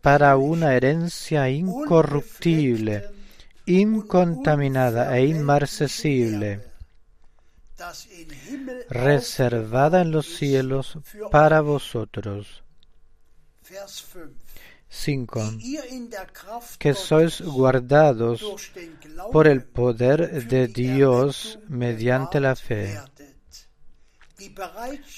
Para 0.00 0.36
una 0.36 0.74
herencia 0.74 1.48
incorruptible, 1.48 3.04
incontaminada 3.66 5.16
e 5.18 5.26
inmarcesible 5.26 6.71
reservada 8.88 10.02
en 10.02 10.10
los 10.10 10.26
cielos 10.26 10.98
para 11.30 11.60
vosotros. 11.60 12.62
5. 14.88 15.40
Que 16.78 16.92
sois 16.92 17.40
guardados 17.40 18.44
por 19.32 19.46
el 19.46 19.64
poder 19.64 20.46
de 20.46 20.68
Dios 20.68 21.58
mediante 21.68 22.40
la 22.40 22.54
fe 22.54 23.00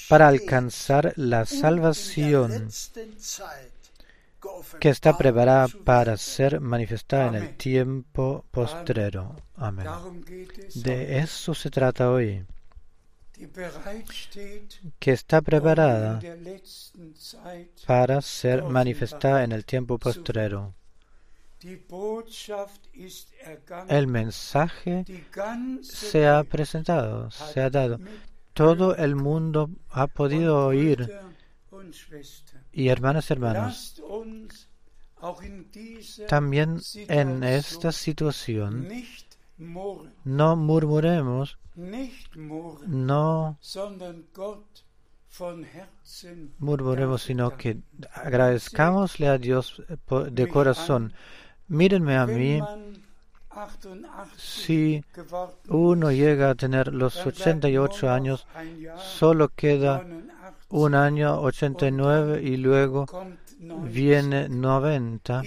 para 0.07 0.27
alcanzar 0.27 1.13
la 1.17 1.45
salvación 1.45 2.69
que 4.79 4.89
está 4.89 5.17
preparada 5.17 5.67
para 5.83 6.15
ser 6.17 6.61
manifestada 6.61 7.27
en 7.29 7.35
el 7.35 7.57
tiempo 7.57 8.45
postrero. 8.51 9.35
Amén. 9.55 9.87
De 10.75 11.19
eso 11.19 11.53
se 11.53 11.69
trata 11.69 12.11
hoy 12.11 12.45
que 14.99 15.11
está 15.11 15.41
preparada 15.41 16.21
para 17.85 18.21
ser 18.21 18.63
manifestada 18.63 19.43
en 19.43 19.51
el 19.51 19.65
tiempo 19.65 19.97
postrero. 19.97 20.73
El 23.87 24.07
mensaje 24.07 25.05
se 25.81 26.27
ha 26.27 26.43
presentado, 26.43 27.31
se 27.31 27.61
ha 27.61 27.69
dado. 27.69 27.99
Todo 28.53 28.95
el 28.95 29.15
mundo 29.15 29.69
ha 29.89 30.07
podido 30.07 30.67
oír. 30.67 31.11
Y 32.71 32.89
hermanas 32.89 33.31
hermanos, 33.31 34.01
también 36.27 36.81
en 37.07 37.43
esta 37.43 37.91
situación 37.91 38.87
no 40.23 40.55
murmuremos 40.55 41.57
no 41.75 43.57
murmuremos, 46.59 47.21
sino 47.23 47.57
que 47.57 47.77
agradezcámosle 48.13 49.27
a 49.27 49.37
Dios 49.37 49.81
de 50.31 50.47
corazón. 50.47 51.13
Mírenme 51.67 52.17
a 52.17 52.25
mí. 52.25 52.61
Si 54.37 55.03
uno 55.69 56.11
llega 56.11 56.49
a 56.49 56.55
tener 56.55 56.93
los 56.93 57.25
88 57.25 58.09
años, 58.09 58.47
solo 58.97 59.49
queda 59.49 60.05
un 60.69 60.95
año 60.95 61.39
89 61.41 62.41
y 62.43 62.57
luego 62.57 63.05
viene 63.59 64.49
90. 64.49 65.43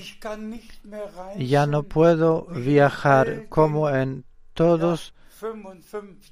Ya 1.36 1.66
no 1.66 1.82
puedo 1.82 2.46
viajar 2.46 3.46
como 3.48 3.90
en 3.90 4.24
todos 4.54 5.12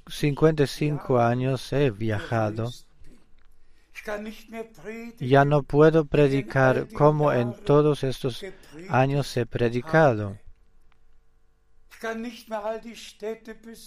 55 0.07 1.19
años 1.19 1.73
he 1.73 1.91
viajado. 1.91 2.71
Ya 5.19 5.45
no 5.45 5.63
puedo 5.63 6.05
predicar 6.05 6.87
como 6.93 7.33
en 7.33 7.53
todos 7.53 8.03
estos 8.03 8.45
años 8.89 9.35
he 9.37 9.45
predicado. 9.45 10.37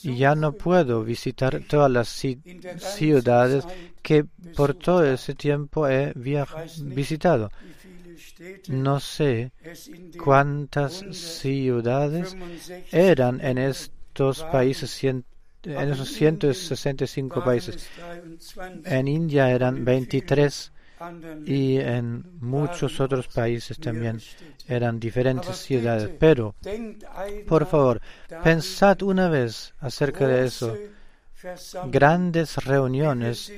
Ya 0.03 0.35
no 0.35 0.53
puedo 0.53 1.05
visitar 1.05 1.61
todas 1.69 1.91
las 1.91 2.09
ciudades 2.09 3.65
que 4.03 4.25
por 4.57 4.75
todo 4.75 5.05
ese 5.05 5.35
tiempo 5.35 5.89
he 5.89 6.13
visitado. 6.15 7.51
No 8.69 8.99
sé 9.01 9.53
cuántas 10.23 11.05
ciudades 11.13 12.37
eran 12.91 13.41
en 13.41 13.59
este 13.59 14.00
países, 14.51 15.05
en 15.05 15.25
esos 15.65 16.09
165 16.09 17.45
países. 17.45 17.89
En 18.85 19.09
India 19.09 19.51
eran 19.51 19.85
23 19.85 20.73
y 21.47 21.79
en 21.79 22.25
muchos 22.41 23.01
otros 23.01 23.29
países 23.29 23.79
también 23.79 24.21
eran 24.67 25.01
diferentes 25.01 25.57
ciudades. 25.57 26.11
Pero, 26.19 26.55
por 27.47 27.67
favor, 27.67 28.01
pensad 28.43 29.03
una 29.03 29.29
vez 29.29 29.75
acerca 29.81 30.27
de 30.27 30.47
eso. 30.47 30.77
Grandes 31.87 32.57
reuniones, 32.57 33.53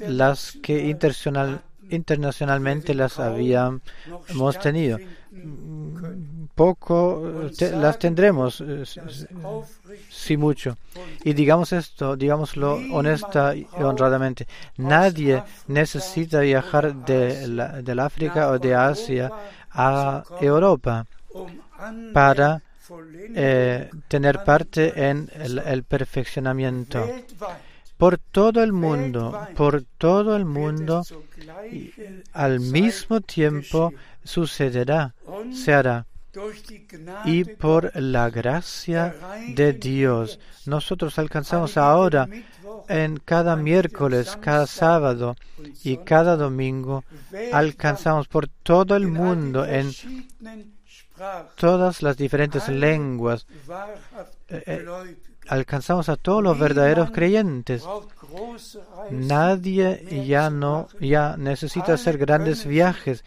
las 0.00 0.56
que 0.62 0.88
internacionalmente 1.90 2.94
las 2.94 3.18
habíamos 3.18 3.82
tenido 4.62 4.98
poco 6.54 7.50
las 7.72 7.98
tendremos, 7.98 8.60
eh, 8.60 8.84
si 10.08 10.36
mucho. 10.36 10.76
Y 11.24 11.32
digamos 11.32 11.72
esto, 11.72 12.16
digámoslo 12.16 12.74
honesta 12.92 13.54
y 13.54 13.66
honradamente, 13.78 14.46
nadie 14.76 15.42
necesita 15.68 16.40
viajar 16.40 16.94
de 16.94 17.48
la, 17.48 17.82
del 17.82 17.98
África 18.00 18.48
o 18.50 18.58
de 18.58 18.74
Asia 18.74 19.30
a 19.70 20.22
Europa 20.40 21.06
para 22.12 22.62
eh, 23.34 23.90
tener 24.08 24.44
parte 24.44 25.08
en 25.08 25.30
el 25.34 25.84
perfeccionamiento. 25.84 27.06
Por 27.96 28.18
todo 28.18 28.62
el 28.62 28.72
mundo, 28.72 29.46
por 29.54 29.82
todo 29.98 30.34
el 30.34 30.46
mundo, 30.46 31.02
al 32.32 32.60
mismo 32.60 33.20
tiempo 33.20 33.92
sucederá, 34.24 35.14
se 35.52 35.74
hará 35.74 36.06
y 37.24 37.44
por 37.44 37.90
la 37.94 38.30
gracia 38.30 39.14
de 39.48 39.72
Dios. 39.72 40.38
Nosotros 40.66 41.18
alcanzamos 41.18 41.76
ahora 41.76 42.28
en 42.88 43.18
cada 43.18 43.56
miércoles, 43.56 44.36
cada 44.40 44.66
sábado 44.66 45.36
y 45.84 45.98
cada 45.98 46.36
domingo, 46.36 47.04
alcanzamos 47.52 48.28
por 48.28 48.48
todo 48.48 48.96
el 48.96 49.08
mundo 49.08 49.64
en 49.64 49.92
todas 51.56 52.02
las 52.02 52.16
diferentes 52.16 52.68
lenguas. 52.68 53.46
Eh, 54.48 54.62
eh, 54.66 54.86
alcanzamos 55.48 56.08
a 56.08 56.16
todos 56.16 56.42
los 56.42 56.58
verdaderos 56.58 57.10
creyentes. 57.10 57.84
Nadie 59.10 60.24
ya 60.26 60.50
no 60.50 60.88
ya 61.00 61.36
necesita 61.36 61.94
hacer 61.94 62.18
grandes 62.18 62.66
viajes. 62.66 63.24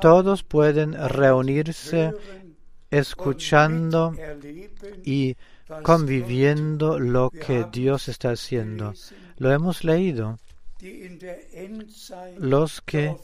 Todos 0.00 0.42
pueden 0.42 0.92
reunirse 0.92 2.12
escuchando 2.90 4.14
y 5.04 5.36
conviviendo 5.82 6.98
lo 6.98 7.30
que 7.30 7.66
Dios 7.72 8.08
está 8.08 8.30
haciendo. 8.30 8.94
Lo 9.38 9.52
hemos 9.52 9.84
leído. 9.84 10.38
Que 12.84 13.18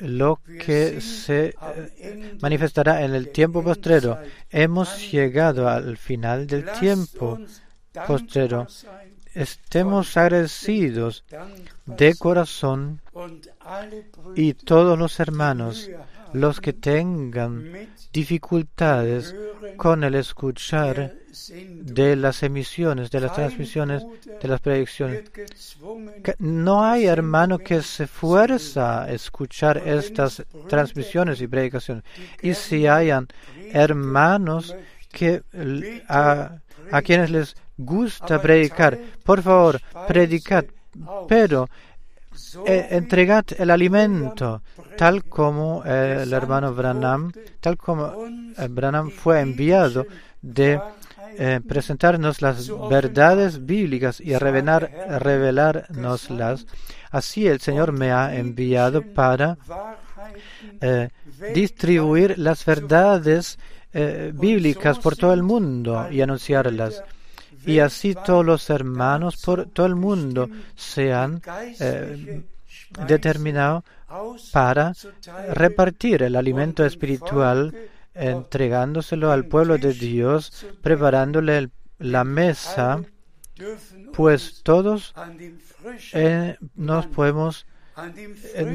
lo 0.00 0.40
que 0.64 1.00
se 1.00 1.54
eh, 1.98 2.36
manifestará 2.40 3.04
en 3.04 3.14
el 3.14 3.30
tiempo 3.30 3.62
postrero. 3.62 4.18
Hemos 4.50 5.10
llegado 5.10 5.68
al 5.68 5.96
final 5.96 6.46
del 6.46 6.64
tiempo 6.72 7.38
postrero. 8.06 8.66
Estemos 9.34 10.16
agradecidos 10.16 11.24
de 11.84 12.14
corazón 12.14 13.00
y 14.34 14.54
todos 14.54 14.98
los 14.98 15.20
hermanos, 15.20 15.90
los 16.32 16.60
que 16.60 16.72
tengan 16.72 17.88
dificultades 18.12 19.34
con 19.76 20.04
el 20.04 20.14
escuchar 20.14 21.14
de 21.50 22.16
las 22.16 22.42
emisiones, 22.42 23.10
de 23.10 23.20
las 23.20 23.34
transmisiones, 23.34 24.06
de 24.40 24.48
las 24.48 24.60
predicciones. 24.60 25.24
No 26.38 26.84
hay 26.84 27.04
hermano 27.04 27.58
que 27.58 27.82
se 27.82 28.06
fuerza 28.06 29.02
a 29.02 29.12
escuchar 29.12 29.82
estas 29.86 30.42
transmisiones 30.68 31.40
y 31.42 31.46
predicaciones. 31.46 32.04
Y 32.40 32.54
si 32.54 32.86
hayan 32.86 33.28
hermanos 33.72 34.74
que 35.12 35.42
a, 36.08 36.58
a 36.90 37.02
quienes 37.02 37.30
les 37.30 37.56
gusta 37.76 38.40
predicar, 38.40 38.98
por 39.24 39.42
favor, 39.42 39.80
predicad, 40.06 40.64
pero 41.28 41.68
eh, 42.66 42.88
entregad 42.90 43.44
el 43.58 43.70
alimento, 43.70 44.62
tal 44.96 45.24
como 45.24 45.84
el 45.84 46.32
hermano 46.32 46.74
Branham, 46.74 47.32
tal 47.60 47.76
como 47.76 48.12
Branham 48.70 49.10
fue 49.10 49.40
enviado 49.40 50.06
de 50.42 50.80
eh, 51.38 51.60
presentarnos 51.66 52.42
las 52.42 52.70
verdades 52.88 53.64
bíblicas 53.64 54.20
y 54.20 54.36
revelar, 54.36 54.90
revelárnoslas. 55.20 56.66
Así 57.10 57.46
el 57.46 57.60
Señor 57.60 57.92
me 57.92 58.12
ha 58.12 58.36
enviado 58.36 59.02
para 59.02 59.58
eh, 60.80 61.08
distribuir 61.54 62.38
las 62.38 62.64
verdades 62.64 63.58
bíblicas 64.34 64.98
por 64.98 65.16
todo 65.16 65.32
el 65.32 65.42
mundo 65.42 66.10
y 66.10 66.20
anunciarlas 66.20 67.02
y 67.66 67.80
así 67.80 68.14
todos 68.14 68.44
los 68.44 68.70
hermanos 68.70 69.36
por 69.44 69.66
todo 69.66 69.86
el 69.86 69.96
mundo 69.96 70.48
sean 70.74 71.42
eh, 71.80 72.42
determinados 73.06 73.84
para 74.52 74.92
repartir 75.48 76.22
el 76.22 76.36
alimento 76.36 76.84
espiritual, 76.84 77.74
entregándoselo 78.14 79.32
al 79.32 79.46
pueblo 79.46 79.78
de 79.78 79.92
Dios, 79.92 80.66
preparándole 80.80 81.70
la 81.98 82.24
mesa, 82.24 83.02
pues 84.12 84.62
todos 84.62 85.14
eh, 86.12 86.56
nos 86.74 87.06
podemos 87.06 87.66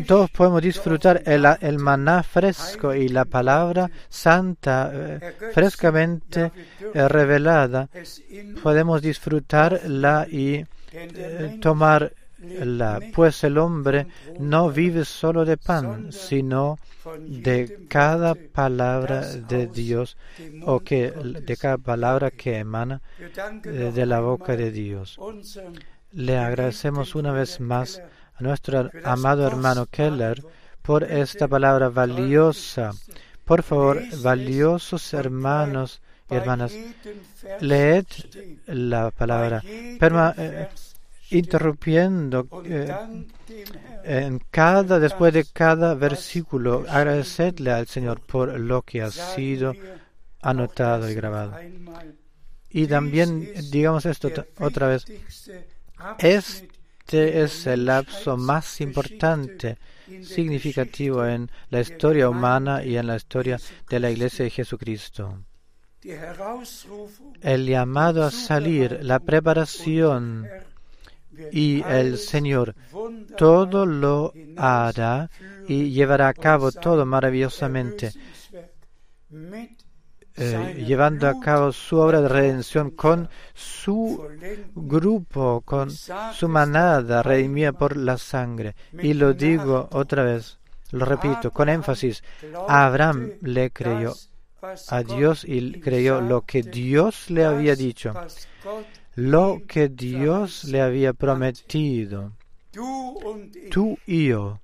todos 0.07 0.31
podemos 0.31 0.61
disfrutar 0.61 1.21
el, 1.25 1.77
maná 1.77 2.23
fresco 2.23 2.93
y 2.93 3.07
la 3.07 3.25
palabra 3.25 3.89
santa 4.09 4.91
eh, 4.93 5.33
frescamente 5.53 6.51
eh, 6.93 7.07
revelada. 7.07 7.87
Podemos 8.63 9.01
disfrutarla 9.01 10.27
y 10.29 10.65
eh, 10.91 11.57
tomarla, 11.61 12.99
pues 13.13 13.43
el 13.43 13.57
hombre 13.59 14.07
no 14.39 14.71
vive 14.71 15.05
solo 15.05 15.45
de 15.45 15.57
pan, 15.57 16.11
sino 16.11 16.79
de 17.19 17.85
cada 17.87 18.33
palabra 18.35 19.21
de 19.21 19.67
Dios 19.67 20.17
o 20.65 20.79
que 20.79 21.11
de 21.11 21.57
cada 21.57 21.77
palabra 21.77 22.31
que 22.31 22.57
emana 22.57 23.01
de 23.63 24.05
la 24.05 24.19
boca 24.19 24.55
de 24.55 24.71
Dios. 24.71 25.19
Le 26.13 26.37
agradecemos 26.37 27.15
una 27.15 27.31
vez 27.31 27.59
más 27.59 28.01
nuestro 28.41 28.89
amado 29.03 29.47
hermano 29.47 29.85
Keller 29.85 30.43
por 30.81 31.03
esta 31.03 31.47
palabra 31.47 31.89
valiosa. 31.89 32.91
Por 33.45 33.63
favor, 33.63 34.01
valiosos 34.21 35.13
hermanos 35.13 36.01
y 36.29 36.35
hermanas, 36.35 36.73
leed 37.59 38.05
la 38.67 39.11
palabra, 39.11 39.61
eh, 39.65 40.67
interrumpiendo 41.31 42.47
eh, 42.65 42.93
en 44.03 44.41
cada, 44.49 44.99
después 44.99 45.33
de 45.33 45.45
cada 45.45 45.93
versículo, 45.95 46.85
agradecedle 46.87 47.71
al 47.71 47.87
Señor 47.87 48.21
por 48.21 48.57
lo 48.59 48.81
que 48.81 49.01
ha 49.01 49.11
sido 49.11 49.73
anotado 50.41 51.09
y 51.09 51.13
grabado. 51.13 51.57
Y 52.69 52.87
también 52.87 53.51
digamos 53.69 54.05
esto 54.05 54.29
otra 54.59 54.87
vez. 54.87 55.05
Es 56.17 56.63
este 57.11 57.41
es 57.41 57.67
el 57.67 57.87
lapso 57.87 58.37
más 58.37 58.79
importante, 58.79 59.77
significativo 60.23 61.25
en 61.25 61.51
la 61.69 61.81
historia 61.81 62.29
humana 62.29 62.85
y 62.85 62.95
en 62.95 63.07
la 63.07 63.17
historia 63.17 63.59
de 63.89 63.99
la 63.99 64.09
Iglesia 64.09 64.45
de 64.45 64.51
Jesucristo. 64.51 65.43
El 67.41 67.65
llamado 67.65 68.23
a 68.23 68.31
salir, 68.31 68.99
la 69.01 69.19
preparación 69.19 70.47
y 71.51 71.83
el 71.83 72.17
Señor 72.17 72.75
todo 73.37 73.85
lo 73.85 74.31
hará 74.55 75.29
y 75.67 75.89
llevará 75.89 76.29
a 76.29 76.33
cabo 76.33 76.71
todo 76.71 77.05
maravillosamente 77.05 78.13
eh, 80.41 80.83
llevando 80.85 81.27
a 81.27 81.39
cabo 81.39 81.71
su 81.71 81.97
obra 81.97 82.21
de 82.21 82.27
redención 82.27 82.91
con 82.91 83.29
su 83.53 84.27
grupo, 84.75 85.61
con 85.61 85.91
su 85.91 86.47
manada 86.47 87.21
redimida 87.21 87.71
por 87.71 87.95
la 87.95 88.17
sangre. 88.17 88.75
Y 89.01 89.13
lo 89.13 89.33
digo 89.33 89.87
otra 89.91 90.23
vez, 90.23 90.57
lo 90.91 91.05
repito 91.05 91.51
con 91.51 91.69
énfasis, 91.69 92.23
Abraham 92.67 93.33
le 93.41 93.71
creyó 93.71 94.13
a 94.89 95.03
Dios 95.03 95.45
y 95.45 95.79
creyó 95.79 96.21
lo 96.21 96.41
que 96.41 96.63
Dios 96.63 97.29
le 97.29 97.45
había 97.45 97.75
dicho, 97.75 98.13
lo 99.15 99.61
que 99.67 99.89
Dios 99.89 100.63
le 100.65 100.81
había 100.81 101.13
prometido. 101.13 102.33
Tú 102.71 103.97
y 104.05 104.27
yo 104.27 104.59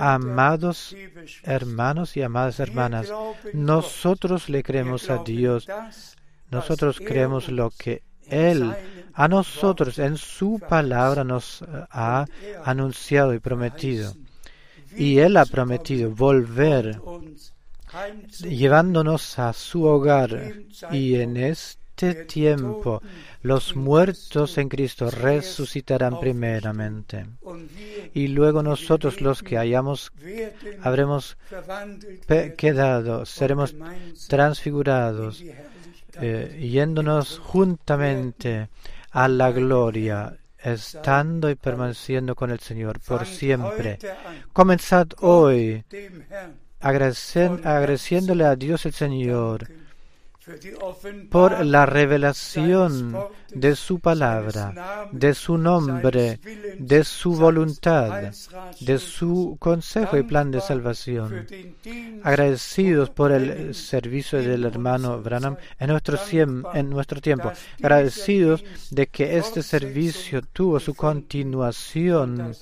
Amados 0.00 0.94
hermanos 1.42 2.16
y 2.16 2.22
amadas 2.22 2.60
hermanas, 2.60 3.12
nosotros 3.52 4.48
le 4.48 4.62
creemos 4.62 5.10
a 5.10 5.22
Dios, 5.24 5.66
nosotros 6.50 7.00
creemos 7.04 7.48
lo 7.48 7.70
que 7.70 8.02
Él 8.26 8.74
a 9.14 9.26
nosotros 9.26 9.98
en 9.98 10.16
su 10.16 10.60
palabra 10.60 11.24
nos 11.24 11.64
ha 11.90 12.24
anunciado 12.64 13.34
y 13.34 13.40
prometido. 13.40 14.14
Y 14.96 15.18
Él 15.18 15.36
ha 15.36 15.44
prometido 15.44 16.10
volver 16.10 17.00
llevándonos 18.40 19.38
a 19.38 19.52
su 19.52 19.84
hogar. 19.84 20.54
Y 20.92 21.16
en 21.16 21.36
este 21.36 21.87
tiempo 22.26 23.02
los 23.42 23.76
muertos 23.76 24.58
en 24.58 24.68
Cristo 24.68 25.10
resucitarán 25.10 26.18
primeramente 26.20 27.26
y 28.14 28.28
luego 28.28 28.62
nosotros 28.62 29.20
los 29.20 29.42
que 29.42 29.58
hayamos 29.58 30.12
habremos 30.82 31.36
quedado 32.56 33.26
seremos 33.26 33.74
transfigurados 34.28 35.42
eh, 36.20 36.68
yéndonos 36.70 37.38
juntamente 37.38 38.68
a 39.10 39.28
la 39.28 39.52
gloria 39.52 40.36
estando 40.58 41.50
y 41.50 41.54
permaneciendo 41.54 42.34
con 42.34 42.50
el 42.50 42.58
Señor 42.58 42.98
por 43.00 43.26
siempre. 43.26 43.98
Comenzad 44.52 45.08
hoy 45.20 45.84
agradeciéndole 46.80 48.44
a 48.44 48.56
Dios 48.56 48.86
el 48.86 48.92
Señor 48.92 49.68
por 51.30 51.64
la 51.64 51.86
revelación 51.86 53.16
de 53.52 53.76
su 53.76 54.00
palabra, 54.00 55.08
de 55.12 55.34
su 55.34 55.58
nombre, 55.58 56.40
de 56.78 57.04
su 57.04 57.34
voluntad, 57.34 58.32
de 58.80 58.98
su 58.98 59.56
consejo 59.58 60.16
y 60.16 60.22
plan 60.22 60.50
de 60.50 60.60
salvación. 60.60 61.46
Agradecidos 62.22 63.10
por 63.10 63.32
el 63.32 63.74
servicio 63.74 64.40
del 64.40 64.64
hermano 64.64 65.20
Branham 65.22 65.56
en 65.78 65.88
nuestro, 65.88 66.18
en 66.32 66.90
nuestro 66.90 67.20
tiempo. 67.20 67.52
Agradecidos 67.78 68.64
de 68.90 69.06
que 69.06 69.38
este 69.38 69.62
servicio 69.62 70.42
tuvo 70.42 70.80
su 70.80 70.94
continuación 70.94 72.54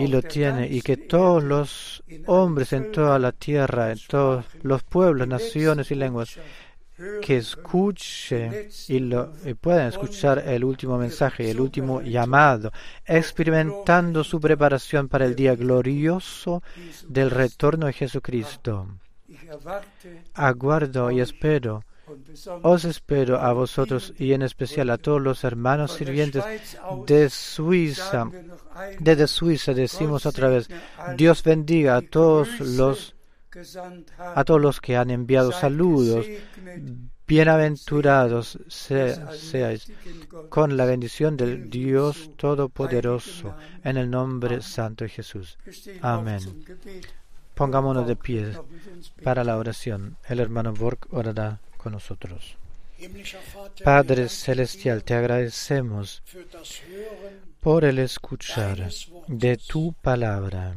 y 0.00 0.06
lo 0.08 0.22
tiene, 0.22 0.66
y 0.68 0.80
que 0.82 0.96
todos 0.96 1.42
los 1.44 2.02
hombres 2.26 2.72
en 2.72 2.90
toda 2.92 3.18
la 3.18 3.32
tierra, 3.32 3.92
en 3.92 3.98
todos 4.08 4.44
los 4.62 4.82
pueblos, 4.82 5.28
naciones 5.28 5.90
y 5.90 5.94
lenguas, 5.94 6.38
que 7.22 7.38
escuchen 7.38 8.68
y, 8.88 8.98
lo, 8.98 9.32
puedan 9.60 9.88
escuchar 9.88 10.42
el 10.46 10.64
último 10.64 10.98
mensaje, 10.98 11.50
el 11.50 11.60
último 11.60 12.02
llamado, 12.02 12.72
experimentando 13.06 14.22
su 14.22 14.40
preparación 14.40 15.08
para 15.08 15.24
el 15.24 15.34
día 15.34 15.54
glorioso 15.54 16.62
del 17.08 17.30
retorno 17.30 17.86
de 17.86 17.94
Jesucristo. 17.94 18.86
Aguardo 20.34 21.10
y 21.10 21.20
espero 21.20 21.84
os 22.62 22.84
espero 22.84 23.40
a 23.40 23.52
vosotros 23.52 24.12
y 24.18 24.32
en 24.32 24.42
especial 24.42 24.90
a 24.90 24.98
todos 24.98 25.20
los 25.20 25.44
hermanos 25.44 25.92
sirvientes 25.92 26.44
de 27.06 27.30
Suiza. 27.30 28.28
Desde 28.98 29.26
Suiza 29.26 29.74
decimos 29.74 30.26
otra 30.26 30.48
vez, 30.48 30.68
Dios 31.16 31.42
bendiga 31.42 31.96
a 31.96 32.02
todos 32.02 32.60
los 32.60 33.14
a 34.18 34.44
todos 34.44 34.60
los 34.60 34.80
que 34.80 34.96
han 34.96 35.10
enviado 35.10 35.52
saludos. 35.52 36.26
Bienaventurados 37.26 38.58
seáis 38.68 39.92
con 40.48 40.76
la 40.76 40.84
bendición 40.84 41.36
del 41.36 41.70
Dios 41.70 42.30
Todopoderoso 42.36 43.54
en 43.84 43.96
el 43.96 44.10
nombre 44.10 44.62
santo 44.62 45.04
de 45.04 45.10
Jesús. 45.10 45.56
Amén. 46.00 46.40
Pongámonos 47.54 48.06
de 48.06 48.16
pie 48.16 48.52
para 49.22 49.44
la 49.44 49.58
oración. 49.58 50.16
El 50.28 50.40
hermano 50.40 50.72
Borg 50.72 50.98
orará 51.10 51.60
con 51.80 51.92
nosotros. 51.92 52.56
Padre 53.82 54.28
Celestial, 54.28 55.02
te 55.02 55.14
agradecemos 55.14 56.22
por 57.60 57.84
el 57.84 57.98
escuchar 57.98 58.90
de 59.26 59.56
tu 59.56 59.94
palabra. 59.94 60.76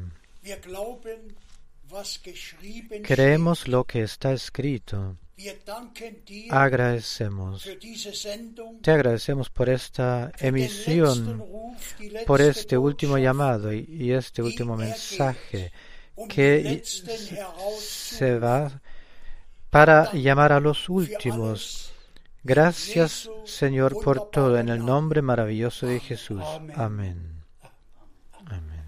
Creemos 3.04 3.68
lo 3.68 3.84
que 3.84 4.04
está 4.04 4.32
escrito. 4.32 5.18
Agradecemos. 6.50 7.68
Te 8.82 8.92
agradecemos 8.92 9.50
por 9.50 9.68
esta 9.70 10.32
emisión, 10.40 11.44
por 12.26 12.40
este 12.40 12.78
último 12.78 13.18
llamado 13.18 13.74
y, 13.74 14.14
este 14.14 14.42
último 14.42 14.78
mensaje 14.78 15.72
que 16.30 16.82
se 16.86 18.40
va 18.40 18.82
para 19.74 20.12
llamar 20.12 20.52
a 20.52 20.60
los 20.60 20.88
últimos. 20.88 21.92
Gracias, 22.44 23.28
Señor, 23.44 24.00
por 24.04 24.30
todo, 24.30 24.60
en 24.60 24.70
el 24.70 24.86
nombre 24.86 25.24
maravilloso 25.24 25.88
de 25.88 26.00
Jesús. 26.00 26.44
Amén. 26.76 27.42
Amén. 28.46 28.84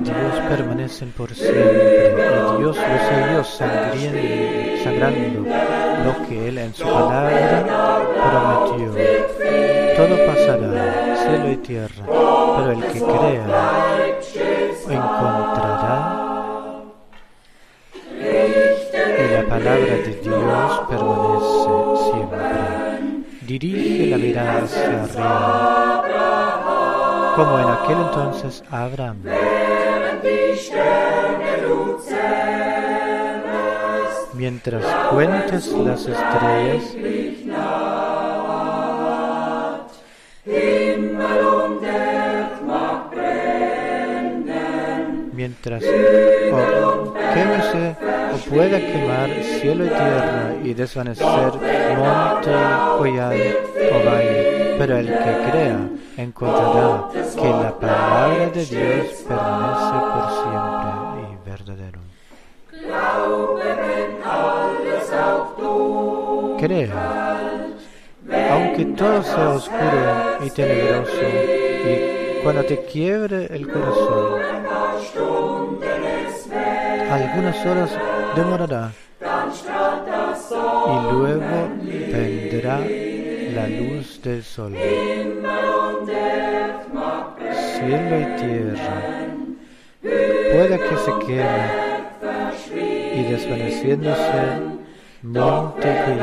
Dios 0.00 0.34
permanecen 0.48 1.10
por 1.12 1.34
siempre, 1.34 2.12
y 2.14 2.58
Dios 2.58 2.76
los 2.76 2.76
sellos 2.76 3.48
sangrando 4.82 5.40
lo 6.04 6.12
que 6.26 6.48
Él 6.48 6.58
en 6.58 6.74
su 6.74 6.84
palabra 6.84 7.64
prometió. 8.30 8.92
Todo 9.96 10.26
pasará, 10.26 11.16
cielo 11.16 11.50
y 11.52 11.56
tierra, 11.58 12.04
pero 12.06 12.70
el 12.72 12.82
que 12.84 13.00
crea 13.00 13.46
encontrará. 14.88 16.20
Y 18.20 19.32
la 19.32 19.42
palabra 19.48 19.94
de 20.04 20.20
Dios 20.22 20.80
permanece 20.88 22.10
siempre. 22.10 22.54
Dirige 23.42 24.06
la 24.06 24.16
mirada 24.16 24.62
hacia 24.62 25.02
arriba, 25.04 26.02
como 27.36 27.58
en 27.58 27.68
aquel 27.68 27.98
entonces 27.98 28.64
Abraham 28.70 29.18
Mientras 34.34 34.84
cuentes 35.10 35.68
las 35.72 36.00
estrellas, 36.06 36.96
mientras 45.32 45.82
o 45.84 47.14
quémese 47.34 47.96
o 48.32 48.50
pueda 48.50 48.78
quemar 48.78 49.30
cielo 49.60 49.84
y 49.84 49.88
tierra 49.88 50.54
y 50.62 50.74
desvanecer 50.74 51.52
monte, 51.98 52.50
collado 52.98 53.34
o 53.92 54.04
valle, 54.04 54.53
pero 54.78 54.96
el 54.98 55.06
que 55.06 55.50
crea 55.50 55.78
encontrará 56.16 57.08
que 57.12 57.48
la 57.48 57.78
palabra 57.78 58.50
de 58.50 58.64
Dios 58.64 59.06
permanece 59.28 59.96
por 60.12 60.26
siempre 60.42 60.90
y 61.30 61.50
verdadero. 61.50 62.00
Crea, 66.58 67.38
aunque 68.52 68.84
todo 68.96 69.22
sea 69.22 69.50
oscuro 69.50 70.38
y 70.44 70.50
tenebroso, 70.50 71.12
y 71.86 72.42
cuando 72.42 72.64
te 72.64 72.84
quiebre 72.84 73.46
el 73.54 73.68
corazón, 73.68 74.40
algunas 77.10 77.66
horas 77.66 77.90
demorará 78.34 78.92
y 80.86 81.12
luego 81.12 81.68
vendrá 82.12 82.80
la 83.54 83.68
luz 83.68 84.20
del 84.22 84.42
sol. 84.42 84.74
Cielo 87.52 88.20
y 88.20 88.24
tierra, 88.40 88.98
puede 90.02 90.78
que 90.80 90.96
se 90.96 91.12
queme 91.26 91.94
y 93.14 93.22
desvaneciéndose 93.30 94.42
monte 95.22 95.88
y 95.88 96.18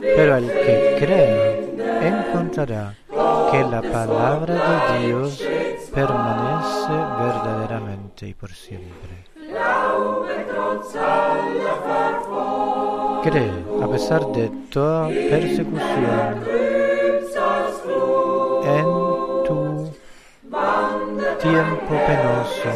pero 0.00 0.36
el 0.36 0.46
que 0.46 0.96
cree 1.00 1.72
encontrará 2.02 2.94
que 3.50 3.62
la 3.64 3.82
palabra 3.82 4.54
de 4.92 5.06
Dios 5.06 5.42
permanece 5.94 6.92
verdaderamente 6.92 8.28
y 8.28 8.34
por 8.34 8.50
siempre 8.50 9.24
cree 13.22 13.52
a 13.80 13.86
pesar 13.88 14.26
de 14.32 14.50
toda 14.70 15.08
persecución 15.08 16.44
en 18.64 18.84
tu 19.46 19.90
tiempo 21.40 21.92
penoso. 22.06 22.72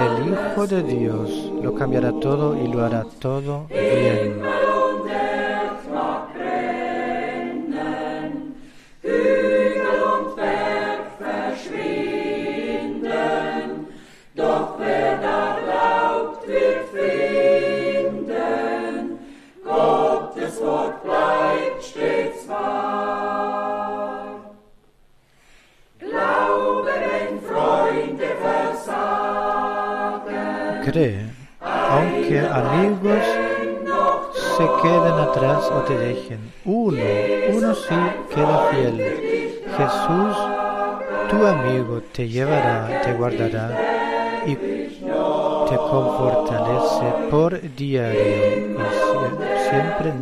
El 0.00 0.32
Hijo 0.32 0.66
de 0.66 0.82
Dios 0.82 1.52
lo 1.62 1.74
cambiará 1.74 2.12
todo 2.20 2.56
y 2.56 2.68
lo 2.68 2.84
hará 2.84 3.04
todo 3.20 3.66
bien. 3.68 4.59
Amigos 32.60 33.24
se 34.56 34.64
queden 34.82 35.12
atrás 35.26 35.64
o 35.70 35.80
te 35.88 35.96
dejen. 35.96 36.40
Uno, 36.64 37.02
uno 37.54 37.74
sí 37.74 37.94
queda 38.34 38.68
fiel. 38.70 39.62
Jesús, 39.76 40.36
tu 41.30 41.46
amigo, 41.46 42.02
te 42.12 42.28
llevará, 42.28 43.00
te 43.02 43.12
guardará 43.14 43.70
y 44.46 44.54
te 44.56 45.76
confortalece 45.76 47.06
por 47.30 47.60
diario 47.76 48.20
y 48.20 48.76
sie- 48.76 49.68
siempre 49.70 50.12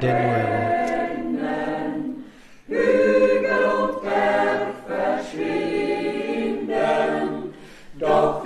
de 0.00 0.12
nuevo. 0.12 1.72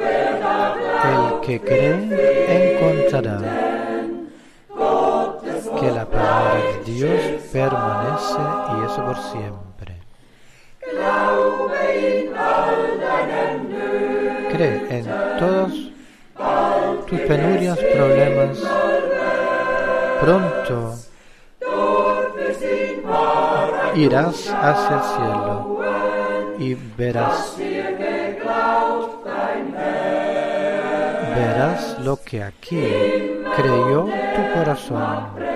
El 0.06 1.40
que 1.40 1.60
cree 1.60 2.45
que 5.80 5.90
la 5.90 6.05
palabra 6.05 6.60
de 6.84 6.93
Dios 6.93 7.20
permanece 7.52 8.43
y 8.72 8.84
eso 8.84 9.05
por 9.05 9.16
siempre. 9.16 10.01
Cree 14.52 14.98
en 14.98 15.05
todos 15.38 15.72
tus 17.06 17.20
penurias, 17.20 17.78
problemas. 17.78 18.59
Pronto 20.20 20.94
irás 23.94 24.48
hacia 24.48 24.97
el 24.97 25.02
cielo 25.02 25.80
y 26.59 26.74
verás, 26.97 27.56
verás 31.36 31.98
lo 32.00 32.16
que 32.22 32.42
aquí 32.42 32.80
creyó 33.56 34.08
tu 34.34 34.52
corazón. 34.54 35.55